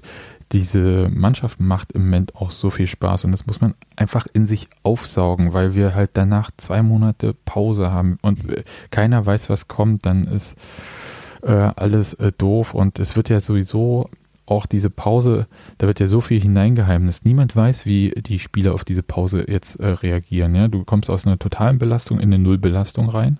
diese 0.51 1.09
Mannschaft 1.09 1.59
macht 1.59 1.91
im 1.91 2.05
Moment 2.05 2.35
auch 2.35 2.51
so 2.51 2.69
viel 2.69 2.87
Spaß 2.87 3.25
und 3.25 3.31
das 3.31 3.47
muss 3.47 3.59
man 3.59 3.73
einfach 3.95 4.27
in 4.31 4.45
sich 4.45 4.69
aufsaugen, 4.83 5.53
weil 5.53 5.75
wir 5.75 5.93
halt 5.93 6.11
danach 6.13 6.51
zwei 6.55 6.81
Monate 6.81 7.33
Pause 7.45 7.91
haben 7.91 8.17
und 8.21 8.39
keiner 8.89 9.25
weiß, 9.25 9.49
was 9.49 9.67
kommt, 9.67 10.05
dann 10.05 10.23
ist 10.23 10.55
äh, 11.43 11.51
alles 11.51 12.13
äh, 12.13 12.31
doof 12.37 12.73
und 12.73 12.99
es 12.99 13.17
wird 13.17 13.29
ja 13.29 13.41
sowieso 13.41 14.09
auch 14.45 14.65
diese 14.65 14.89
Pause, 14.89 15.47
da 15.77 15.87
wird 15.87 15.99
ja 15.99 16.07
so 16.07 16.21
viel 16.21 16.41
hineingeheimnis. 16.41 17.25
Niemand 17.25 17.53
weiß, 17.53 17.85
wie 17.85 18.11
die 18.11 18.39
Spieler 18.39 18.73
auf 18.73 18.85
diese 18.85 19.03
Pause 19.03 19.43
jetzt 19.45 19.77
äh, 19.81 19.87
reagieren. 19.87 20.55
Ja? 20.55 20.69
Du 20.69 20.85
kommst 20.85 21.09
aus 21.09 21.27
einer 21.27 21.37
totalen 21.37 21.77
Belastung 21.79 22.21
in 22.21 22.33
eine 22.33 22.39
Nullbelastung 22.39 23.09
rein 23.09 23.39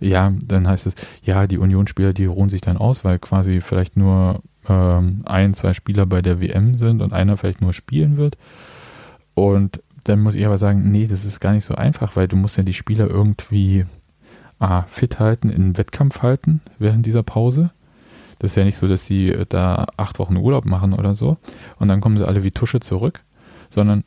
ja, 0.00 0.32
dann 0.44 0.68
heißt 0.68 0.86
es, 0.86 0.94
ja, 1.22 1.46
die 1.46 1.58
Unionsspieler, 1.58 2.12
die 2.12 2.26
ruhen 2.26 2.48
sich 2.48 2.60
dann 2.60 2.76
aus, 2.76 3.04
weil 3.04 3.18
quasi 3.18 3.60
vielleicht 3.60 3.96
nur 3.96 4.42
ähm, 4.68 5.22
ein, 5.24 5.54
zwei 5.54 5.72
Spieler 5.72 6.06
bei 6.06 6.22
der 6.22 6.40
WM 6.40 6.76
sind 6.76 7.02
und 7.02 7.12
einer 7.12 7.36
vielleicht 7.36 7.60
nur 7.60 7.72
spielen 7.72 8.16
wird. 8.16 8.36
Und 9.34 9.82
dann 10.04 10.20
muss 10.20 10.34
ich 10.34 10.46
aber 10.46 10.58
sagen, 10.58 10.90
nee, 10.90 11.06
das 11.06 11.24
ist 11.24 11.40
gar 11.40 11.52
nicht 11.52 11.64
so 11.64 11.74
einfach, 11.74 12.16
weil 12.16 12.28
du 12.28 12.36
musst 12.36 12.56
ja 12.56 12.62
die 12.62 12.72
Spieler 12.72 13.08
irgendwie 13.08 13.84
ah, 14.58 14.82
fit 14.82 15.18
halten, 15.18 15.50
in 15.50 15.76
Wettkampf 15.76 16.22
halten 16.22 16.60
während 16.78 17.06
dieser 17.06 17.22
Pause. 17.22 17.70
Das 18.38 18.52
ist 18.52 18.56
ja 18.56 18.64
nicht 18.64 18.76
so, 18.76 18.86
dass 18.86 19.06
sie 19.06 19.30
äh, 19.30 19.46
da 19.48 19.86
acht 19.96 20.18
Wochen 20.18 20.36
Urlaub 20.36 20.64
machen 20.64 20.92
oder 20.92 21.14
so 21.14 21.38
und 21.78 21.88
dann 21.88 22.00
kommen 22.00 22.16
sie 22.16 22.26
alle 22.26 22.42
wie 22.42 22.50
Tusche 22.50 22.80
zurück, 22.80 23.20
sondern 23.70 24.04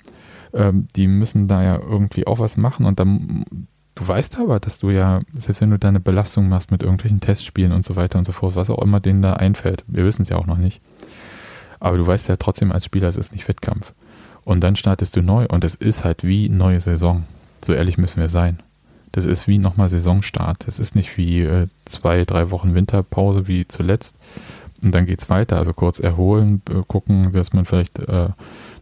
ähm, 0.53 0.87
die 0.95 1.07
müssen 1.07 1.47
da 1.47 1.63
ja 1.63 1.79
irgendwie 1.79 2.27
auch 2.27 2.39
was 2.39 2.57
machen 2.57 2.85
und 2.85 2.99
dann 2.99 3.45
Du 3.99 4.07
weißt 4.07 4.39
aber, 4.39 4.61
dass 4.61 4.79
du 4.79 4.91
ja, 4.91 5.19
selbst 5.33 5.59
wenn 5.59 5.71
du 5.71 5.77
deine 5.77 5.99
Belastung 5.99 6.47
machst 6.47 6.71
mit 6.71 6.83
irgendwelchen 6.83 7.19
Testspielen 7.19 7.73
und 7.73 7.83
so 7.83 7.97
weiter 7.97 8.17
und 8.17 8.23
so 8.23 8.31
fort, 8.31 8.55
was 8.55 8.69
auch 8.69 8.81
immer 8.81 9.01
denen 9.01 9.21
da 9.21 9.33
einfällt, 9.33 9.83
wir 9.87 10.05
wissen 10.05 10.21
es 10.21 10.29
ja 10.29 10.37
auch 10.37 10.45
noch 10.45 10.57
nicht. 10.57 10.79
Aber 11.81 11.97
du 11.97 12.07
weißt 12.07 12.29
ja 12.29 12.37
trotzdem 12.37 12.71
als 12.71 12.85
Spieler, 12.85 13.09
es 13.09 13.17
ist 13.17 13.33
nicht 13.33 13.45
Wettkampf. 13.49 13.91
Und 14.45 14.63
dann 14.63 14.77
startest 14.77 15.17
du 15.17 15.21
neu 15.21 15.47
und 15.47 15.65
es 15.65 15.75
ist 15.75 16.05
halt 16.05 16.23
wie 16.23 16.47
neue 16.47 16.79
Saison. 16.79 17.25
So 17.61 17.73
ehrlich 17.73 17.97
müssen 17.97 18.21
wir 18.21 18.29
sein. 18.29 18.59
Das 19.11 19.25
ist 19.25 19.49
wie 19.49 19.57
nochmal 19.57 19.89
Saisonstart. 19.89 20.65
Es 20.65 20.79
ist 20.79 20.95
nicht 20.95 21.17
wie 21.17 21.41
äh, 21.41 21.67
zwei, 21.83 22.23
drei 22.23 22.51
Wochen 22.51 22.75
Winterpause 22.75 23.49
wie 23.49 23.67
zuletzt. 23.67 24.15
Und 24.81 24.95
dann 24.95 25.07
geht 25.07 25.21
es 25.21 25.29
weiter. 25.29 25.57
Also 25.57 25.73
kurz 25.73 25.99
erholen, 25.99 26.61
gucken, 26.87 27.33
dass 27.33 27.51
man 27.51 27.65
vielleicht 27.65 27.99
äh, 27.99 28.29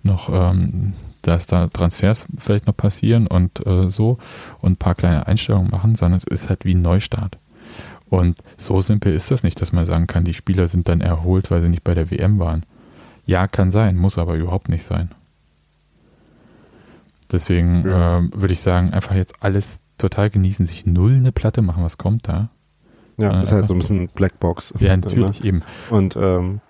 noch 0.03 0.29
ähm, 0.31 0.93
dass 1.21 1.45
da 1.47 1.67
Transfers 1.67 2.25
vielleicht 2.37 2.67
noch 2.67 2.75
passieren 2.77 3.27
und 3.27 3.65
äh, 3.65 3.89
so 3.89 4.17
und 4.61 4.73
ein 4.73 4.77
paar 4.77 4.95
kleine 4.95 5.27
Einstellungen 5.27 5.71
machen, 5.71 5.95
sondern 5.95 6.17
es 6.17 6.23
ist 6.23 6.49
halt 6.49 6.65
wie 6.65 6.75
ein 6.75 6.81
Neustart. 6.81 7.37
Und 8.09 8.37
so 8.55 8.79
simpel 8.81 9.13
ist 9.13 9.31
das 9.31 9.43
nicht, 9.43 9.61
dass 9.61 9.73
man 9.73 9.85
sagen 9.85 10.07
kann, 10.07 10.23
die 10.23 10.33
Spieler 10.33 10.67
sind 10.67 10.87
dann 10.87 11.01
erholt, 11.01 11.51
weil 11.51 11.61
sie 11.61 11.69
nicht 11.69 11.83
bei 11.83 11.93
der 11.93 12.09
WM 12.09 12.39
waren. 12.39 12.63
Ja, 13.25 13.47
kann 13.47 13.71
sein, 13.71 13.97
muss 13.97 14.17
aber 14.17 14.35
überhaupt 14.35 14.69
nicht 14.69 14.85
sein. 14.85 15.11
Deswegen 17.31 17.85
ja. 17.85 18.19
äh, 18.19 18.29
würde 18.33 18.53
ich 18.53 18.61
sagen, 18.61 18.93
einfach 18.93 19.15
jetzt 19.15 19.43
alles 19.43 19.81
total 19.97 20.29
genießen, 20.29 20.65
sich 20.65 20.85
null 20.85 21.15
eine 21.15 21.33
Platte 21.33 21.61
machen, 21.61 21.83
was 21.83 21.97
kommt 21.97 22.27
da. 22.27 22.49
Ja, 23.17 23.37
äh, 23.37 23.41
ist 23.41 23.51
halt 23.51 23.67
so 23.67 23.73
ein 23.73 23.79
bisschen 23.79 24.07
Blackbox. 24.07 24.75
Ja, 24.79 24.95
natürlich, 24.95 25.39
ne? 25.43 25.45
eben. 25.45 25.63
Und 25.89 26.15
ähm, 26.15 26.61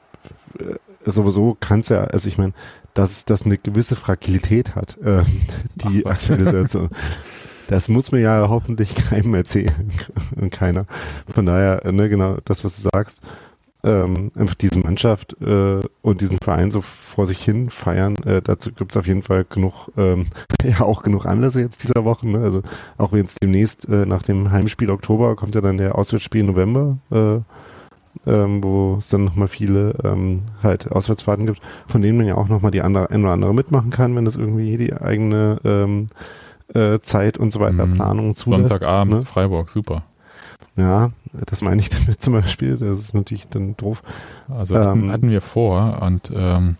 sowieso 1.12 1.58
kann 1.60 1.82
es 1.82 1.89
ja, 1.89 2.03
also 2.03 2.28
ich 2.28 2.38
meine, 2.38 2.53
dass 2.93 3.26
das 3.26 3.43
eine 3.43 3.58
gewisse 3.58 3.95
Fragilität 3.95 4.76
hat, 4.76 4.97
äh, 4.97 5.24
die 5.76 6.03
Situation. 6.16 6.89
Das 7.68 7.89
muss 7.89 8.12
mir 8.12 8.22
ja 8.22 8.47
hoffentlich 8.49 8.95
keinem 8.95 9.34
erzählen 9.34 9.91
und 10.36 10.51
keiner. 10.51 10.86
Von 11.32 11.45
daher, 11.45 11.91
ne, 11.91 12.10
genau 12.10 12.38
das, 12.45 12.64
was 12.64 12.82
du 12.82 12.89
sagst, 12.93 13.22
ähm, 13.84 14.32
einfach 14.36 14.55
diese 14.55 14.80
Mannschaft 14.80 15.39
äh, 15.41 15.80
und 16.01 16.22
diesen 16.22 16.39
Verein 16.39 16.72
so 16.72 16.82
vor 16.82 17.28
sich 17.28 17.43
hin 17.43 17.70
feiern. 17.70 18.16
Äh, 18.26 18.41
dazu 18.41 18.72
gibt 18.72 18.91
es 18.91 18.97
auf 18.97 19.08
jeden 19.08 19.22
Fall 19.22 19.45
genug, 19.45 19.89
ähm, 19.97 20.28
ja 20.64 20.82
auch 20.82 21.03
genug 21.03 21.26
Anlässe 21.26 21.62
jetzt 21.62 21.84
dieser 21.84 22.03
Woche. 22.03 22.28
Ne? 22.28 22.39
Also 22.39 22.64
auch 22.97 23.12
wenn 23.12 23.26
es 23.26 23.36
demnächst 23.36 23.88
äh, 23.88 24.05
nach 24.05 24.24
dem 24.24 24.51
Heimspiel 24.51 24.89
Oktober 24.89 25.36
kommt 25.36 25.55
ja 25.55 25.62
dann 25.62 25.78
der 25.78 25.97
Auswärtsspiel 25.97 26.43
November. 26.43 26.97
Äh, 27.12 27.39
ähm, 28.26 28.63
wo 28.63 28.95
es 28.99 29.09
dann 29.09 29.24
nochmal 29.24 29.47
viele 29.47 29.93
ähm, 30.03 30.41
halt 30.63 30.91
Auswärtsfahrten 30.91 31.45
gibt, 31.45 31.61
von 31.88 32.01
denen 32.01 32.18
man 32.18 32.28
ja 32.28 32.36
auch 32.36 32.47
nochmal 32.47 32.72
die 32.72 32.82
andere, 32.82 33.09
ein 33.09 33.24
oder 33.24 33.34
andere 33.34 33.53
mitmachen 33.53 33.89
kann, 33.89 34.15
wenn 34.15 34.26
das 34.26 34.36
irgendwie 34.36 34.78
die 34.78 34.93
eigene 34.93 35.59
ähm, 35.63 36.07
äh, 36.74 36.99
Zeit 36.99 37.38
und 37.38 37.51
so 37.51 37.59
weiter, 37.59 37.86
mhm. 37.86 37.95
Planung 37.95 38.36
zulässt. 38.36 38.70
Sonntagabend, 38.70 39.13
ne? 39.13 39.26
Freiburg, 39.26 39.70
super. 39.70 40.03
Ja, 40.76 41.11
das 41.45 41.61
meine 41.61 41.82
ich 41.82 41.89
damit 41.89 42.22
zum 42.22 42.34
Beispiel, 42.34 42.78
das 42.78 42.99
ist 42.99 43.13
natürlich 43.13 43.47
dann 43.47 43.76
doof. 43.78 44.01
Also 44.49 44.76
ähm, 44.76 45.11
hatten 45.11 45.30
wir 45.30 45.41
vor 45.41 46.01
und 46.01 46.32
ähm, 46.34 46.78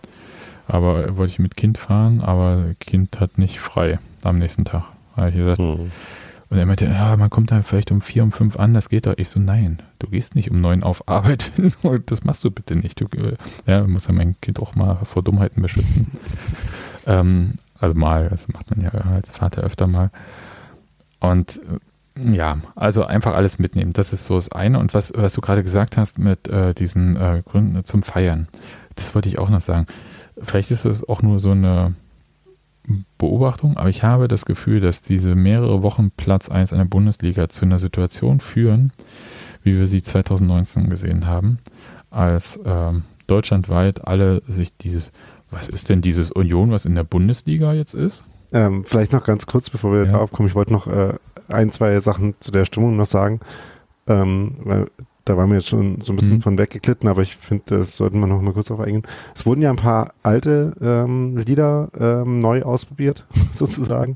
aber 0.67 1.15
wollte 1.17 1.31
ich 1.31 1.39
mit 1.39 1.55
Kind 1.55 1.77
fahren, 1.77 2.19
aber 2.19 2.73
Kind 2.79 3.19
hat 3.19 3.38
nicht 3.38 3.59
frei 3.59 3.99
am 4.23 4.38
nächsten 4.38 4.65
Tag. 4.65 4.83
Habe 5.15 5.29
ich 5.29 5.35
gesagt, 5.35 5.59
mhm. 5.59 5.91
Und 6.50 6.58
er 6.58 6.66
meinte, 6.66 6.86
ja, 6.86 7.18
man 7.18 7.30
kommt 7.30 7.52
dann 7.52 7.64
vielleicht 7.64 7.91
um 7.91 8.02
vier, 8.02 8.24
um 8.24 8.32
fünf 8.32 8.58
an, 8.58 8.74
das 8.74 8.89
geht 8.89 9.06
doch. 9.06 9.16
Ich 9.18 9.30
so, 9.30 9.39
nein, 9.39 9.80
du 10.00 10.08
gehst 10.08 10.36
nicht 10.36 10.50
um 10.50 10.62
neun 10.62 10.84
auf 10.84 11.08
Arbeit 11.08 11.52
das 12.06 12.24
machst 12.24 12.43
du 12.43 12.52
bitte 12.52 12.76
nicht. 12.76 13.02
Du, 13.02 13.06
äh, 13.18 13.36
ja, 13.66 13.86
muss 13.86 14.08
ja 14.08 14.14
mein 14.14 14.39
Kind 14.41 14.60
auch 14.60 14.76
mal 14.76 14.95
vor 15.04 15.24
Dummheiten 15.24 15.62
beschützen. 15.62 16.08
ähm, 17.06 17.54
also 17.80 17.95
mal, 17.95 18.30
das 18.30 18.48
macht 18.48 18.70
man 18.70 18.82
ja 18.82 18.91
als 18.91 19.32
Vater 19.32 19.62
öfter 19.62 19.88
mal. 19.88 20.10
Und 21.20 21.60
Ja, 22.20 22.58
also 22.76 23.06
einfach 23.06 23.36
alles 23.36 23.60
mitnehmen. 23.60 23.93
Das 23.93 24.14
ist 24.14 24.26
so 24.26 24.36
das 24.36 24.52
eine. 24.52 24.80
Und 24.80 24.93
was, 24.93 25.14
was 25.16 25.34
du 25.34 25.41
gerade 25.41 25.64
gesagt 25.64 25.98
hast 25.98 26.18
mit 26.18 26.48
äh, 26.48 26.74
diesen 26.74 27.16
äh, 27.16 27.43
Gründen 27.45 27.84
zum 27.84 28.04
Feiern, 28.04 28.48
das 28.95 29.14
wollte 29.14 29.30
ich 29.30 29.38
auch 29.38 29.50
noch 29.50 29.62
sagen. 29.62 29.86
Vielleicht 30.41 30.72
ist 30.72 30.86
es 30.86 31.08
auch 31.08 31.22
nur 31.22 31.39
so 31.39 31.52
eine 31.52 31.93
Beobachtung, 33.17 33.77
aber 33.77 33.89
ich 33.89 34.03
habe 34.03 34.27
das 34.27 34.45
Gefühl, 34.45 34.79
dass 34.79 35.01
diese 35.01 35.35
mehrere 35.35 35.83
Wochen 35.83 36.11
Platz 36.11 36.49
1 36.49 36.71
in 36.71 36.77
der 36.77 36.85
Bundesliga 36.85 37.49
zu 37.49 37.65
einer 37.65 37.79
Situation 37.79 38.39
führen, 38.39 38.93
wie 39.63 39.77
wir 39.77 39.88
sie 39.88 40.01
2019 40.01 40.89
gesehen 40.89 41.27
haben, 41.27 41.59
als 42.09 42.59
ähm, 42.65 43.03
deutschlandweit 43.27 44.07
alle 44.07 44.41
sich 44.47 44.75
dieses, 44.77 45.11
was 45.51 45.67
ist 45.67 45.89
denn 45.89 46.01
dieses 46.01 46.31
Union, 46.31 46.71
was 46.71 46.85
in 46.85 46.95
der 46.95 47.03
Bundesliga 47.03 47.73
jetzt 47.73 47.93
ist? 47.93 48.23
Ähm, 48.53 48.85
vielleicht 48.85 49.11
noch 49.11 49.23
ganz 49.23 49.45
kurz, 49.45 49.69
bevor 49.69 49.91
wir 49.91 50.05
ja. 50.05 50.11
darauf 50.13 50.31
kommen, 50.31 50.47
ich 50.47 50.55
wollte 50.55 50.71
noch 50.71 50.88
äh, 50.88 51.13
ein, 51.49 51.71
zwei 51.71 51.99
Sachen 51.99 52.35
zu 52.39 52.51
der 52.51 52.65
Stimmung 52.65 52.95
noch 52.95 53.05
sagen, 53.05 53.41
ähm, 54.07 54.55
weil 54.63 54.88
da 55.28 55.38
waren 55.38 55.49
wir 55.49 55.57
jetzt 55.57 55.67
schon 55.67 55.99
so 56.01 56.13
ein 56.13 56.15
bisschen 56.15 56.36
mhm. 56.36 56.41
von 56.41 56.57
weggeglitten, 56.57 57.09
aber 57.09 57.21
ich 57.21 57.36
finde, 57.36 57.63
das 57.67 57.97
sollten 57.97 58.19
wir 58.19 58.28
noch 58.28 58.41
mal 58.41 58.53
kurz 58.53 58.71
auf 58.71 58.80
eingehen. 58.80 59.03
Es 59.36 59.45
wurden 59.45 59.61
ja 59.61 59.69
ein 59.69 59.75
paar 59.75 60.13
alte 60.23 60.73
ähm, 60.82 61.38
Lieder 61.38 61.89
ähm, 61.99 62.39
neu 62.39 62.63
ausprobiert, 62.63 63.25
sozusagen, 63.51 64.15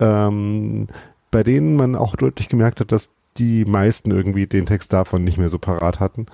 ähm, 0.00 0.86
bei 1.30 1.42
denen 1.42 1.76
man 1.76 1.94
auch 1.94 2.16
deutlich 2.16 2.48
gemerkt 2.48 2.80
hat, 2.80 2.92
dass 2.92 3.10
die 3.36 3.64
meisten 3.66 4.10
irgendwie 4.10 4.46
den 4.46 4.64
Text 4.64 4.92
davon 4.92 5.24
nicht 5.24 5.36
mehr 5.36 5.50
so 5.50 5.58
parat 5.58 6.00
hatten. 6.00 6.26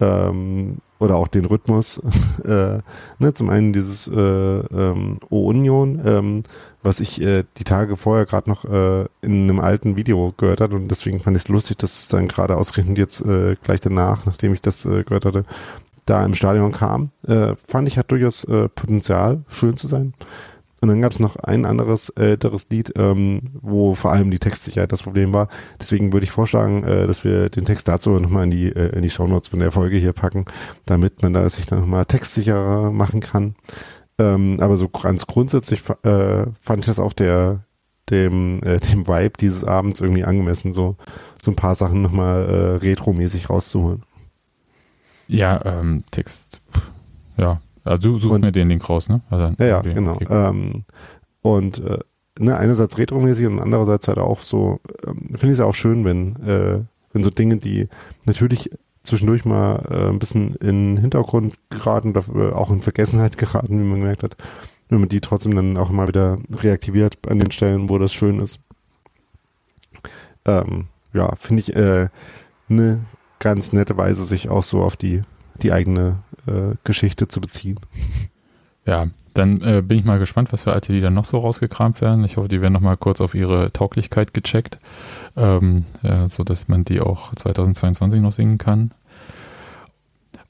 Ähm, 0.00 0.76
oder 0.98 1.16
auch 1.16 1.28
den 1.28 1.44
Rhythmus. 1.44 1.98
äh, 2.44 2.78
ne, 3.18 3.34
zum 3.34 3.50
einen 3.50 3.72
dieses 3.72 4.08
äh, 4.08 4.20
ähm, 4.20 5.18
O 5.28 5.48
Union, 5.48 6.00
ähm, 6.04 6.42
was 6.86 7.00
ich 7.00 7.20
äh, 7.20 7.44
die 7.58 7.64
Tage 7.64 7.96
vorher 7.96 8.24
gerade 8.24 8.48
noch 8.48 8.64
äh, 8.64 9.06
in 9.20 9.50
einem 9.50 9.60
alten 9.60 9.96
Video 9.96 10.32
gehört 10.36 10.60
hat 10.60 10.72
und 10.72 10.88
deswegen 10.88 11.20
fand 11.20 11.36
ich 11.36 11.42
es 11.42 11.48
lustig, 11.48 11.78
dass 11.78 12.00
es 12.00 12.08
dann 12.08 12.28
gerade 12.28 12.56
ausgerechnet 12.56 12.96
jetzt 12.96 13.20
äh, 13.22 13.56
gleich 13.62 13.80
danach, 13.80 14.24
nachdem 14.24 14.54
ich 14.54 14.62
das 14.62 14.86
äh, 14.86 15.02
gehört 15.02 15.24
hatte, 15.24 15.44
da 16.06 16.24
im 16.24 16.34
Stadion 16.34 16.72
kam. 16.72 17.10
Äh, 17.26 17.56
fand 17.66 17.88
ich 17.88 17.98
hat 17.98 18.10
durchaus 18.10 18.44
äh, 18.44 18.68
Potenzial, 18.68 19.42
schön 19.48 19.76
zu 19.76 19.88
sein. 19.88 20.14
Und 20.80 20.88
dann 20.88 21.00
gab 21.00 21.10
es 21.10 21.20
noch 21.20 21.36
ein 21.36 21.64
anderes 21.64 22.10
älteres 22.10 22.68
Lied, 22.70 22.92
ähm, 22.96 23.40
wo 23.60 23.94
vor 23.94 24.12
allem 24.12 24.30
die 24.30 24.38
Textsicherheit 24.38 24.92
das 24.92 25.02
Problem 25.02 25.32
war. 25.32 25.48
Deswegen 25.80 26.12
würde 26.12 26.24
ich 26.24 26.30
vorschlagen, 26.30 26.84
äh, 26.84 27.06
dass 27.06 27.24
wir 27.24 27.48
den 27.48 27.64
Text 27.64 27.88
dazu 27.88 28.10
nochmal 28.10 28.44
in 28.44 28.50
die, 28.50 28.68
äh, 28.68 28.94
in 28.94 29.02
die 29.02 29.10
Shownotes 29.10 29.48
von 29.48 29.58
der 29.58 29.72
Folge 29.72 29.96
hier 29.96 30.12
packen, 30.12 30.44
damit 30.84 31.22
man 31.22 31.32
da 31.32 31.48
sich 31.48 31.66
dann 31.66 31.80
nochmal 31.80 32.04
textsicherer 32.04 32.92
machen 32.92 33.20
kann. 33.20 33.56
Ähm, 34.18 34.58
aber 34.60 34.76
so 34.76 34.88
ganz 34.88 35.26
grundsätzlich 35.26 35.82
äh, 36.02 36.46
fand 36.60 36.80
ich 36.80 36.86
das 36.86 36.98
auch 36.98 37.12
der, 37.12 37.60
dem, 38.10 38.62
äh, 38.62 38.80
dem 38.80 39.06
Vibe 39.06 39.34
dieses 39.40 39.64
Abends 39.64 40.00
irgendwie 40.00 40.24
angemessen, 40.24 40.72
so, 40.72 40.96
so 41.42 41.50
ein 41.50 41.56
paar 41.56 41.74
Sachen 41.74 42.02
nochmal 42.02 42.48
äh, 42.48 42.76
retromäßig 42.76 43.50
rauszuholen. 43.50 44.02
Ja, 45.28 45.60
ähm, 45.64 46.04
Text, 46.10 46.60
ja, 47.36 47.60
also 47.84 48.10
du 48.10 48.18
suchst 48.18 48.34
und, 48.34 48.40
mir 48.42 48.52
den 48.52 48.68
Link 48.68 48.88
raus, 48.88 49.08
ne? 49.08 49.20
Also, 49.28 49.54
ja, 49.58 49.66
ja, 49.66 49.80
genau. 49.80 50.14
Okay. 50.14 50.26
Ähm, 50.30 50.84
und 51.42 51.78
äh, 51.78 51.98
ne, 52.38 52.56
einerseits 52.56 52.96
retromäßig 52.96 53.46
und 53.46 53.60
andererseits 53.60 54.08
halt 54.08 54.18
auch 54.18 54.42
so, 54.42 54.80
ähm, 55.06 55.30
finde 55.34 55.46
ich 55.46 55.52
es 55.52 55.58
ja 55.58 55.64
auch 55.64 55.74
schön, 55.74 56.04
wenn, 56.04 56.36
äh, 56.46 56.80
wenn 57.12 57.22
so 57.22 57.30
Dinge, 57.30 57.56
die 57.56 57.88
natürlich 58.24 58.70
zwischendurch 59.06 59.44
mal 59.44 59.84
äh, 59.90 60.08
ein 60.08 60.18
bisschen 60.18 60.54
in 60.56 60.94
den 60.94 60.98
Hintergrund 60.98 61.54
geraten, 61.70 62.12
dafür 62.12 62.56
auch 62.56 62.70
in 62.70 62.82
Vergessenheit 62.82 63.38
geraten, 63.38 63.78
wie 63.78 63.84
man 63.84 64.00
gemerkt 64.00 64.22
hat, 64.22 64.36
wenn 64.88 65.00
man 65.00 65.08
die 65.08 65.20
trotzdem 65.20 65.54
dann 65.54 65.76
auch 65.76 65.90
mal 65.90 66.08
wieder 66.08 66.38
reaktiviert 66.50 67.18
an 67.28 67.38
den 67.38 67.50
Stellen, 67.50 67.88
wo 67.88 67.98
das 67.98 68.12
schön 68.12 68.40
ist. 68.40 68.60
Ähm, 70.44 70.86
ja, 71.12 71.34
finde 71.36 71.60
ich 71.60 71.74
äh, 71.74 72.08
eine 72.68 73.04
ganz 73.38 73.72
nette 73.72 73.96
Weise, 73.96 74.24
sich 74.24 74.48
auch 74.48 74.62
so 74.62 74.82
auf 74.82 74.96
die, 74.96 75.22
die 75.62 75.72
eigene 75.72 76.22
äh, 76.46 76.74
Geschichte 76.84 77.28
zu 77.28 77.40
beziehen. 77.40 77.80
Ja, 78.86 79.08
dann 79.34 79.60
äh, 79.62 79.82
bin 79.82 79.98
ich 79.98 80.04
mal 80.04 80.18
gespannt, 80.18 80.52
was 80.52 80.62
für 80.62 80.72
alte 80.72 80.92
Lieder 80.92 81.10
noch 81.10 81.24
so 81.24 81.38
rausgekramt 81.38 82.00
werden. 82.00 82.24
Ich 82.24 82.36
hoffe, 82.36 82.48
die 82.48 82.62
werden 82.62 82.72
noch 82.72 82.80
mal 82.80 82.96
kurz 82.96 83.20
auf 83.20 83.34
ihre 83.34 83.72
Tauglichkeit 83.72 84.32
gecheckt, 84.32 84.78
ähm, 85.36 85.84
ja, 86.02 86.28
so 86.28 86.44
dass 86.44 86.68
man 86.68 86.84
die 86.84 87.00
auch 87.00 87.34
2022 87.34 88.20
noch 88.20 88.32
singen 88.32 88.58
kann. 88.58 88.92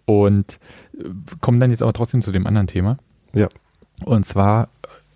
Und 0.05 0.59
äh, 0.97 1.09
kommen 1.41 1.59
dann 1.61 1.70
jetzt 1.70 1.82
aber 1.82 1.95
trotzdem 1.95 2.22
zu 2.22 2.30
dem 2.30 2.47
anderen 2.47 2.66
Thema. 2.66 2.99
Ja. 3.32 3.49
Und 4.05 4.26
zwar 4.26 4.68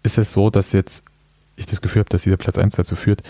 ist 0.02 0.18
es 0.18 0.32
so, 0.32 0.50
dass 0.50 0.72
jetzt 0.72 1.02
ich 1.56 1.66
das 1.66 1.82
Gefühl 1.82 2.00
habe, 2.00 2.08
dass 2.08 2.22
dieser 2.22 2.38
Platz 2.38 2.56
1 2.56 2.74
dazu 2.76 2.96
führt, 2.96 3.22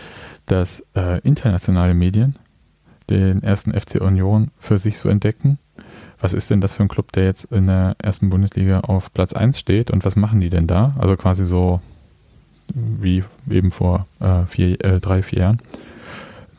dass 0.46 0.86
äh, 0.94 1.20
internationale 1.20 1.94
Medien 1.94 2.36
den 3.10 3.42
ersten 3.42 3.72
FC 3.72 4.00
Union 4.00 4.52
für 4.58 4.78
sich 4.78 4.98
so 4.98 5.08
entdecken 5.08 5.58
was 6.20 6.32
ist 6.32 6.50
denn 6.50 6.60
das 6.60 6.74
für 6.74 6.82
ein 6.82 6.88
Club, 6.88 7.12
der 7.12 7.24
jetzt 7.24 7.44
in 7.46 7.66
der 7.66 7.96
ersten 7.98 8.30
Bundesliga 8.30 8.80
auf 8.80 9.12
Platz 9.12 9.32
1 9.32 9.58
steht 9.58 9.90
und 9.90 10.04
was 10.04 10.16
machen 10.16 10.40
die 10.40 10.50
denn 10.50 10.66
da? 10.66 10.94
Also 10.98 11.16
quasi 11.16 11.44
so 11.44 11.80
wie 12.74 13.24
eben 13.48 13.70
vor 13.70 14.06
äh, 14.20 14.44
vier, 14.46 14.84
äh, 14.84 15.00
drei, 15.00 15.22
vier 15.22 15.38
Jahren. 15.40 15.58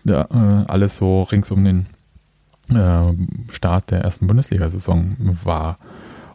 Da, 0.03 0.27
äh, 0.31 0.71
alles 0.71 0.97
so 0.97 1.23
rings 1.23 1.51
um 1.51 1.63
den 1.63 1.85
äh, 2.69 3.51
Start 3.51 3.91
der 3.91 4.01
ersten 4.01 4.27
Bundesliga-Saison 4.27 5.15
war. 5.19 5.77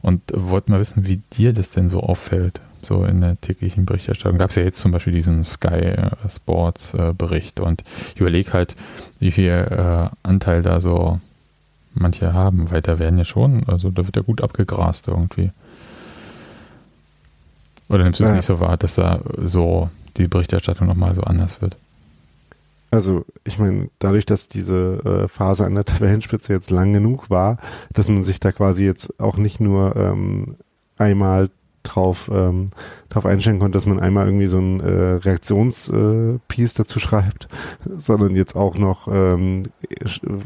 Und 0.03 0.23
wollten 0.33 0.71
mal 0.71 0.81
wissen, 0.81 1.07
wie 1.07 1.21
dir 1.33 1.53
das 1.53 1.71
denn 1.71 1.89
so 1.89 2.01
auffällt, 2.01 2.61
so 2.81 3.05
in 3.05 3.21
der 3.21 3.41
täglichen 3.41 3.87
Berichterstattung. 3.87 4.39
Gab 4.39 4.51
es 4.51 4.57
ja 4.57 4.63
jetzt 4.63 4.81
zum 4.81 4.93
Beispiel 4.93 5.13
diesen 5.13 5.43
Sky 5.43 5.75
äh, 5.75 6.11
Sports 6.29 6.95
äh, 6.95 7.13
Bericht 7.13 7.59
und 7.59 7.83
ich 8.15 8.21
überlege 8.21 8.53
halt, 8.53 8.77
wie 9.19 9.33
viel 9.33 10.11
Anteil 10.23 10.63
da 10.63 10.81
so 10.81 11.21
manche 12.01 12.33
haben, 12.33 12.71
weil 12.71 12.83
da 12.83 12.99
werden 12.99 13.19
ja 13.19 13.25
schon, 13.25 13.65
also 13.67 13.91
da 13.91 14.05
wird 14.05 14.17
ja 14.17 14.23
gut 14.23 14.43
abgegrast 14.43 15.09
irgendwie. 15.09 15.51
Oder 17.89 18.05
nimmst 18.05 18.21
du 18.21 18.25
es 18.25 18.31
ja. 18.31 18.37
nicht 18.37 18.47
so 18.47 18.61
wahr, 18.61 18.77
dass 18.77 18.95
da 18.95 19.21
so 19.37 19.91
die 20.17 20.29
Berichterstattung 20.29 20.87
nochmal 20.87 21.15
so 21.15 21.23
anders 21.23 21.61
wird? 21.61 21.77
Also, 22.91 23.25
ich 23.45 23.59
meine, 23.59 23.89
dadurch, 23.99 24.27
dass 24.27 24.49
diese 24.49 25.25
äh, 25.25 25.29
Phase 25.29 25.67
an 25.67 25.75
der 25.75 25.85
Tabellenspitze 25.85 26.53
jetzt 26.53 26.71
lang 26.71 26.93
genug 26.93 27.31
war, 27.31 27.59
dass 27.93 28.09
man 28.09 28.23
sich 28.23 28.41
da 28.41 28.53
quasi 28.53 28.85
jetzt 28.85 29.21
auch 29.21 29.37
nicht 29.37 29.61
nur 29.61 29.97
ähm, 29.97 30.57
einmal 30.97 31.51
drauf, 31.87 32.31
ähm, 32.33 32.71
drauf 33.09 33.27
einstellen 33.27 33.59
konnte, 33.59 33.77
dass 33.77 33.87
man 33.87 34.01
einmal 34.01 34.27
irgendwie 34.27 34.47
so 34.47 34.59
ein 34.59 34.81
äh, 34.81 35.15
Reaktionspiece 35.15 36.75
äh, 36.75 36.79
dazu 36.79 37.01
schreibt, 37.01 37.49
sondern 37.97 38.37
jetzt 38.37 38.57
auch 38.57 38.77
noch 38.79 39.09
ähm, 39.11 39.65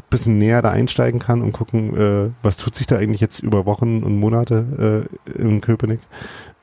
bisschen 0.09 0.37
näher 0.37 0.61
da 0.61 0.69
einsteigen 0.71 1.19
kann 1.19 1.41
und 1.41 1.51
gucken, 1.51 1.97
äh, 1.97 2.29
was 2.41 2.57
tut 2.57 2.75
sich 2.75 2.87
da 2.87 2.97
eigentlich 2.97 3.21
jetzt 3.21 3.39
über 3.39 3.65
Wochen 3.65 4.03
und 4.03 4.17
Monate 4.17 5.07
äh, 5.27 5.41
in 5.41 5.61
Köpenick. 5.61 5.99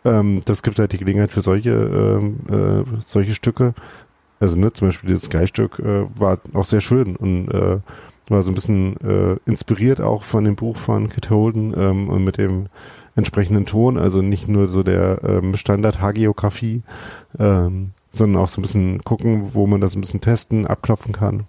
Ähm, 0.05 0.43
das 0.45 0.63
gibt 0.63 0.79
halt 0.79 0.93
die 0.93 0.99
Gelegenheit 0.99 1.33
für 1.33 1.41
solche, 1.41 1.71
ähm, 1.71 2.39
äh, 2.51 3.01
solche 3.01 3.35
Stücke. 3.35 3.75
Also 4.41 4.59
ne, 4.59 4.73
zum 4.73 4.89
Beispiel 4.89 5.09
dieses 5.09 5.25
Sky-Stück 5.25 5.81
äh, 5.81 6.07
war 6.15 6.39
auch 6.55 6.65
sehr 6.65 6.81
schön 6.81 7.17
und 7.17 7.49
äh, 7.49 7.79
war 8.29 8.43
so 8.43 8.51
ein 8.51 8.55
bisschen 8.55 8.97
äh, 9.01 9.37
inspiriert 9.47 10.01
auch 10.01 10.23
von 10.23 10.45
dem 10.45 10.57
Buch 10.57 10.77
von 10.77 11.09
Kit 11.09 11.31
Holden 11.31 11.75
ähm, 11.77 12.09
und 12.09 12.25
mit 12.25 12.39
dem 12.39 12.67
entsprechenden 13.19 13.67
Ton, 13.67 13.99
also 13.99 14.23
nicht 14.23 14.49
nur 14.49 14.69
so 14.69 14.83
der 14.83 15.23
ähm, 15.25 15.57
Standard-Hagiografie, 15.57 16.83
ähm, 17.39 17.91
sondern 18.11 18.43
auch 18.43 18.49
so 18.49 18.61
ein 18.61 18.63
bisschen 18.63 19.05
gucken, 19.05 19.51
wo 19.53 19.67
man 19.67 19.81
das 19.81 19.95
ein 19.95 20.01
bisschen 20.01 20.21
testen, 20.21 20.67
abklopfen 20.67 21.13
kann. 21.13 21.45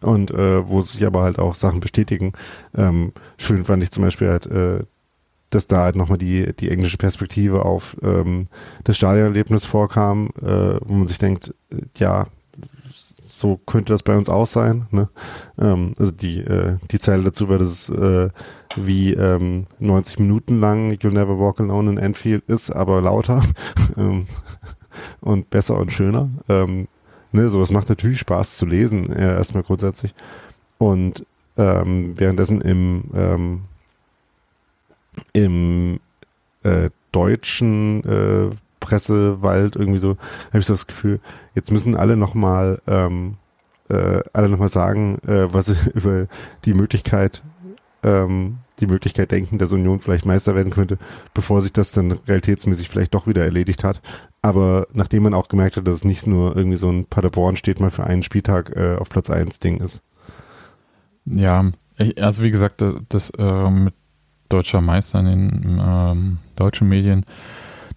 Und 0.00 0.30
äh, 0.30 0.66
wo 0.66 0.80
sich 0.80 1.04
aber 1.04 1.22
halt 1.22 1.38
auch 1.38 1.54
Sachen 1.54 1.80
bestätigen. 1.80 2.32
Ähm, 2.74 3.12
schön 3.36 3.64
fand 3.64 3.82
ich 3.82 3.90
zum 3.90 4.04
Beispiel 4.04 4.28
halt, 4.28 4.46
äh, 4.46 4.84
dass 5.50 5.66
da 5.66 5.82
halt 5.82 5.96
nochmal 5.96 6.16
die, 6.16 6.54
die 6.54 6.70
englische 6.70 6.96
Perspektive 6.96 7.64
auf 7.64 7.96
ähm, 8.02 8.46
das 8.84 8.96
Stadionerlebnis 8.96 9.64
vorkam, 9.64 10.30
äh, 10.40 10.78
wo 10.80 10.94
man 10.94 11.06
sich 11.06 11.18
denkt, 11.18 11.54
äh, 11.70 11.82
ja, 11.98 12.26
so 13.38 13.58
könnte 13.66 13.92
das 13.92 14.02
bei 14.02 14.16
uns 14.16 14.28
auch 14.28 14.46
sein. 14.46 14.86
Ne? 14.90 15.08
Ähm, 15.58 15.92
also 15.98 16.12
die, 16.12 16.40
äh, 16.40 16.76
die 16.90 16.98
Zeile 16.98 17.24
dazu 17.24 17.48
war, 17.48 17.58
dass 17.58 17.68
es 17.68 17.90
äh, 17.90 18.30
wie 18.76 19.12
ähm, 19.14 19.64
90 19.78 20.18
Minuten 20.18 20.60
lang 20.60 20.92
You'll 20.92 21.12
Never 21.12 21.38
Walk 21.38 21.60
Alone 21.60 21.92
in 21.92 21.98
Enfield 21.98 22.44
ist, 22.46 22.70
aber 22.70 23.00
lauter 23.00 23.42
ähm, 23.96 24.26
und 25.20 25.50
besser 25.50 25.76
und 25.76 25.92
schöner. 25.92 26.28
Ähm, 26.48 26.88
ne, 27.32 27.48
sowas 27.48 27.70
macht 27.70 27.88
natürlich 27.88 28.20
Spaß 28.20 28.56
zu 28.56 28.66
lesen, 28.66 29.12
äh, 29.12 29.34
erstmal 29.34 29.62
grundsätzlich. 29.62 30.14
Und 30.78 31.24
ähm, 31.56 32.18
währenddessen 32.18 32.60
im, 32.60 33.04
ähm, 33.14 33.62
im 35.32 36.00
äh, 36.62 36.90
deutschen 37.12 38.04
äh, 38.04 38.50
Pressewald 38.84 39.76
irgendwie 39.76 39.98
so, 39.98 40.10
habe 40.48 40.58
ich 40.58 40.66
so 40.66 40.74
das 40.74 40.86
Gefühl, 40.86 41.20
jetzt 41.54 41.70
müssen 41.70 41.96
alle 41.96 42.16
nochmal 42.16 42.80
ähm, 42.86 43.36
äh, 43.88 44.20
alle 44.32 44.48
nochmal 44.48 44.68
sagen, 44.68 45.18
äh, 45.26 45.52
was 45.52 45.66
sie 45.66 45.76
über 45.94 46.26
die 46.64 46.74
Möglichkeit 46.74 47.42
ähm, 48.02 48.58
die 48.80 48.86
Möglichkeit 48.86 49.30
denken, 49.30 49.58
dass 49.58 49.72
Union 49.72 50.00
vielleicht 50.00 50.26
Meister 50.26 50.54
werden 50.54 50.72
könnte, 50.72 50.98
bevor 51.32 51.60
sich 51.60 51.72
das 51.72 51.92
dann 51.92 52.12
realitätsmäßig 52.12 52.88
vielleicht 52.88 53.14
doch 53.14 53.26
wieder 53.26 53.44
erledigt 53.44 53.84
hat. 53.84 54.00
Aber 54.42 54.88
nachdem 54.92 55.22
man 55.22 55.34
auch 55.34 55.48
gemerkt 55.48 55.76
hat, 55.76 55.86
dass 55.86 55.96
es 55.96 56.04
nicht 56.04 56.26
nur 56.26 56.56
irgendwie 56.56 56.76
so 56.76 56.90
ein 56.90 57.06
Paderborn 57.06 57.56
steht 57.56 57.80
mal 57.80 57.90
für 57.90 58.04
einen 58.04 58.22
Spieltag 58.22 58.74
äh, 58.76 58.96
auf 58.96 59.08
Platz 59.08 59.30
1 59.30 59.60
Ding 59.60 59.80
ist. 59.80 60.02
Ja, 61.24 61.70
also 62.18 62.42
wie 62.42 62.50
gesagt, 62.50 62.80
das, 62.80 62.96
das 63.08 63.30
äh, 63.30 63.70
mit 63.70 63.94
deutscher 64.48 64.80
Meister 64.80 65.20
in 65.20 65.26
den 65.26 65.80
ähm, 65.82 66.38
deutschen 66.56 66.88
Medien, 66.88 67.24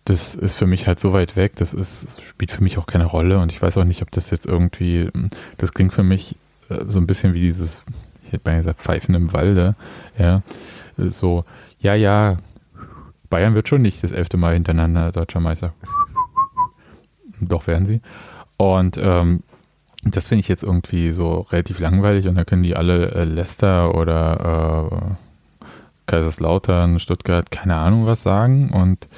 das 0.08 0.36
ist 0.36 0.54
für 0.54 0.68
mich 0.68 0.88
halt 0.88 1.02
so 1.02 1.12
weit 1.12 1.36
weg, 1.36 1.58
das 1.58 1.74
ist, 1.74 2.22
spielt 2.26 2.52
für 2.52 2.64
mich 2.64 2.78
auch 2.78 2.86
keine 2.86 3.04
Rolle 3.04 3.40
und 3.40 3.52
ich 3.52 3.62
weiß 3.62 3.78
auch 3.78 3.84
nicht, 3.84 4.02
ob 4.02 4.12
das 4.12 4.30
jetzt 4.30 4.46
irgendwie, 4.46 5.10
das 5.58 5.74
klingt 5.74 5.94
für 5.94 6.04
mich 6.04 6.38
äh, 6.70 6.86
so 6.88 7.00
ein 7.00 7.08
bisschen 7.08 7.34
wie 7.34 7.42
dieses, 7.42 7.84
ich 8.24 8.32
hätte 8.32 8.50
mal 8.50 8.58
gesagt, 8.58 8.80
Pfeifen 8.80 9.16
im 9.16 9.34
Walde, 9.34 9.76
ja, 10.18 10.44
so, 10.96 11.44
ja, 11.82 11.94
ja, 11.94 12.38
Bayern 13.30 13.54
wird 13.54 13.68
schon 13.68 13.82
nicht 13.82 14.02
das 14.02 14.14
elfte 14.14 14.38
Mal 14.38 14.54
hintereinander 14.54 15.12
deutscher 15.12 15.42
Meister. 15.42 15.74
Doch 17.42 17.68
werden 17.68 17.86
sie. 17.86 18.02
Und 18.56 18.98
ähm, 18.98 19.44
das 20.06 20.28
finde 20.28 20.40
ich 20.40 20.48
jetzt 20.48 20.64
irgendwie 20.64 21.12
so 21.12 21.42
relativ 21.52 21.80
langweilig 21.80 22.30
und 22.30 22.36
da 22.36 22.46
können 22.46 22.64
die 22.64 22.78
alle 22.78 23.12
äh, 23.12 23.26
Leicester 23.26 23.94
oder 23.94 24.90
äh, 24.90 25.16
Kaiserslautern, 26.06 27.00
Stuttgart, 27.00 27.52
keine 27.52 27.76
Ahnung 27.76 28.06
was 28.06 28.24
sagen 28.24 28.72
und 28.72 29.10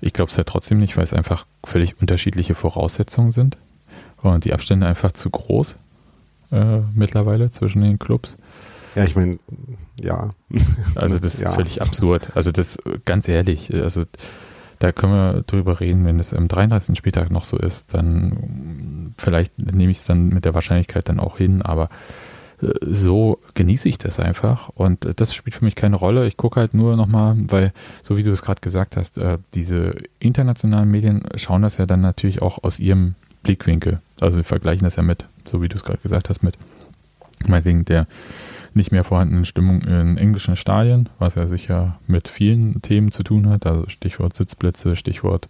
ich 0.00 0.12
glaube 0.12 0.30
es 0.30 0.36
ja 0.36 0.44
trotzdem 0.44 0.78
nicht, 0.78 0.96
weil 0.96 1.04
es 1.04 1.12
einfach 1.12 1.46
völlig 1.64 2.00
unterschiedliche 2.00 2.54
Voraussetzungen 2.54 3.30
sind 3.30 3.58
und 4.22 4.44
die 4.44 4.52
Abstände 4.52 4.86
einfach 4.86 5.12
zu 5.12 5.30
groß 5.30 5.76
äh, 6.52 6.80
mittlerweile 6.94 7.50
zwischen 7.50 7.82
den 7.82 7.98
Clubs. 7.98 8.36
Ja, 8.94 9.04
ich 9.04 9.14
meine, 9.14 9.38
ja. 10.00 10.30
Also 10.94 11.18
das 11.18 11.34
ist 11.34 11.42
ja. 11.42 11.52
völlig 11.52 11.80
absurd. 11.80 12.28
Also 12.34 12.50
das, 12.52 12.78
ganz 13.04 13.28
ehrlich, 13.28 13.72
also 13.74 14.04
da 14.78 14.92
können 14.92 15.12
wir 15.12 15.42
drüber 15.42 15.80
reden, 15.80 16.04
wenn 16.06 16.18
es 16.18 16.32
im 16.32 16.48
33. 16.48 16.96
Spieltag 16.96 17.30
noch 17.30 17.44
so 17.44 17.56
ist, 17.58 17.94
dann 17.94 19.14
vielleicht 19.18 19.58
nehme 19.58 19.90
ich 19.90 19.98
es 19.98 20.04
dann 20.06 20.28
mit 20.28 20.44
der 20.44 20.54
Wahrscheinlichkeit 20.54 21.08
dann 21.08 21.20
auch 21.20 21.36
hin, 21.36 21.62
aber 21.62 21.90
so 22.82 23.38
genieße 23.54 23.88
ich 23.88 23.98
das 23.98 24.20
einfach 24.20 24.68
und 24.70 25.08
das 25.16 25.34
spielt 25.34 25.54
für 25.54 25.64
mich 25.64 25.74
keine 25.74 25.96
Rolle. 25.96 26.26
Ich 26.26 26.36
gucke 26.36 26.60
halt 26.60 26.74
nur 26.74 26.96
nochmal, 26.96 27.36
weil, 27.38 27.72
so 28.02 28.16
wie 28.16 28.22
du 28.22 28.30
es 28.30 28.42
gerade 28.42 28.60
gesagt 28.60 28.96
hast, 28.96 29.18
äh, 29.18 29.38
diese 29.54 29.94
internationalen 30.18 30.90
Medien 30.90 31.22
schauen 31.36 31.62
das 31.62 31.78
ja 31.78 31.86
dann 31.86 32.00
natürlich 32.00 32.42
auch 32.42 32.62
aus 32.62 32.78
ihrem 32.78 33.14
Blickwinkel. 33.42 34.00
Also 34.20 34.42
vergleichen 34.42 34.84
das 34.84 34.96
ja 34.96 35.02
mit, 35.02 35.24
so 35.44 35.62
wie 35.62 35.68
du 35.68 35.76
es 35.76 35.84
gerade 35.84 36.00
gesagt 36.02 36.28
hast, 36.28 36.42
mit 36.42 36.56
meinetwegen 37.46 37.84
der 37.86 38.06
nicht 38.74 38.92
mehr 38.92 39.04
vorhandenen 39.04 39.44
Stimmung 39.44 39.82
in 39.82 40.16
englischen 40.16 40.54
Stadien, 40.54 41.08
was 41.18 41.34
ja 41.34 41.46
sicher 41.46 41.98
mit 42.06 42.28
vielen 42.28 42.82
Themen 42.82 43.10
zu 43.10 43.22
tun 43.22 43.48
hat, 43.48 43.66
also 43.66 43.88
Stichwort 43.88 44.34
Sitzplätze, 44.34 44.94
Stichwort 44.94 45.48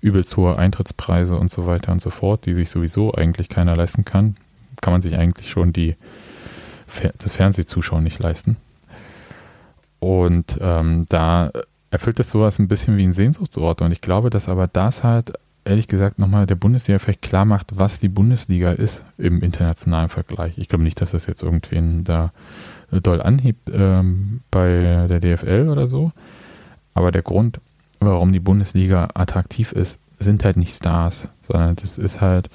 übelst 0.00 0.36
hohe 0.36 0.58
Eintrittspreise 0.58 1.38
und 1.38 1.50
so 1.50 1.66
weiter 1.66 1.92
und 1.92 2.02
so 2.02 2.10
fort, 2.10 2.44
die 2.44 2.54
sich 2.54 2.68
sowieso 2.68 3.14
eigentlich 3.14 3.48
keiner 3.48 3.74
leisten 3.74 4.04
kann, 4.04 4.36
kann 4.80 4.92
man 4.92 5.00
sich 5.00 5.16
eigentlich 5.16 5.48
schon 5.48 5.72
die, 5.72 5.96
das 7.18 7.34
Fernsehzuschauen 7.34 8.04
nicht 8.04 8.18
leisten. 8.18 8.56
Und 10.00 10.58
ähm, 10.60 11.06
da 11.08 11.50
erfüllt 11.90 12.20
es 12.20 12.30
sowas 12.30 12.58
ein 12.58 12.68
bisschen 12.68 12.96
wie 12.96 13.04
ein 13.04 13.12
Sehnsuchtsort. 13.12 13.82
Und 13.82 13.92
ich 13.92 14.00
glaube, 14.00 14.30
dass 14.30 14.48
aber 14.48 14.66
das 14.66 15.04
halt 15.04 15.32
ehrlich 15.64 15.88
gesagt 15.88 16.18
nochmal 16.18 16.46
der 16.46 16.54
Bundesliga 16.54 16.98
vielleicht 16.98 17.22
klar 17.22 17.44
macht, 17.44 17.78
was 17.78 17.98
die 17.98 18.08
Bundesliga 18.08 18.72
ist 18.72 19.04
im 19.18 19.42
internationalen 19.42 20.08
Vergleich. 20.08 20.56
Ich 20.56 20.68
glaube 20.68 20.84
nicht, 20.84 21.00
dass 21.00 21.10
das 21.10 21.26
jetzt 21.26 21.42
irgendwen 21.42 22.04
da 22.04 22.32
äh, 22.90 23.00
doll 23.00 23.20
anhebt 23.20 23.70
ähm, 23.72 24.40
bei 24.50 25.06
der 25.08 25.20
DFL 25.20 25.68
oder 25.68 25.86
so. 25.86 26.12
Aber 26.94 27.12
der 27.12 27.22
Grund, 27.22 27.60
warum 28.00 28.32
die 28.32 28.40
Bundesliga 28.40 29.08
attraktiv 29.14 29.72
ist, 29.72 30.00
sind 30.18 30.44
halt 30.44 30.56
nicht 30.56 30.74
Stars, 30.74 31.28
sondern 31.46 31.76
das 31.76 31.98
ist 31.98 32.20
halt, 32.20 32.48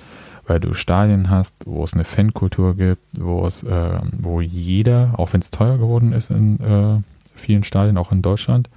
weil 0.46 0.60
du 0.60 0.74
Stadien 0.74 1.30
hast, 1.30 1.56
wo 1.66 1.84
es 1.84 1.94
eine 1.94 2.04
Fankultur 2.04 2.76
gibt, 2.76 3.02
wo 3.14 3.46
es, 3.46 3.64
äh, 3.64 4.00
wo 4.12 4.42
jeder, 4.42 5.14
auch 5.18 5.34
wenn 5.34 5.42
es 5.42 5.52
teuer 5.52 5.78
geworden 5.78 6.12
ist 6.12 6.30
in 6.30 6.60
äh, 6.60 7.02
vielen 7.36 7.64
Stadien, 7.64 7.98
auch 7.98 8.12
in 8.12 8.22
Deutschland, 8.22 8.70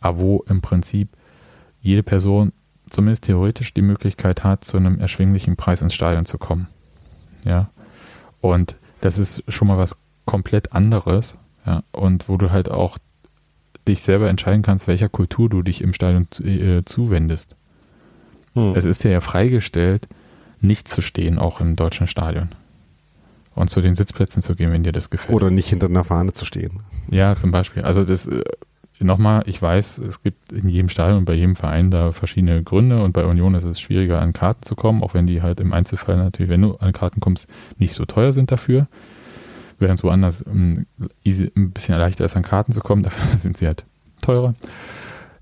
aber 0.00 0.20
wo 0.20 0.44
im 0.48 0.60
Prinzip 0.60 1.08
jede 1.80 2.02
Person 2.02 2.52
zumindest 2.88 3.24
theoretisch 3.24 3.74
die 3.74 3.82
Möglichkeit 3.82 4.44
hat, 4.44 4.64
zu 4.64 4.76
einem 4.76 4.98
erschwinglichen 4.98 5.56
Preis 5.56 5.82
ins 5.82 5.94
Stadion 5.94 6.26
zu 6.26 6.38
kommen. 6.38 6.68
Ja. 7.44 7.70
Und 8.40 8.76
das 9.00 9.18
ist 9.18 9.42
schon 9.48 9.68
mal 9.68 9.78
was 9.78 9.96
komplett 10.26 10.72
anderes. 10.72 11.36
Ja. 11.66 11.82
Und 11.92 12.28
wo 12.28 12.36
du 12.36 12.50
halt 12.50 12.70
auch 12.70 12.98
dich 13.88 14.02
selber 14.02 14.28
entscheiden 14.28 14.62
kannst, 14.62 14.86
welcher 14.86 15.08
Kultur 15.08 15.48
du 15.48 15.62
dich 15.62 15.80
im 15.80 15.92
Stadion 15.92 16.28
äh, 16.44 16.84
zuwendest. 16.84 17.56
Hm. 18.54 18.74
Es 18.76 18.84
ist 18.84 19.02
dir 19.02 19.10
ja 19.10 19.20
freigestellt, 19.20 20.06
nicht 20.62 20.88
zu 20.88 21.00
stehen, 21.00 21.38
auch 21.38 21.60
im 21.60 21.76
deutschen 21.76 22.06
Stadion. 22.06 22.48
Und 23.54 23.68
zu 23.68 23.82
den 23.82 23.94
Sitzplätzen 23.94 24.40
zu 24.40 24.54
gehen, 24.54 24.72
wenn 24.72 24.82
dir 24.82 24.92
das 24.92 25.10
gefällt. 25.10 25.34
Oder 25.34 25.50
nicht 25.50 25.68
hinter 25.68 25.86
einer 25.86 26.04
Fahne 26.04 26.32
zu 26.32 26.46
stehen. 26.46 26.80
Ja, 27.10 27.36
zum 27.36 27.50
Beispiel. 27.50 27.82
Also 27.82 28.04
das 28.04 28.26
äh, 28.26 28.42
nochmal, 29.00 29.42
ich 29.46 29.60
weiß, 29.60 29.98
es 29.98 30.22
gibt 30.22 30.52
in 30.52 30.68
jedem 30.68 30.88
Stadion 30.88 31.18
und 31.18 31.24
bei 31.24 31.34
jedem 31.34 31.56
Verein 31.56 31.90
da 31.90 32.12
verschiedene 32.12 32.62
Gründe 32.62 33.02
und 33.02 33.12
bei 33.12 33.24
Union 33.24 33.54
ist 33.54 33.64
es 33.64 33.80
schwieriger, 33.80 34.20
an 34.20 34.32
Karten 34.32 34.62
zu 34.62 34.74
kommen, 34.74 35.02
auch 35.02 35.14
wenn 35.14 35.26
die 35.26 35.42
halt 35.42 35.60
im 35.60 35.72
Einzelfall 35.72 36.16
natürlich, 36.16 36.50
wenn 36.50 36.62
du 36.62 36.76
an 36.76 36.92
Karten 36.92 37.20
kommst, 37.20 37.46
nicht 37.78 37.94
so 37.94 38.04
teuer 38.04 38.32
sind 38.32 38.50
dafür. 38.50 38.86
Während 39.78 39.98
es 39.98 40.04
woanders 40.04 40.42
um, 40.42 40.86
ähm, 41.00 41.10
easy, 41.24 41.50
ein 41.56 41.72
bisschen 41.72 41.98
leichter 41.98 42.24
ist, 42.24 42.36
an 42.36 42.42
Karten 42.42 42.72
zu 42.72 42.80
kommen, 42.80 43.02
dafür 43.02 43.38
sind 43.38 43.56
sie 43.56 43.66
halt 43.66 43.84
teurer. 44.22 44.54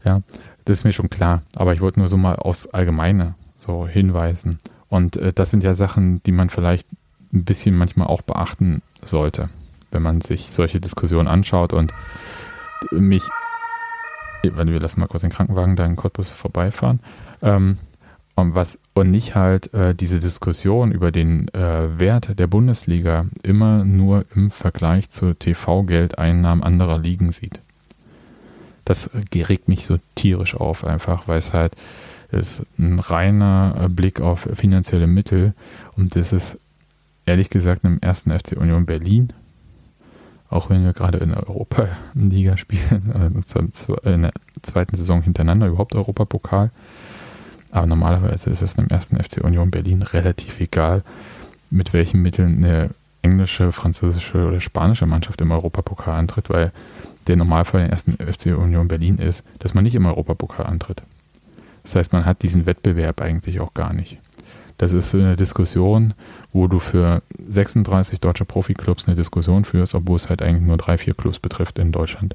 Ja, 0.05 0.23
das 0.65 0.79
ist 0.79 0.85
mir 0.85 0.93
schon 0.93 1.11
klar. 1.11 1.43
Aber 1.57 1.75
ich 1.75 1.81
wollte 1.81 2.01
nur 2.01 2.09
so 2.09 2.17
mal 2.17 2.37
aufs 2.37 2.67
Allgemeine 2.67 3.35
so 3.57 3.87
hinweisen. 3.87 4.59
Und 4.91 5.17
äh, 5.17 5.33
das 5.33 5.51
sind 5.51 5.65
ja 5.65 5.75
Sachen, 5.75 6.23
die 6.25 6.33
man 6.33 6.51
vielleicht 6.51 6.87
ein 7.33 7.45
bisschen 7.45 7.77
manchmal 7.77 8.09
auch 8.09 8.23
beachten 8.23 8.83
sollte, 9.03 9.49
wenn 9.91 10.03
man 10.03 10.21
sich 10.21 10.51
solche 10.51 10.81
Diskussionen 10.81 11.29
anschaut 11.29 11.73
und 11.73 11.95
mich 12.91 13.23
weil 14.43 14.67
wir 14.67 14.81
lassen 14.81 15.01
mal 15.01 15.07
kurz 15.07 15.23
den 15.23 15.31
Krankenwagen 15.31 15.77
da 15.77 15.85
in 15.85 15.97
Cottbus 15.97 16.33
vorbeifahren. 16.33 17.01
Ähm, 17.43 17.79
und, 18.37 18.55
was, 18.55 18.79
und 18.95 19.11
nicht 19.11 19.35
halt 19.35 19.75
äh, 19.75 19.95
diese 19.95 20.19
Diskussion 20.19 20.93
über 20.93 21.13
den 21.13 21.49
äh, 21.49 21.99
Wert 21.99 22.39
der 22.39 22.47
Bundesliga 22.47 23.27
immer 23.43 23.85
nur 23.85 24.25
im 24.35 24.51
Vergleich 24.51 25.11
zu 25.11 25.35
TV-Geldeinnahmen 25.35 26.65
anderer 26.65 26.99
Ligen 26.99 27.33
sieht. 27.33 27.61
Das 28.85 29.11
regt 29.35 29.69
mich 29.69 29.85
so 29.85 29.99
tierisch 30.15 30.55
auf, 30.55 30.85
einfach, 30.85 31.29
weil 31.29 31.39
es 31.39 31.53
halt 31.53 31.75
ist 32.33 32.67
ein 32.79 32.99
reiner 32.99 33.77
äh, 33.83 33.89
Blick 33.89 34.21
auf 34.21 34.49
finanzielle 34.55 35.07
Mittel 35.07 35.55
und 35.97 36.17
das 36.17 36.33
ist 36.33 36.59
ehrlich 37.27 37.51
gesagt 37.51 37.85
im 37.85 38.01
ersten 38.01 38.31
FC 38.31 38.57
Union 38.57 38.87
Berlin 38.87 39.33
auch 40.51 40.69
wenn 40.69 40.85
wir 40.85 40.93
gerade 40.93 41.19
in 41.19 41.31
der 41.31 41.49
Europa-Liga 41.49 42.57
spielen, 42.57 43.13
also 43.15 43.99
in 44.03 44.23
der 44.23 44.33
zweiten 44.63 44.97
Saison 44.97 45.23
hintereinander 45.23 45.69
überhaupt 45.69 45.95
Europapokal. 45.95 46.71
Aber 47.71 47.87
normalerweise 47.87 48.51
ist 48.51 48.63
es 48.63 48.75
im 48.75 48.89
ersten 48.89 49.23
FC 49.23 49.43
Union 49.45 49.71
Berlin 49.71 50.03
relativ 50.03 50.61
egal, 50.61 51.05
mit 51.71 51.93
welchen 51.93 52.21
Mitteln 52.21 52.65
eine 52.65 52.91
englische, 53.23 53.71
französische 53.71 54.45
oder 54.45 54.61
spanische 54.61 55.07
Mannschaft 55.07 55.41
im 55.41 55.53
Europapokal 55.53 56.17
antritt, 56.17 56.51
weil 56.51 56.73
der 57.29 57.37
Normalfall 57.37 57.85
im 57.85 57.91
ersten 57.91 58.15
FC 58.15 58.47
Union 58.59 58.89
Berlin 58.89 59.19
ist, 59.19 59.45
dass 59.61 59.73
man 59.73 59.85
nicht 59.85 59.95
im 59.95 60.07
Europapokal 60.07 60.67
antritt. 60.67 61.03
Das 61.83 61.97
heißt, 61.97 62.13
man 62.13 62.27
hat 62.27 62.43
diesen 62.43 62.67
Wettbewerb 62.67 63.21
eigentlich 63.21 63.61
auch 63.61 63.75
gar 63.75 63.93
nicht. 63.93 64.19
Das 64.79 64.93
ist 64.93 65.15
eine 65.15 65.37
Diskussion, 65.37 66.15
wo 66.53 66.67
du 66.67 66.79
für 66.79 67.23
36 67.39 68.21
deutsche 68.21 68.47
Profiklubs 68.47 69.07
eine 69.07 69.17
Diskussion 69.17 69.65
führst, 69.65 69.95
obwohl 69.95 70.17
es 70.17 70.31
halt 70.31 70.43
eigentlich 70.43 70.67
nur 70.67 70.79
drei, 70.79 70.97
vier 70.97 71.15
Clubs 71.15 71.39
betrifft 71.39 71.79
in 71.79 71.93
Deutschland. 71.93 72.35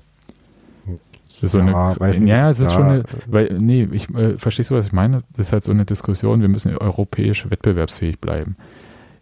Das 1.36 1.44
ist 1.44 1.52
so 1.52 1.60
ja, 1.60 1.66
eine, 1.66 2.00
weiß 2.00 2.20
nicht, 2.20 2.30
ja, 2.30 2.50
es 2.50 2.60
ist 2.60 2.72
ja. 2.72 2.76
schon 2.76 2.86
eine, 2.86 3.04
weil, 3.26 3.58
nee, 3.60 3.88
ich, 3.92 4.10
äh, 4.16 4.38
verstehst 4.38 4.72
du, 4.72 4.76
was 4.76 4.86
ich 4.86 4.94
meine? 4.94 5.22
Das 5.34 5.48
ist 5.48 5.54
halt 5.54 5.66
so 5.66 5.72
eine 5.72 5.86
Diskussion, 5.86 6.40
wir 6.40 6.48
müssen 6.48 6.78
europäisch 6.78 7.50
wettbewerbsfähig 7.50 8.20
bleiben. 8.20 8.56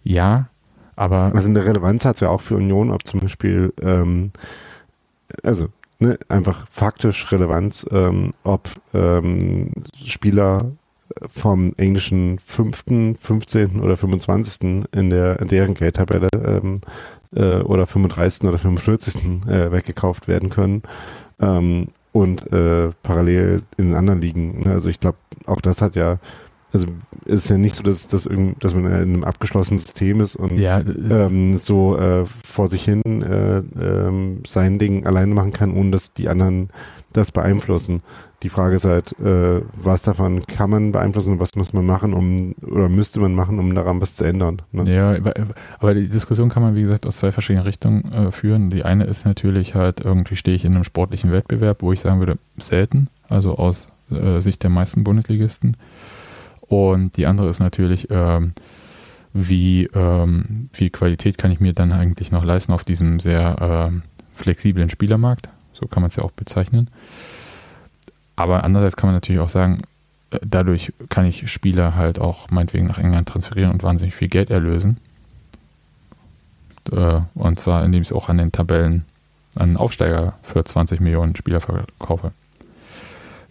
Ja, 0.03 0.49
aber. 0.95 1.31
Also 1.33 1.49
eine 1.49 1.65
Relevanz 1.65 2.05
hat 2.05 2.15
es 2.15 2.19
ja 2.19 2.29
auch 2.29 2.41
für 2.41 2.55
Union, 2.55 2.91
ob 2.91 3.07
zum 3.07 3.21
Beispiel, 3.21 3.73
ähm, 3.81 4.31
also 5.41 5.69
ne, 5.99 6.17
einfach 6.29 6.67
faktisch 6.69 7.31
Relevanz, 7.31 7.85
ähm, 7.91 8.33
ob 8.43 8.69
ähm, 8.93 9.71
Spieler 10.05 10.71
vom 11.31 11.73
englischen 11.77 12.39
5., 12.39 13.17
15. 13.19 13.79
oder 13.81 13.97
25. 13.97 14.85
in 14.91 15.09
der 15.09 15.39
in 15.39 15.47
deren 15.47 15.73
Geldtabelle 15.75 16.29
ähm, 16.33 16.81
äh, 17.35 17.57
oder 17.57 17.85
35. 17.85 18.47
oder 18.47 18.57
45. 18.57 19.15
Äh, 19.47 19.71
weggekauft 19.71 20.27
werden 20.27 20.49
können. 20.49 20.83
Ähm, 21.39 21.89
und 22.11 22.51
äh, 22.53 22.91
parallel 23.01 23.63
in 23.77 23.95
anderen 23.95 24.21
Ligen. 24.21 24.61
Ne? 24.61 24.71
Also 24.71 24.89
ich 24.89 24.99
glaube, 24.99 25.17
auch 25.45 25.61
das 25.61 25.81
hat 25.81 25.95
ja 25.95 26.19
also 26.73 26.87
ist 27.25 27.49
ja 27.49 27.57
nicht 27.57 27.75
so, 27.75 27.83
dass, 27.83 28.07
dass, 28.07 28.25
irgend, 28.25 28.63
dass 28.63 28.73
man 28.73 28.85
in 28.87 28.91
einem 28.93 29.23
abgeschlossenen 29.23 29.79
System 29.79 30.21
ist 30.21 30.35
und 30.35 30.57
ja, 30.57 30.79
ähm, 30.79 31.57
so 31.57 31.97
äh, 31.97 32.25
vor 32.43 32.67
sich 32.67 32.83
hin 32.83 33.21
äh, 33.21 33.59
ähm, 33.79 34.41
sein 34.45 34.79
Ding 34.79 35.05
alleine 35.05 35.33
machen 35.33 35.53
kann, 35.53 35.73
ohne 35.73 35.91
dass 35.91 36.13
die 36.13 36.29
anderen 36.29 36.69
das 37.13 37.31
beeinflussen. 37.31 38.01
Die 38.41 38.49
Frage 38.49 38.75
ist 38.75 38.85
halt, 38.85 39.17
äh, 39.19 39.61
was 39.75 40.01
davon 40.01 40.45
kann 40.47 40.69
man 40.71 40.91
beeinflussen 40.91 41.33
und 41.33 41.39
was 41.39 41.55
muss 41.55 41.73
man 41.73 41.85
machen, 41.85 42.13
um 42.13 42.55
oder 42.61 42.89
müsste 42.89 43.19
man 43.19 43.35
machen, 43.35 43.59
um 43.59 43.73
daran 43.73 44.01
was 44.01 44.15
zu 44.15 44.25
ändern. 44.25 44.61
Ne? 44.71 44.91
Ja, 44.91 45.33
aber 45.79 45.93
die 45.93 46.09
Diskussion 46.09 46.49
kann 46.49 46.63
man, 46.63 46.75
wie 46.75 46.81
gesagt, 46.81 47.05
aus 47.05 47.17
zwei 47.17 47.31
verschiedenen 47.31 47.65
Richtungen 47.65 48.11
äh, 48.11 48.31
führen. 48.31 48.71
Die 48.71 48.83
eine 48.83 49.05
ist 49.05 49.25
natürlich 49.25 49.75
halt, 49.75 50.01
irgendwie 50.01 50.35
stehe 50.35 50.57
ich 50.57 50.65
in 50.65 50.73
einem 50.73 50.83
sportlichen 50.83 51.31
Wettbewerb, 51.31 51.83
wo 51.83 51.93
ich 51.93 52.01
sagen 52.01 52.19
würde, 52.19 52.37
selten, 52.57 53.07
also 53.29 53.55
aus 53.55 53.87
äh, 54.11 54.41
Sicht 54.41 54.63
der 54.63 54.69
meisten 54.69 55.03
Bundesligisten. 55.03 55.77
Und 56.73 57.17
die 57.17 57.27
andere 57.27 57.49
ist 57.49 57.59
natürlich, 57.59 58.07
ähm, 58.09 58.49
wie 59.31 59.85
ähm, 59.93 60.69
viel 60.73 60.89
Qualität 60.89 61.37
kann 61.37 61.51
ich 61.51 61.59
mir 61.59 61.73
dann 61.73 61.91
eigentlich 61.91 62.31
noch 62.31 62.43
leisten 62.43 62.73
auf 62.73 62.83
diesem 62.83 63.19
sehr 63.19 63.91
äh, 63.93 64.39
flexiblen 64.41 64.89
Spielermarkt. 64.89 65.49
So 65.73 65.85
kann 65.85 66.01
man 66.01 66.09
es 66.09 66.15
ja 66.15 66.23
auch 66.23 66.31
bezeichnen. 66.31 66.87
Aber 68.35 68.63
andererseits 68.63 68.95
kann 68.95 69.07
man 69.07 69.15
natürlich 69.15 69.39
auch 69.39 69.49
sagen, 69.49 69.81
äh, 70.31 70.39
dadurch 70.43 70.93
kann 71.09 71.25
ich 71.25 71.47
Spieler 71.51 71.95
halt 71.95 72.17
auch 72.17 72.49
meinetwegen 72.49 72.87
nach 72.87 72.97
England 72.97 73.29
transferieren 73.29 73.71
und 73.71 73.83
wahnsinnig 73.83 74.15
viel 74.15 74.29
Geld 74.29 74.49
erlösen. 74.49 74.97
Äh, 76.91 77.19
und 77.35 77.59
zwar, 77.59 77.85
indem 77.85 78.01
ich 78.01 78.07
es 78.07 78.13
auch 78.13 78.29
an 78.29 78.39
den 78.39 78.51
Tabellen 78.51 79.05
an 79.55 79.77
Aufsteiger 79.77 80.33
für 80.41 80.63
20 80.63 81.01
Millionen 81.01 81.35
Spieler 81.35 81.61
verkaufe. 81.61 82.31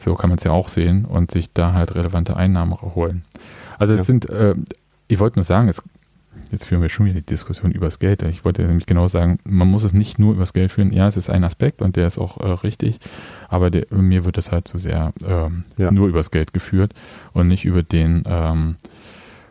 So 0.02 0.14
kann 0.14 0.30
man 0.30 0.38
es 0.38 0.44
ja 0.44 0.50
auch 0.50 0.68
sehen 0.68 1.04
und 1.04 1.30
sich 1.30 1.52
da 1.52 1.72
halt 1.72 1.94
relevante 1.94 2.36
Einnahmen 2.36 2.80
holen. 2.80 3.24
Also 3.78 3.94
es 3.94 4.00
ja. 4.00 4.04
sind, 4.04 4.28
äh, 4.28 4.54
ich 5.08 5.20
wollte 5.20 5.38
nur 5.38 5.44
sagen, 5.44 5.68
es, 5.68 5.82
jetzt 6.50 6.66
führen 6.66 6.82
wir 6.82 6.88
schon 6.88 7.06
wieder 7.06 7.20
die 7.20 7.26
Diskussion 7.26 7.70
über 7.70 7.86
das 7.86 7.98
Geld. 7.98 8.22
Ich 8.22 8.44
wollte 8.44 8.62
nämlich 8.62 8.86
genau 8.86 9.06
sagen, 9.08 9.38
man 9.44 9.68
muss 9.68 9.84
es 9.84 9.92
nicht 9.92 10.18
nur 10.18 10.32
über 10.32 10.42
das 10.42 10.52
Geld 10.52 10.72
führen. 10.72 10.92
Ja, 10.92 11.06
es 11.06 11.16
ist 11.16 11.30
ein 11.30 11.44
Aspekt 11.44 11.82
und 11.82 11.96
der 11.96 12.06
ist 12.06 12.18
auch 12.18 12.38
äh, 12.38 12.48
richtig, 12.48 12.98
aber 13.48 13.70
der, 13.70 13.86
mir 13.90 14.24
wird 14.24 14.38
es 14.38 14.50
halt 14.50 14.66
zu 14.66 14.78
so 14.78 14.88
sehr 14.88 15.12
ähm, 15.24 15.64
ja. 15.76 15.90
nur 15.90 16.08
über 16.08 16.18
das 16.18 16.30
Geld 16.30 16.52
geführt 16.52 16.94
und 17.32 17.48
nicht 17.48 17.64
über 17.64 17.82
den 17.82 18.24
ähm, 18.26 18.76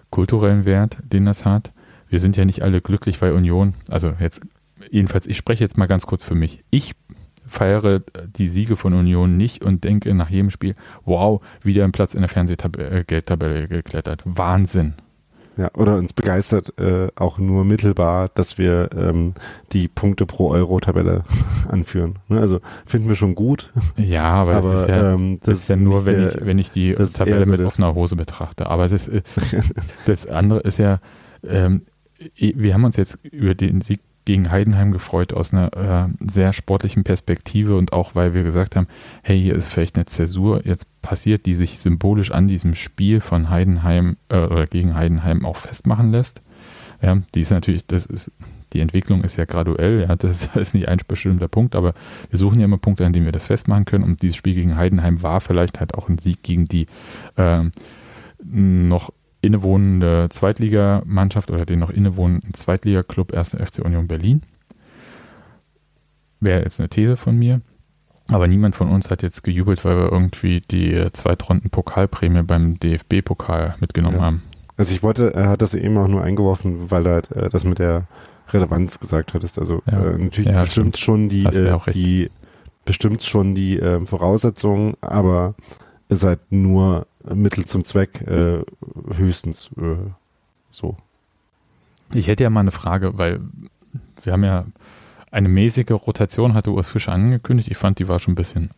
kulturellen 0.09 0.65
Wert, 0.65 0.97
den 1.01 1.25
das 1.25 1.45
hat. 1.45 1.71
Wir 2.09 2.19
sind 2.19 2.35
ja 2.35 2.43
nicht 2.43 2.61
alle 2.61 2.81
glücklich, 2.81 3.21
weil 3.21 3.31
Union, 3.31 3.73
also 3.89 4.13
jetzt 4.19 4.41
jedenfalls, 4.89 5.27
ich 5.27 5.37
spreche 5.37 5.63
jetzt 5.63 5.77
mal 5.77 5.87
ganz 5.87 6.05
kurz 6.05 6.23
für 6.23 6.35
mich. 6.35 6.59
Ich 6.71 6.93
feiere 7.51 8.01
die 8.37 8.47
Siege 8.47 8.75
von 8.75 8.93
Union 8.93 9.37
nicht 9.37 9.63
und 9.63 9.83
denke 9.83 10.13
nach 10.13 10.29
jedem 10.29 10.49
Spiel, 10.49 10.75
wow, 11.05 11.41
wieder 11.61 11.83
ein 11.83 11.91
Platz 11.91 12.13
in 12.13 12.21
der 12.21 12.29
Fernsehgeldtabelle 12.29 13.67
geklettert. 13.67 14.21
Wahnsinn. 14.25 14.93
Ja, 15.57 15.69
oder 15.75 15.97
uns 15.97 16.13
begeistert 16.13 16.79
äh, 16.79 17.09
auch 17.15 17.37
nur 17.37 17.65
mittelbar, 17.65 18.29
dass 18.33 18.57
wir 18.57 18.89
ähm, 18.95 19.33
die 19.73 19.89
Punkte 19.89 20.25
pro 20.25 20.49
Euro-Tabelle 20.49 21.23
anführen. 21.67 22.19
Ne? 22.29 22.39
Also 22.39 22.61
finden 22.85 23.09
wir 23.09 23.15
schon 23.15 23.35
gut. 23.35 23.69
Ja, 23.97 24.23
aber, 24.23 24.55
aber 24.55 24.71
das 24.71 24.81
ist 24.81 24.89
ja, 24.89 25.13
ähm, 25.13 25.39
das, 25.41 25.49
das 25.49 25.59
ist 25.59 25.69
ja 25.69 25.75
nur, 25.75 26.05
wenn 26.05 26.27
ich, 26.27 26.37
wenn 26.39 26.57
ich 26.57 26.71
die 26.71 26.93
Tabelle 26.93 27.45
so 27.45 27.51
mit 27.51 27.61
offener 27.61 27.93
Hose 27.93 28.15
betrachte. 28.15 28.67
Aber 28.67 28.87
das, 28.87 29.09
äh, 29.09 29.23
das 30.05 30.25
andere 30.25 30.61
ist 30.61 30.79
ja, 30.79 30.99
ähm, 31.45 31.81
wir 32.37 32.73
haben 32.73 32.85
uns 32.85 32.95
jetzt 32.95 33.19
über 33.25 33.53
den 33.53 33.81
Sieg 33.81 33.99
gegen 34.26 34.51
Heidenheim 34.51 34.91
gefreut 34.91 35.34
aus 35.34 35.53
einer 35.53 36.09
äh, 36.22 36.28
sehr 36.30 36.53
sportlichen 36.53 37.03
Perspektive 37.03 37.76
und 37.76 37.93
auch 37.93 38.15
weil 38.15 38.34
wir 38.34 38.43
gesagt 38.43 38.76
haben, 38.76 38.88
hey, 39.24 39.41
hier 39.41 39.55
ist 39.55 39.67
vielleicht 39.67 39.95
eine 39.95 40.05
Zäsur 40.05 40.65
jetzt 40.65 40.86
passiert, 41.01 41.45
die 41.45 41.53
sich 41.53 41.80
symbolisch 41.80 42.32
an 42.32 42.47
diesem 42.47 42.76
Spiel 42.76 43.19
von 43.19 43.49
Heidenheim 43.49 44.17
äh, 44.30 44.38
oder 44.38 44.67
gegen 44.67 44.95
Heidenheim 44.95 45.45
auch 45.45 45.57
festmachen 45.57 46.11
lässt. 46.11 46.41
Ja, 47.01 47.17
die 47.34 47.41
ist 47.41 47.49
natürlich, 47.49 47.88
das 47.88 48.05
ist, 48.05 48.32
die 48.74 48.80
Entwicklung 48.80 49.24
ist 49.24 49.36
ja 49.36 49.45
graduell, 49.45 50.01
ja, 50.01 50.15
das 50.15 50.47
ist 50.55 50.76
nicht 50.76 50.88
ein 50.88 50.99
bestimmter 51.07 51.47
Punkt, 51.47 51.76
aber 51.76 51.93
wir 52.30 52.38
suchen 52.38 52.59
ja 52.59 52.65
immer 52.65 52.78
Punkte, 52.78 53.05
an 53.05 53.13
denen 53.13 53.26
wir 53.26 53.32
das 53.32 53.47
festmachen 53.47 53.86
können 53.86 54.03
und 54.03 54.22
dieses 54.22 54.38
Spiel 54.38 54.53
gegen 54.53 54.78
Heidenheim 54.78 55.24
war 55.24 55.41
vielleicht 55.41 55.80
halt 55.80 55.95
auch 55.95 56.09
ein 56.09 56.19
Sieg 56.19 56.43
gegen 56.43 56.65
die 56.65 56.86
äh, 57.38 57.63
noch 58.43 59.11
innewohnende 59.41 60.27
Zweitligamannschaft 60.29 61.49
oder 61.51 61.65
den 61.65 61.79
noch 61.79 61.89
innewohnenden 61.89 62.53
Zweitligaklub 62.53 63.33
1. 63.33 63.55
FC 63.55 63.83
Union 63.83 64.07
Berlin. 64.07 64.43
Wäre 66.39 66.63
jetzt 66.63 66.79
eine 66.79 66.89
These 66.89 67.17
von 67.17 67.37
mir. 67.37 67.61
Aber 68.29 68.47
niemand 68.47 68.75
von 68.75 68.89
uns 68.89 69.09
hat 69.09 69.23
jetzt 69.23 69.43
gejubelt, 69.43 69.83
weil 69.83 69.97
wir 69.97 70.11
irgendwie 70.11 70.61
die 70.61 71.07
Zweitrunden-Pokalprämie 71.11 72.43
beim 72.43 72.79
DFB-Pokal 72.79 73.75
mitgenommen 73.79 74.17
ja. 74.17 74.23
haben. 74.23 74.43
Also 74.77 74.93
ich 74.93 75.03
wollte, 75.03 75.33
er 75.33 75.49
hat 75.49 75.61
das 75.61 75.73
eben 75.73 75.97
auch 75.97 76.07
nur 76.07 76.23
eingeworfen, 76.23 76.89
weil 76.89 77.05
er 77.05 77.17
äh, 77.35 77.49
das 77.49 77.63
mit 77.63 77.79
der 77.79 78.07
Relevanz 78.49 78.99
gesagt 78.99 79.33
hattest. 79.33 79.59
Also 79.59 79.81
ja. 79.85 79.99
äh, 79.99 80.17
natürlich 80.17 80.51
ja, 80.51 80.63
bestimmt 80.63 80.97
schon 80.97 81.29
die, 81.29 81.45
äh, 81.45 81.77
die 81.93 82.29
bestimmt 82.85 83.23
schon 83.23 83.53
die 83.53 83.79
äh, 83.79 84.05
Voraussetzungen, 84.05 84.95
aber 85.01 85.55
ihr 86.09 86.15
seid 86.15 86.39
nur 86.51 87.07
Mittel 87.34 87.65
zum 87.65 87.86
Zweck 87.86 88.22
äh, 88.22 88.63
höchstens 89.13 89.69
äh, 89.78 89.97
so. 90.69 90.97
Ich 92.13 92.28
hätte 92.28 92.43
ja 92.43 92.49
mal 92.49 92.61
eine 92.61 92.72
Frage, 92.72 93.17
weil 93.17 93.39
wir 94.24 94.34
haben 94.34 94.43
ja 94.43 94.65
eine 95.32 95.49
mäßige 95.49 95.91
Rotation, 95.91 96.53
hatte 96.53 96.72
Urs 96.72 96.89
Fischer 96.89 97.13
angekündigt. 97.13 97.69
Ich 97.72 97.78
fand, 97.78 97.99
die 97.99 98.07
war 98.07 98.19
schon 98.19 98.34
ein 98.34 98.36
bisschen 98.36 98.69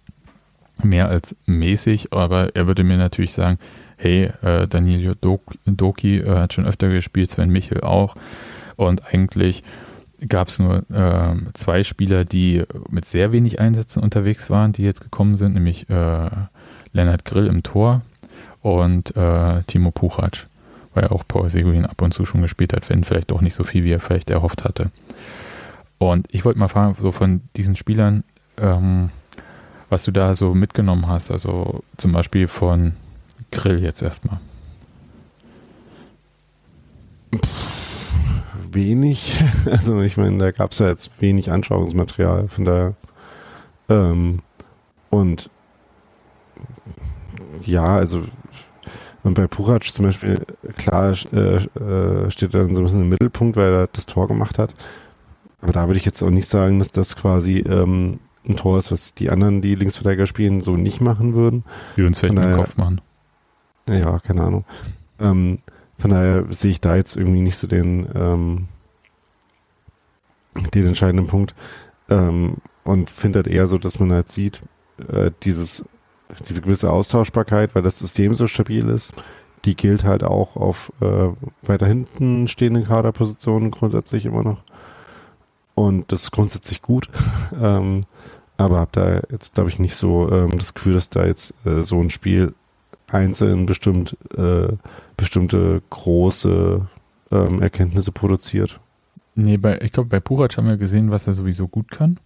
mehr 0.82 1.10
als 1.10 1.36
mäßig, 1.46 2.14
aber 2.14 2.56
er 2.56 2.68
würde 2.68 2.84
mir 2.84 2.98
natürlich 2.98 3.34
sagen, 3.34 3.60
hey, 3.98 4.32
äh, 4.42 4.68
Danilo 4.68 5.14
Doki 5.66 6.20
äh, 6.20 6.30
hat 6.30 6.54
schon 6.54 6.66
öfter 6.66 6.90
gespielt, 6.90 7.30
Sven 7.30 7.50
Michel 7.50 7.82
auch. 7.82 8.16
Und 8.76 9.14
eigentlich 9.14 9.64
gab 10.28 10.48
es 10.48 10.60
nur 10.60 10.90
äh, 10.90 11.36
zwei 11.54 11.84
Spieler, 11.84 12.26
die 12.26 12.64
mit 12.90 13.06
sehr 13.06 13.32
wenig 13.32 13.60
Einsätzen 13.60 14.02
unterwegs 14.02 14.50
waren, 14.50 14.72
die 14.72 14.84
jetzt 14.84 15.02
gekommen 15.02 15.36
sind, 15.36 15.54
nämlich 15.54 15.90
äh, 15.90 16.30
Lennart 16.92 17.26
Grill 17.26 17.48
im 17.48 17.64
Tor 17.64 18.02
und 18.64 19.16
äh, 19.16 19.62
Timo 19.68 19.92
Puchac, 19.92 20.48
weil 20.94 21.10
auch 21.10 21.24
Paul 21.28 21.50
Seguin 21.50 21.86
ab 21.86 22.02
und 22.02 22.14
zu 22.14 22.26
schon 22.26 22.42
gespielt 22.42 22.74
hat, 22.74 22.90
wenn 22.90 23.04
vielleicht 23.04 23.30
doch 23.30 23.42
nicht 23.42 23.56
so 23.56 23.64
viel, 23.64 23.84
wie 23.84 23.92
er 23.92 24.00
vielleicht 24.00 24.30
erhofft 24.30 24.64
hatte. 24.64 24.90
Und 26.00 26.28
ich 26.32 26.44
wollte 26.44 26.60
mal 26.60 26.70
fragen, 26.70 26.96
so 27.00 27.12
von 27.12 27.42
diesen 27.56 27.76
Spielern, 27.76 28.24
ähm, 28.58 29.10
was 29.90 30.06
du 30.06 30.12
da 30.12 30.34
so 30.34 30.54
mitgenommen 30.54 31.08
hast, 31.08 31.30
also 31.30 31.84
zum 31.98 32.14
Beispiel 32.14 32.48
von 32.48 32.94
Grill 33.52 33.84
jetzt 33.84 34.02
erstmal. 34.02 34.40
Wenig, 38.72 39.44
also 39.70 40.02
ich 40.02 40.18
meine, 40.18 40.38
da 40.38 40.52
gab 40.52 40.72
es 40.72 40.80
ja 40.80 40.88
jetzt 40.88 41.22
wenig 41.22 41.52
Anschauungsmaterial, 41.52 42.48
von 42.48 42.66
daher 42.66 42.94
ähm, 43.90 44.40
und 45.10 45.50
ja, 47.66 47.98
also 47.98 48.24
und 49.24 49.36
bei 49.36 49.48
Purac 49.48 49.84
zum 49.86 50.06
Beispiel, 50.06 50.46
klar, 50.78 51.14
äh, 51.32 51.56
äh, 51.56 52.30
steht 52.32 52.54
dann 52.54 52.76
so 52.76 52.82
ein 52.82 52.84
bisschen 52.86 53.02
im 53.02 53.10
Mittelpunkt, 53.10 53.56
weil 53.56 53.72
er 53.72 53.88
das 53.88 54.06
Tor 54.06 54.28
gemacht 54.28 54.60
hat. 54.60 54.74
Aber 55.62 55.72
da 55.72 55.88
würde 55.88 55.98
ich 55.98 56.06
jetzt 56.06 56.22
auch 56.22 56.30
nicht 56.30 56.48
sagen, 56.48 56.80
dass 56.80 56.92
das 56.92 57.16
quasi 57.16 57.60
ähm, 57.60 58.20
ein 58.46 58.58
Tor 58.58 58.78
ist, 58.78 58.92
was 58.92 59.14
die 59.14 59.30
anderen, 59.30 59.62
die 59.62 59.76
Linksverteidiger 59.76 60.28
spielen, 60.28 60.60
so 60.60 60.76
nicht 60.76 61.00
machen 61.00 61.34
würden. 61.34 61.64
Die 61.96 62.04
uns 62.04 62.20
vielleicht 62.20 62.38
daher, 62.38 62.56
den 62.56 62.58
Kopf 62.58 62.76
machen. 62.76 63.02
Ja, 63.88 64.20
keine 64.20 64.44
Ahnung. 64.44 64.66
Ähm, 65.20 65.60
von 65.98 66.12
daher 66.12 66.46
sehe 66.50 66.72
ich 66.72 66.82
da 66.82 66.98
jetzt 66.98 67.16
irgendwie 67.16 67.42
nicht 67.42 67.56
so 67.56 67.68
den, 67.68 68.10
ähm, 68.14 68.68
den 70.74 70.86
entscheidenden 70.86 71.28
Punkt. 71.28 71.56
Ähm, 72.10 72.58
und 72.84 73.10
finde 73.10 73.40
halt 73.40 73.48
eher 73.48 73.68
so, 73.68 73.78
dass 73.78 74.00
man 74.00 74.12
halt 74.12 74.30
sieht, 74.30 74.62
äh, 75.08 75.32
dieses 75.44 75.86
diese 76.42 76.62
gewisse 76.62 76.92
Austauschbarkeit, 76.92 77.76
weil 77.76 77.82
das 77.82 78.00
System 78.00 78.34
so 78.34 78.48
stabil 78.48 78.90
ist, 78.90 79.14
die 79.66 79.76
gilt 79.76 80.04
halt 80.04 80.24
auch 80.24 80.56
auf 80.56 80.92
äh, 81.02 81.30
weiter 81.62 81.88
hinten 81.88 82.48
stehenden 82.48 82.84
Kaderpositionen 82.84 83.72
grundsätzlich 83.72 84.26
immer 84.26 84.44
noch. 84.44 84.64
Und 85.76 86.12
das 86.12 86.24
ist 86.24 86.32
grundsätzlich 86.32 86.82
gut. 86.82 87.10
ähm, 87.62 88.02
aber 88.58 88.78
habe 88.78 88.92
da 88.92 89.22
jetzt, 89.32 89.56
glaube 89.56 89.70
ich, 89.70 89.80
nicht 89.80 89.96
so 89.96 90.30
ähm, 90.32 90.58
das 90.58 90.74
Gefühl, 90.74 90.94
dass 90.94 91.10
da 91.10 91.26
jetzt 91.26 91.54
äh, 91.66 91.84
so 91.84 92.00
ein 92.00 92.10
Spiel 92.10 92.54
einzeln 93.10 93.66
bestimmt 93.66 94.18
äh, 94.38 94.74
bestimmte 95.18 95.82
große 95.90 96.88
ähm, 97.32 97.62
Erkenntnisse 97.62 98.12
produziert. 98.12 98.80
Nee, 99.36 99.58
bei, 99.58 99.80
ich 99.82 99.92
glaube, 99.92 100.10
bei 100.10 100.20
Purac 100.20 100.58
haben 100.58 100.68
wir 100.68 100.78
gesehen, 100.78 101.10
was 101.10 101.26
er 101.26 101.34
sowieso 101.34 101.68
gut 101.68 101.90
kann 101.90 102.20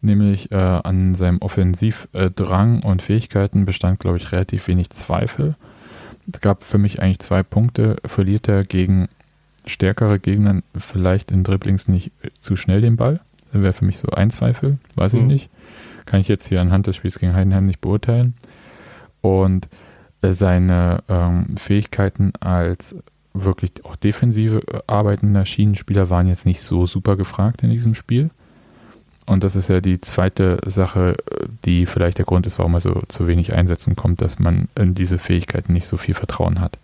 nämlich 0.00 0.52
äh, 0.52 0.56
an 0.56 1.14
seinem 1.14 1.38
Offensivdrang 1.38 2.82
und 2.82 3.02
Fähigkeiten 3.02 3.64
bestand, 3.64 4.00
glaube 4.00 4.18
ich, 4.18 4.32
relativ 4.32 4.68
wenig 4.68 4.90
Zweifel. 4.90 5.56
Es 6.32 6.40
gab 6.40 6.64
für 6.64 6.78
mich 6.78 7.02
eigentlich 7.02 7.20
zwei 7.20 7.42
Punkte. 7.42 7.96
Verliert 8.04 8.48
er 8.48 8.64
gegen 8.64 9.08
stärkere 9.66 10.18
Gegner 10.18 10.62
vielleicht 10.76 11.30
in 11.30 11.44
Dribblings 11.44 11.88
nicht 11.88 12.12
zu 12.40 12.56
schnell 12.56 12.80
den 12.80 12.96
Ball? 12.96 13.20
Das 13.52 13.62
wäre 13.62 13.72
für 13.72 13.84
mich 13.84 13.98
so 13.98 14.08
ein 14.08 14.30
Zweifel, 14.30 14.78
weiß 14.96 15.14
mhm. 15.14 15.20
ich 15.20 15.26
nicht. 15.26 15.50
Kann 16.04 16.20
ich 16.20 16.28
jetzt 16.28 16.48
hier 16.48 16.60
anhand 16.60 16.86
des 16.86 16.96
Spiels 16.96 17.18
gegen 17.18 17.34
Heidenheim 17.34 17.66
nicht 17.66 17.80
beurteilen. 17.80 18.34
Und 19.20 19.68
seine 20.22 21.02
ähm, 21.08 21.56
Fähigkeiten 21.56 22.32
als 22.40 22.96
wirklich 23.32 23.84
auch 23.84 23.96
defensive 23.96 24.62
äh, 24.66 24.80
arbeitender 24.86 25.44
Schienenspieler 25.44 26.10
waren 26.10 26.28
jetzt 26.28 26.46
nicht 26.46 26.62
so 26.62 26.86
super 26.86 27.16
gefragt 27.16 27.62
in 27.62 27.70
diesem 27.70 27.94
Spiel. 27.94 28.30
Und 29.26 29.42
das 29.42 29.56
ist 29.56 29.68
ja 29.68 29.80
die 29.80 30.00
zweite 30.00 30.58
Sache, 30.64 31.16
die 31.64 31.86
vielleicht 31.86 32.18
der 32.18 32.24
Grund 32.24 32.46
ist, 32.46 32.58
warum 32.58 32.74
er 32.74 32.80
so 32.80 33.02
zu 33.08 33.26
wenig 33.26 33.54
Einsätzen 33.54 33.96
kommt, 33.96 34.22
dass 34.22 34.38
man 34.38 34.68
in 34.78 34.94
diese 34.94 35.18
Fähigkeiten 35.18 35.72
nicht 35.72 35.86
so 35.86 35.96
viel 35.96 36.14
Vertrauen 36.14 36.60
hat. 36.60 36.78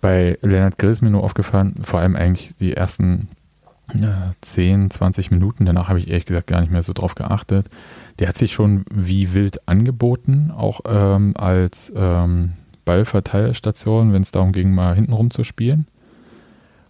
Bei 0.00 0.38
Leonard 0.40 0.78
Grill 0.78 0.90
ist 0.90 1.02
mir 1.02 1.10
nur 1.10 1.22
aufgefallen, 1.22 1.74
vor 1.82 2.00
allem 2.00 2.16
eigentlich 2.16 2.54
die 2.58 2.74
ersten 2.74 3.28
ja, 3.92 4.32
10, 4.40 4.90
20 4.90 5.30
Minuten, 5.30 5.66
danach 5.66 5.88
habe 5.88 5.98
ich 5.98 6.08
ehrlich 6.08 6.24
gesagt 6.24 6.46
gar 6.46 6.60
nicht 6.60 6.72
mehr 6.72 6.82
so 6.82 6.94
drauf 6.94 7.14
geachtet. 7.14 7.66
Der 8.18 8.28
hat 8.28 8.38
sich 8.38 8.52
schon 8.52 8.84
wie 8.90 9.34
wild 9.34 9.68
angeboten, 9.68 10.52
auch 10.56 10.80
ähm, 10.86 11.34
als 11.36 11.92
ähm, 11.94 12.52
Ballverteilstation, 12.84 14.12
wenn 14.12 14.22
es 14.22 14.30
darum 14.30 14.52
ging, 14.52 14.74
mal 14.74 14.94
hintenrum 14.94 15.30
zu 15.30 15.44
spielen. 15.44 15.86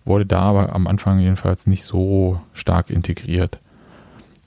Wurde 0.05 0.27
da 0.27 0.41
aber 0.41 0.75
am 0.75 0.87
Anfang 0.87 1.19
jedenfalls 1.19 1.67
nicht 1.67 1.85
so 1.85 2.41
stark 2.53 2.91
integriert. 2.91 3.59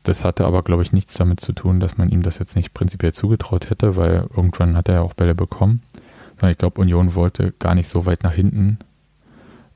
Das 0.07 0.23
hatte 0.23 0.45
aber, 0.45 0.63
glaube 0.63 0.83
ich, 0.83 0.93
nichts 0.93 1.15
damit 1.15 1.41
zu 1.41 1.51
tun, 1.51 1.81
dass 1.81 1.97
man 1.97 2.07
ihm 2.07 2.23
das 2.23 2.39
jetzt 2.39 2.55
nicht 2.55 2.73
prinzipiell 2.73 3.13
zugetraut 3.13 3.69
hätte, 3.69 3.97
weil 3.97 4.25
irgendwann 4.33 4.77
hat 4.77 4.87
er 4.87 4.95
ja 4.95 5.01
auch 5.01 5.13
Bälle 5.13 5.35
bekommen. 5.35 5.81
Sondern 6.35 6.51
ich 6.51 6.57
glaube, 6.57 6.79
Union 6.79 7.13
wollte 7.13 7.53
gar 7.59 7.75
nicht 7.75 7.89
so 7.89 8.05
weit 8.05 8.23
nach 8.23 8.31
hinten 8.31 8.79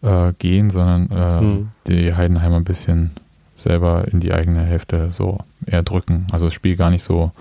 äh, 0.01 0.32
gehen, 0.39 0.69
sondern 0.69 1.11
äh, 1.11 1.39
hm. 1.41 1.69
die 1.88 2.15
Heidenheimer 2.15 2.55
ein 2.55 2.63
bisschen 2.63 3.11
selber 3.55 4.07
in 4.09 4.21
die 4.21 4.34
eigene 4.34 4.63
Hälfte 4.63 5.11
so 5.11 5.39
eher 5.65 5.84
drücken. 5.84 6.27
Also 6.32 6.45
das 6.45 6.53
Spiel 6.53 6.77
gar 6.77 6.91
nicht 6.91 7.03
so 7.03 7.34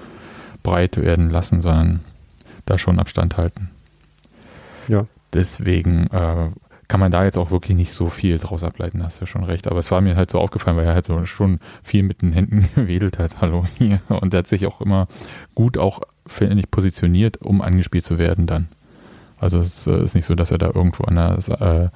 breit 0.65 0.97
werden 0.97 1.31
lassen, 1.31 1.61
sondern 1.61 2.01
da 2.67 2.77
schon 2.77 2.99
Abstand 2.99 3.37
halten. 3.37 3.71
Ja. 4.89 5.07
Deswegen 5.33 6.09
äh, 6.09 6.49
kann 6.91 6.99
man 6.99 7.13
da 7.13 7.23
jetzt 7.23 7.39
auch 7.39 7.53
wirklich 7.53 7.77
nicht 7.77 7.93
so 7.93 8.09
viel 8.09 8.37
draus 8.41 8.65
ableiten, 8.65 9.05
hast 9.05 9.21
du 9.21 9.27
schon 9.27 9.45
recht. 9.45 9.69
Aber 9.69 9.79
es 9.79 9.93
war 9.93 10.01
mir 10.01 10.17
halt 10.17 10.29
so 10.29 10.41
aufgefallen, 10.41 10.77
weil 10.77 10.87
er 10.87 10.95
halt 10.95 11.05
so 11.05 11.25
schon 11.25 11.61
viel 11.85 12.03
mit 12.03 12.21
den 12.21 12.33
Händen 12.33 12.69
gewedelt 12.75 13.21
hat. 13.21 13.41
Hallo 13.41 13.65
hier. 13.79 14.01
Und 14.09 14.35
er 14.35 14.39
hat 14.39 14.49
sich 14.49 14.67
auch 14.67 14.81
immer 14.81 15.07
gut 15.55 15.79
auch, 15.79 16.01
finde 16.27 16.59
ich, 16.59 16.69
positioniert, 16.69 17.37
um 17.43 17.63
angespielt 17.63 18.05
zu 18.05 18.19
werden 18.19 18.49
dann. 18.49 18.67
Also 19.39 19.61
es 19.61 19.87
äh, 19.87 20.03
ist 20.03 20.17
nicht 20.17 20.27
so, 20.27 20.35
dass 20.35 20.51
er 20.51 20.59
da 20.59 20.67
irgendwo 20.67 21.05
an 21.05 21.15
der 21.15 21.39
äh, 21.61 21.89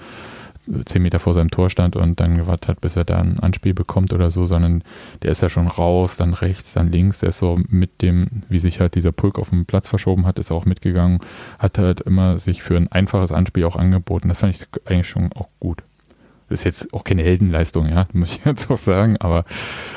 zehn 0.84 1.02
Meter 1.02 1.18
vor 1.18 1.34
seinem 1.34 1.50
Tor 1.50 1.70
stand 1.70 1.96
und 1.96 2.20
dann 2.20 2.38
gewartet 2.38 2.68
hat, 2.68 2.80
bis 2.80 2.96
er 2.96 3.04
da 3.04 3.18
ein 3.18 3.38
Anspiel 3.40 3.74
bekommt 3.74 4.12
oder 4.12 4.30
so, 4.30 4.46
sondern 4.46 4.82
der 5.22 5.32
ist 5.32 5.42
ja 5.42 5.48
schon 5.48 5.68
raus, 5.68 6.16
dann 6.16 6.34
rechts, 6.34 6.72
dann 6.72 6.90
links, 6.90 7.20
der 7.20 7.30
ist 7.30 7.38
so 7.38 7.58
mit 7.68 8.02
dem, 8.02 8.28
wie 8.48 8.58
sich 8.58 8.80
halt 8.80 8.94
dieser 8.94 9.12
Pulk 9.12 9.38
auf 9.38 9.50
dem 9.50 9.66
Platz 9.66 9.88
verschoben 9.88 10.26
hat, 10.26 10.38
ist 10.38 10.50
auch 10.50 10.64
mitgegangen, 10.64 11.20
hat 11.58 11.78
halt 11.78 12.00
immer 12.00 12.38
sich 12.38 12.62
für 12.62 12.76
ein 12.76 12.90
einfaches 12.90 13.32
Anspiel 13.32 13.64
auch 13.64 13.76
angeboten. 13.76 14.28
Das 14.28 14.38
fand 14.38 14.54
ich 14.54 14.66
eigentlich 14.86 15.08
schon 15.08 15.32
auch 15.32 15.48
gut. 15.60 15.82
Das 16.48 16.60
ist 16.60 16.64
jetzt 16.64 16.94
auch 16.94 17.04
keine 17.04 17.22
Heldenleistung, 17.22 17.88
ja, 17.88 18.06
muss 18.12 18.36
ich 18.36 18.40
jetzt 18.44 18.70
auch 18.70 18.78
sagen, 18.78 19.16
aber 19.18 19.44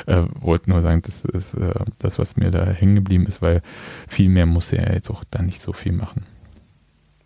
äh, 0.06 0.22
wollte 0.40 0.70
nur 0.70 0.82
sagen, 0.82 1.02
das 1.02 1.24
ist 1.24 1.54
äh, 1.54 1.74
das, 1.98 2.18
was 2.18 2.36
mir 2.36 2.50
da 2.50 2.64
hängen 2.66 2.96
geblieben 2.96 3.26
ist, 3.26 3.42
weil 3.42 3.62
viel 4.06 4.28
mehr 4.28 4.46
musste 4.46 4.78
er 4.78 4.94
jetzt 4.94 5.10
auch 5.10 5.24
da 5.30 5.42
nicht 5.42 5.60
so 5.60 5.72
viel 5.72 5.92
machen. 5.92 6.24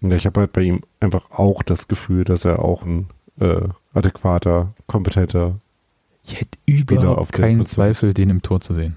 Ja, 0.01 0.17
ich 0.17 0.27
habe 0.27 0.41
halt 0.41 0.53
bei 0.53 0.63
ihm 0.63 0.83
einfach 0.99 1.31
auch 1.31 1.63
das 1.63 1.87
Gefühl, 1.87 2.25
dass 2.25 2.45
er 2.45 2.59
auch 2.59 2.85
ein 2.85 3.07
äh, 3.43 3.69
adäquater, 3.93 4.73
kompetenter. 4.87 5.59
Ich 6.25 6.41
hätte 6.41 6.59
überhaupt 6.67 7.33
keinen 7.33 7.67
Zweifel, 7.67 8.15
den 8.15 8.31
im 8.31 8.43
Tor 8.43 8.61
zu 8.61 8.75
sehen. 8.75 8.97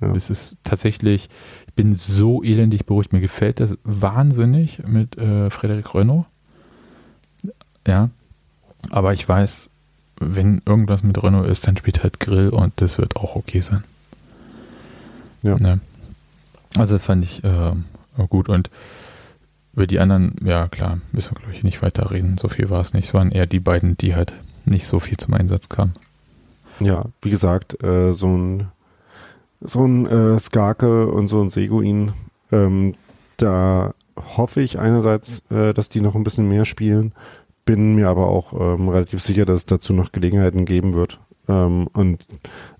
Ja. 0.00 0.14
Es 0.14 0.28
ist 0.30 0.56
tatsächlich, 0.64 1.28
ich 1.68 1.74
bin 1.74 1.94
so 1.94 2.42
elendig 2.42 2.84
beruhigt. 2.86 3.12
Mir 3.12 3.20
gefällt 3.20 3.60
das 3.60 3.78
wahnsinnig 3.84 4.82
mit 4.86 5.16
äh, 5.16 5.48
Frederik 5.50 5.94
Renault. 5.94 6.26
Ja. 7.86 8.10
Aber 8.90 9.12
ich 9.14 9.26
weiß, 9.26 9.70
wenn 10.18 10.60
irgendwas 10.66 11.02
mit 11.02 11.22
Renault 11.22 11.46
ist, 11.46 11.66
dann 11.66 11.76
spielt 11.76 12.02
halt 12.02 12.20
Grill 12.20 12.48
und 12.48 12.72
das 12.80 12.98
wird 12.98 13.16
auch 13.16 13.36
okay 13.36 13.60
sein. 13.60 13.84
Ja. 15.42 15.56
ja. 15.56 15.78
Also 16.76 16.94
das 16.94 17.04
fand 17.04 17.24
ich 17.24 17.44
äh, 17.44 17.72
gut 18.28 18.48
und 18.48 18.70
über 19.76 19.86
die 19.86 20.00
anderen, 20.00 20.34
ja 20.42 20.68
klar, 20.68 20.98
müssen 21.12 21.36
wir 21.36 21.40
glaube 21.40 21.54
ich 21.54 21.62
nicht 21.62 21.82
weiter 21.82 22.10
reden. 22.10 22.38
So 22.40 22.48
viel 22.48 22.70
war 22.70 22.80
es 22.80 22.94
nicht. 22.94 23.08
Es 23.08 23.14
waren 23.14 23.30
eher 23.30 23.46
die 23.46 23.60
beiden, 23.60 23.96
die 23.96 24.16
halt 24.16 24.32
nicht 24.64 24.86
so 24.86 24.98
viel 24.98 25.18
zum 25.18 25.34
Einsatz 25.34 25.68
kamen. 25.68 25.92
Ja, 26.80 27.04
wie 27.22 27.30
gesagt, 27.30 27.82
äh, 27.84 28.12
so 28.12 28.28
ein 28.28 28.68
so 29.60 29.84
ein 29.84 30.06
äh, 30.06 30.38
Skarke 30.38 31.08
und 31.08 31.28
so 31.28 31.40
ein 31.40 31.50
Seguin, 31.50 32.12
ähm, 32.52 32.94
da 33.36 33.94
hoffe 34.16 34.60
ich 34.60 34.78
einerseits, 34.78 35.44
äh, 35.50 35.72
dass 35.72 35.88
die 35.88 36.00
noch 36.00 36.14
ein 36.14 36.24
bisschen 36.24 36.48
mehr 36.48 36.64
spielen, 36.64 37.12
bin 37.64 37.94
mir 37.94 38.08
aber 38.08 38.28
auch 38.28 38.52
ähm, 38.52 38.88
relativ 38.88 39.22
sicher, 39.22 39.44
dass 39.44 39.58
es 39.58 39.66
dazu 39.66 39.92
noch 39.92 40.12
Gelegenheiten 40.12 40.64
geben 40.64 40.94
wird. 40.94 41.20
Ähm, 41.48 41.88
und 41.92 42.24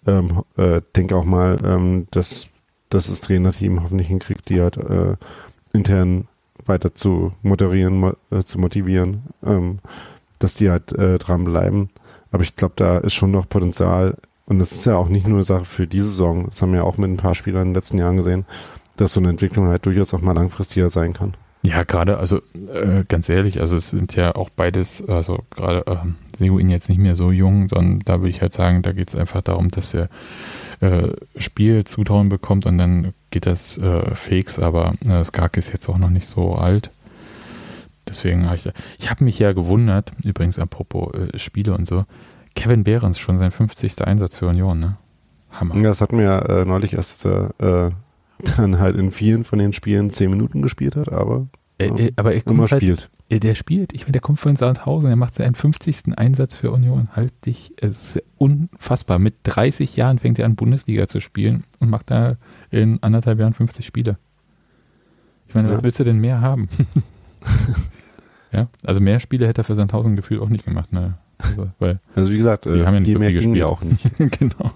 ähm, 0.06 0.42
äh, 0.56 0.80
denke 0.94 1.16
auch 1.16 1.24
mal, 1.24 1.58
ähm, 1.64 2.06
dass, 2.10 2.48
dass 2.88 3.08
das 3.08 3.20
Trainerteam 3.20 3.82
hoffentlich 3.82 4.08
hinkriegt, 4.08 4.48
die 4.48 4.60
halt 4.60 4.76
äh, 4.76 5.16
intern 5.72 6.28
weiter 6.68 6.94
zu 6.94 7.32
moderieren, 7.42 7.98
mo 7.98 8.12
äh, 8.30 8.42
zu 8.44 8.58
motivieren, 8.58 9.24
ähm, 9.44 9.78
dass 10.38 10.54
die 10.54 10.70
halt 10.70 10.92
äh, 10.92 11.18
dranbleiben. 11.18 11.90
Aber 12.32 12.42
ich 12.42 12.56
glaube, 12.56 12.74
da 12.76 12.98
ist 12.98 13.14
schon 13.14 13.30
noch 13.30 13.48
Potenzial. 13.48 14.16
Und 14.46 14.58
das 14.58 14.72
ist 14.72 14.86
ja 14.86 14.96
auch 14.96 15.08
nicht 15.08 15.26
nur 15.26 15.38
eine 15.38 15.44
Sache 15.44 15.64
für 15.64 15.86
diese 15.86 16.06
Saison. 16.06 16.46
Das 16.46 16.62
haben 16.62 16.72
wir 16.72 16.84
auch 16.84 16.98
mit 16.98 17.10
ein 17.10 17.16
paar 17.16 17.34
Spielern 17.34 17.62
in 17.62 17.68
den 17.68 17.74
letzten 17.74 17.98
Jahren 17.98 18.16
gesehen, 18.16 18.46
dass 18.96 19.12
so 19.12 19.20
eine 19.20 19.30
Entwicklung 19.30 19.66
halt 19.66 19.86
durchaus 19.86 20.14
auch 20.14 20.20
mal 20.20 20.34
langfristiger 20.34 20.88
sein 20.88 21.12
kann. 21.12 21.34
Ja, 21.62 21.82
gerade, 21.82 22.18
also 22.18 22.42
äh, 22.72 23.02
ganz 23.08 23.28
ehrlich, 23.28 23.60
also 23.60 23.76
es 23.76 23.90
sind 23.90 24.14
ja 24.14 24.36
auch 24.36 24.50
beides, 24.50 25.04
also 25.08 25.40
gerade 25.50 25.84
äh, 25.86 25.96
Seguin 26.36 26.68
jetzt 26.68 26.88
nicht 26.88 26.98
mehr 26.98 27.16
so 27.16 27.32
jung, 27.32 27.68
sondern 27.68 28.00
da 28.04 28.20
würde 28.20 28.30
ich 28.30 28.40
halt 28.40 28.52
sagen, 28.52 28.82
da 28.82 28.92
geht 28.92 29.08
es 29.08 29.16
einfach 29.16 29.40
darum, 29.40 29.68
dass 29.68 29.92
er 29.92 30.08
äh, 30.80 31.08
Spiel 31.36 31.82
zutrauen 31.82 32.28
bekommt 32.28 32.66
und 32.66 32.78
dann 32.78 33.14
geht 33.36 33.44
das 33.44 33.76
äh, 33.76 34.14
fix, 34.14 34.58
aber 34.58 34.94
äh, 35.06 35.22
Skark 35.22 35.58
ist 35.58 35.70
jetzt 35.70 35.90
auch 35.90 35.98
noch 35.98 36.08
nicht 36.08 36.26
so 36.26 36.54
alt. 36.54 36.90
Deswegen 38.08 38.46
habe 38.46 38.56
ich, 38.56 38.66
ich 38.98 39.10
habe 39.10 39.24
mich 39.24 39.38
ja 39.38 39.52
gewundert, 39.52 40.10
übrigens 40.24 40.58
apropos 40.58 41.12
äh, 41.12 41.38
Spiele 41.38 41.74
und 41.74 41.86
so, 41.86 42.06
Kevin 42.54 42.82
Behrens 42.82 43.18
schon 43.18 43.38
sein 43.38 43.50
50. 43.50 44.00
Einsatz 44.06 44.36
für 44.36 44.48
Union, 44.48 44.80
ne? 44.80 44.96
Hammer. 45.50 45.74
Das 45.82 46.00
wir 46.00 46.22
ja 46.22 46.38
äh, 46.38 46.64
neulich 46.64 46.94
erst 46.94 47.26
äh, 47.26 47.50
dann 48.56 48.78
halt 48.78 48.96
in 48.96 49.12
vielen 49.12 49.44
von 49.44 49.58
den 49.58 49.74
Spielen 49.74 50.08
10 50.08 50.30
Minuten 50.30 50.62
gespielt 50.62 50.96
hat, 50.96 51.12
aber, 51.12 51.46
äh, 51.76 52.12
aber 52.16 52.32
er 52.32 52.46
immer 52.46 52.70
halt, 52.70 52.80
spielt. 52.80 53.10
Der 53.30 53.56
spielt, 53.56 53.92
ich 53.92 54.02
meine, 54.02 54.12
der 54.12 54.20
kommt 54.20 54.38
von 54.38 54.54
Sandhausen, 54.54 55.10
er 55.10 55.16
macht 55.16 55.34
seinen 55.34 55.56
50. 55.56 56.16
Einsatz 56.16 56.54
für 56.54 56.70
Union. 56.70 57.08
Halt 57.14 57.32
dich, 57.44 57.72
es 57.80 58.16
ist 58.16 58.24
unfassbar. 58.38 59.18
Mit 59.18 59.34
30 59.42 59.96
Jahren 59.96 60.20
fängt 60.20 60.38
er 60.38 60.46
an, 60.46 60.54
Bundesliga 60.54 61.08
zu 61.08 61.20
spielen 61.20 61.64
und 61.80 61.90
macht 61.90 62.10
da 62.10 62.36
in 62.70 63.02
anderthalb 63.02 63.40
Jahren 63.40 63.52
50 63.52 63.84
Spiele. 63.84 64.16
Ich 65.48 65.54
meine, 65.54 65.68
ja. 65.68 65.74
was 65.74 65.82
willst 65.82 65.98
du 65.98 66.04
denn 66.04 66.18
mehr 66.18 66.40
haben? 66.40 66.68
ja, 68.52 68.68
also 68.84 69.00
mehr 69.00 69.18
Spiele 69.18 69.48
hätte 69.48 69.62
er 69.62 69.64
für 69.64 69.74
Sandhausen 69.74 70.14
gefühlt 70.14 70.40
auch 70.40 70.48
nicht 70.48 70.64
gemacht, 70.64 70.92
ne? 70.92 71.14
Also, 71.38 71.70
weil 71.78 72.00
also 72.14 72.30
wie 72.30 72.36
gesagt, 72.36 72.64
die 72.64 72.70
äh, 72.70 72.86
haben 72.86 72.94
ja 72.94 73.00
nicht 73.00 73.12
so 73.12 73.20
viel 73.20 73.32
gespielt. 73.32 73.62
auch 73.64 73.82
nicht. 73.82 74.08
genau. 74.38 74.70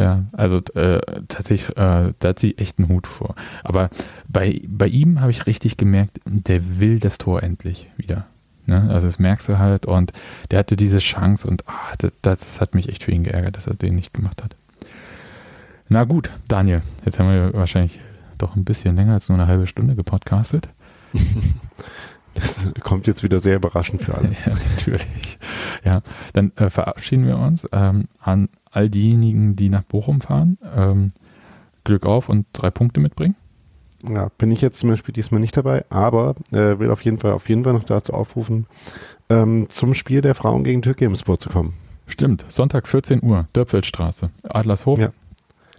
Ja, 0.00 0.24
also 0.32 0.58
äh, 0.74 1.00
tatsächlich, 1.28 1.76
äh, 1.76 2.12
da 2.18 2.28
hat 2.28 2.38
sie 2.38 2.56
echt 2.56 2.78
einen 2.78 2.88
Hut 2.88 3.06
vor. 3.06 3.34
Aber 3.64 3.90
bei, 4.28 4.62
bei 4.66 4.86
ihm 4.86 5.20
habe 5.20 5.30
ich 5.30 5.46
richtig 5.46 5.76
gemerkt, 5.76 6.20
der 6.24 6.80
will 6.80 6.98
das 6.98 7.18
Tor 7.18 7.42
endlich 7.42 7.90
wieder. 7.96 8.26
Ne? 8.66 8.88
Also 8.88 9.08
das 9.08 9.18
merkst 9.18 9.48
du 9.48 9.58
halt 9.58 9.84
und 9.84 10.12
der 10.50 10.60
hatte 10.60 10.76
diese 10.76 10.98
Chance 10.98 11.46
und 11.46 11.68
ah, 11.68 11.94
das, 11.98 12.12
das 12.22 12.60
hat 12.60 12.74
mich 12.74 12.88
echt 12.88 13.02
für 13.02 13.10
ihn 13.10 13.24
geärgert, 13.24 13.56
dass 13.56 13.66
er 13.66 13.74
den 13.74 13.94
nicht 13.94 14.14
gemacht 14.14 14.42
hat. 14.42 14.56
Na 15.88 16.04
gut, 16.04 16.30
Daniel, 16.48 16.82
jetzt 17.04 17.18
haben 17.18 17.30
wir 17.30 17.52
wahrscheinlich 17.52 17.98
doch 18.38 18.56
ein 18.56 18.64
bisschen 18.64 18.96
länger 18.96 19.14
als 19.14 19.28
nur 19.28 19.38
eine 19.38 19.48
halbe 19.48 19.66
Stunde 19.66 19.94
gepodcastet. 19.94 20.68
Das 22.34 22.70
kommt 22.80 23.08
jetzt 23.08 23.24
wieder 23.24 23.40
sehr 23.40 23.56
überraschend 23.56 24.02
für 24.02 24.14
alle. 24.14 24.28
ja, 24.46 24.54
natürlich. 24.54 25.38
Ja, 25.84 26.00
dann 26.32 26.52
äh, 26.56 26.70
verabschieden 26.70 27.26
wir 27.26 27.36
uns 27.36 27.66
ähm, 27.72 28.04
an 28.20 28.48
all 28.70 28.88
diejenigen, 28.88 29.56
die 29.56 29.68
nach 29.68 29.82
Bochum 29.82 30.20
fahren. 30.20 30.58
Ähm, 30.74 31.12
Glück 31.84 32.06
auf 32.06 32.28
und 32.28 32.46
drei 32.52 32.70
Punkte 32.70 33.00
mitbringen. 33.00 33.36
Ja, 34.08 34.30
bin 34.38 34.50
ich 34.50 34.60
jetzt 34.60 34.78
zum 34.78 34.90
Beispiel 34.90 35.12
diesmal 35.12 35.40
nicht 35.40 35.56
dabei, 35.56 35.84
aber 35.90 36.34
äh, 36.52 36.78
will 36.78 36.90
auf 36.90 37.02
jeden 37.02 37.18
Fall 37.18 37.32
auf 37.32 37.48
jeden 37.48 37.64
Fall 37.64 37.74
noch 37.74 37.84
dazu 37.84 38.14
aufrufen, 38.14 38.66
ähm, 39.28 39.68
zum 39.68 39.92
Spiel 39.94 40.22
der 40.22 40.34
Frauen 40.34 40.64
gegen 40.64 40.80
Türkei 40.82 41.04
im 41.04 41.16
Sport 41.16 41.42
zu 41.42 41.50
kommen. 41.50 41.74
Stimmt, 42.06 42.44
Sonntag 42.48 42.88
14 42.88 43.22
Uhr, 43.22 43.46
Dörpfeldstraße, 43.52 44.30
Adlershof. 44.42 44.98
Ja. 44.98 45.10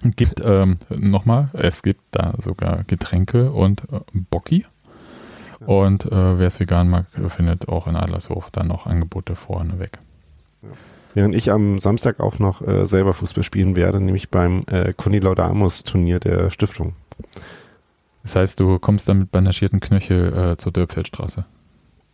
Gibt 0.04 0.42
ähm, 0.44 0.78
nochmal, 0.90 1.50
es 1.54 1.84
gibt 1.84 2.02
da 2.12 2.34
sogar 2.40 2.84
Getränke 2.86 3.52
und 3.52 3.84
äh, 3.92 4.00
Bocki. 4.14 4.66
Und 5.60 6.06
äh, 6.06 6.40
wer 6.40 6.48
es 6.48 6.60
vegan 6.60 6.90
mag, 6.90 7.06
findet 7.28 7.70
auch 7.70 7.86
in 7.86 7.96
Adlershof 7.96 8.50
dann 8.50 8.68
noch 8.68 8.88
Angebote 8.88 9.36
vorne 9.36 9.78
weg. 9.78 10.00
Während 11.14 11.36
ich 11.36 11.52
am 11.52 11.80
Samstag 11.80 12.20
auch 12.20 12.40
noch 12.40 12.66
äh, 12.66 12.86
selber 12.86 13.14
Fußball 13.14 13.44
spielen 13.44 13.76
werde, 13.76 14.00
nämlich 14.00 14.30
beim 14.30 14.64
äh, 14.72 14.94
Conny 14.94 15.20
Laudamus 15.20 15.84
Turnier 15.84 16.20
der 16.20 16.50
Stiftung. 16.50 16.94
Das 18.24 18.36
heißt, 18.36 18.60
du 18.60 18.80
kommst 18.80 19.10
dann 19.10 19.20
mit 19.20 19.32
bandagierten 19.32 19.80
Knöchel 19.80 20.34
äh, 20.34 20.58
zur 20.58 20.72
Dörpfeldstraße. 20.72 21.46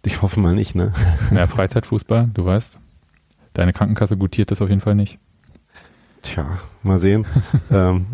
Ich 0.05 0.21
hoffe 0.21 0.39
mal 0.39 0.55
nicht, 0.55 0.75
ne? 0.75 0.93
Ja, 1.35 1.47
Freizeitfußball, 1.47 2.29
du 2.33 2.45
weißt. 2.45 2.79
Deine 3.53 3.73
Krankenkasse 3.73 4.17
gutiert 4.17 4.51
das 4.51 4.61
auf 4.61 4.69
jeden 4.69 4.81
Fall 4.81 4.95
nicht. 4.95 5.17
Tja, 6.21 6.59
mal 6.83 6.97
sehen. 6.97 7.25
ähm, 7.71 8.07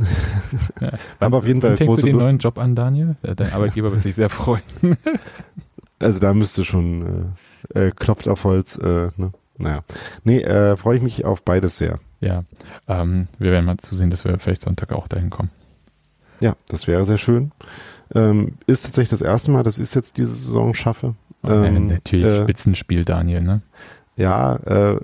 ja. 0.81 0.91
Aber 1.19 1.37
auf 1.37 1.47
jeden 1.47 1.61
Fall 1.61 1.77
fängst 1.77 2.01
du 2.01 2.05
den 2.05 2.15
Lust. 2.15 2.25
neuen 2.25 2.37
Job 2.39 2.57
an, 2.57 2.75
Daniel? 2.75 3.15
Dein 3.21 3.53
Arbeitgeber 3.53 3.91
wird 3.91 4.01
sich 4.01 4.15
sehr 4.15 4.29
freuen. 4.29 4.61
also 5.99 6.19
da 6.19 6.33
müsste 6.33 6.65
schon 6.65 7.35
äh, 7.73 7.87
äh, 7.87 7.91
klopft 7.91 8.27
auf 8.27 8.43
Holz. 8.43 8.77
Äh, 8.77 9.09
ne? 9.17 9.31
Naja, 9.63 9.83
nee, 10.23 10.41
äh, 10.41 10.75
freue 10.75 10.97
ich 10.97 11.03
mich 11.03 11.25
auf 11.25 11.43
beides 11.43 11.77
sehr. 11.77 11.99
Ja, 12.19 12.43
ähm, 12.87 13.27
wir 13.39 13.51
werden 13.51 13.65
mal 13.65 13.77
zusehen, 13.77 14.09
dass 14.09 14.25
wir 14.25 14.37
vielleicht 14.39 14.61
Sonntag 14.61 14.91
auch 14.91 15.07
dahin 15.07 15.29
kommen. 15.29 15.49
Ja, 16.39 16.55
das 16.67 16.87
wäre 16.87 17.05
sehr 17.05 17.17
schön. 17.17 17.51
Ähm, 18.13 18.57
ist 18.67 18.83
tatsächlich 18.83 19.09
das 19.09 19.21
erste 19.21 19.51
Mal, 19.51 19.63
dass 19.63 19.77
ich 19.77 19.83
es 19.83 19.93
jetzt 19.93 20.17
diese 20.17 20.33
Saison 20.33 20.73
schaffe. 20.73 21.15
Ähm, 21.43 21.87
natürlich 21.87 22.27
äh, 22.27 22.43
Spitzenspiel, 22.43 23.05
Daniel, 23.05 23.41
ne? 23.41 23.61
Ja, 24.15 24.55
äh, 24.57 24.99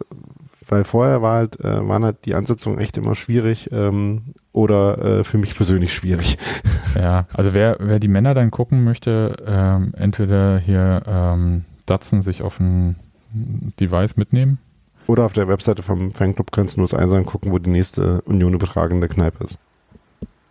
weil 0.67 0.83
vorher 0.83 1.21
war 1.21 1.37
halt, 1.37 1.59
äh, 1.61 1.87
waren 1.87 2.03
halt 2.03 2.25
die 2.25 2.35
Ansetzungen 2.35 2.79
echt 2.79 2.97
immer 2.97 3.15
schwierig 3.15 3.69
ähm, 3.71 4.33
oder 4.51 5.19
äh, 5.19 5.23
für 5.23 5.37
mich 5.37 5.55
persönlich 5.55 5.93
schwierig. 5.93 6.37
Ja, 6.95 7.27
also 7.33 7.53
wer, 7.53 7.77
wer 7.79 7.99
die 7.99 8.07
Männer 8.07 8.33
dann 8.33 8.49
gucken 8.49 8.83
möchte, 8.83 9.37
ähm, 9.45 9.93
entweder 9.95 10.57
hier 10.57 11.03
ähm, 11.05 11.63
Datsen 11.85 12.23
sich 12.23 12.41
auf 12.41 12.59
ein 12.59 12.95
Device 13.31 14.17
mitnehmen. 14.17 14.59
Oder 15.07 15.25
auf 15.25 15.33
der 15.33 15.47
Webseite 15.47 15.81
vom 15.81 16.11
Fanclub 16.11 16.51
kannst 16.51 16.75
du 16.75 16.81
nur 16.81 16.87
das 16.87 16.93
Einsam 16.93 17.25
gucken, 17.25 17.51
wo 17.51 17.57
die 17.57 17.69
nächste 17.69 18.21
Union 18.21 18.53
übertragende 18.53 19.07
Kneipe 19.07 19.43
ist. 19.43 19.57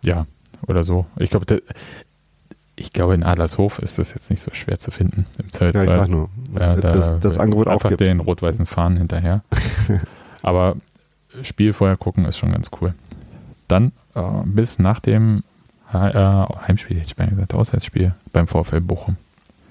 Ja, 0.03 0.25
oder 0.67 0.83
so. 0.83 1.05
Ich 1.17 1.29
glaube, 1.29 1.61
ich 2.75 2.91
glaube, 2.91 3.13
in 3.13 3.23
Adlershof 3.23 3.79
ist 3.79 3.99
das 3.99 4.13
jetzt 4.13 4.29
nicht 4.29 4.41
so 4.41 4.51
schwer 4.53 4.79
zu 4.79 4.91
finden 4.91 5.25
im 5.37 5.51
Zelt. 5.51 5.75
Ja, 5.75 5.83
ich 5.83 5.89
sag 5.89 6.07
nur, 6.07 6.29
ja, 6.53 6.75
da 6.75 6.93
das, 6.93 7.19
das 7.19 7.37
Angebot 7.37 7.67
einfach 7.67 7.85
aufgibt. 7.85 8.01
den 8.01 8.19
rot-weißen 8.19 8.65
Fahnen 8.65 8.97
hinterher. 8.97 9.43
Aber 10.41 10.75
Spiel 11.43 11.73
vorher 11.73 11.97
gucken 11.97 12.25
ist 12.25 12.37
schon 12.37 12.51
ganz 12.51 12.71
cool. 12.81 12.93
Dann 13.67 13.91
äh, 14.15 14.21
bis 14.45 14.79
nach 14.79 14.99
dem 14.99 15.43
äh, 15.91 15.97
Heimspiel, 15.97 16.97
hätte 16.97 17.07
ich 17.07 17.17
mal 17.17 17.27
gesagt, 17.27 17.53
Auswärtsspiel 17.53 18.13
beim 18.31 18.47
VfL 18.47 18.81
Bochum. 18.81 19.17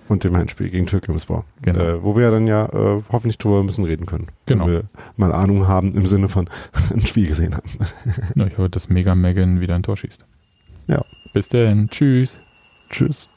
Und 0.09 0.25
dem 0.25 0.37
Heimspiel 0.37 0.71
gegen 0.71 0.87
Türkimsbau. 0.87 1.45
Genau. 1.63 1.81
Äh, 1.81 2.03
wo 2.03 2.17
wir 2.17 2.25
ja 2.25 2.31
dann 2.31 2.47
ja 2.47 2.67
äh, 2.67 3.03
hoffentlich 3.11 3.39
drüber 3.39 3.61
ein 3.61 3.67
bisschen 3.67 3.85
reden 3.85 4.07
können. 4.07 4.29
Genau. 4.47 4.67
Wenn 4.67 4.73
wir 4.73 4.85
mal 5.17 5.33
Ahnung 5.33 5.69
haben 5.69 5.95
im 5.95 6.07
Sinne 6.07 6.29
von 6.29 6.49
ein 6.95 7.05
Spiel 7.05 7.27
gesehen 7.27 7.55
haben. 7.55 7.69
ja, 8.35 8.47
ich 8.47 8.57
hoffe, 8.57 8.71
dass 8.71 8.89
Mega 8.89 9.15
Megan 9.15 9.61
wieder 9.61 9.75
ein 9.75 9.83
Tor 9.83 9.97
schießt. 9.97 10.25
Ja. 10.87 11.05
Bis 11.35 11.49
denn. 11.49 11.89
Tschüss. 11.91 12.39
Tschüss. 12.91 13.29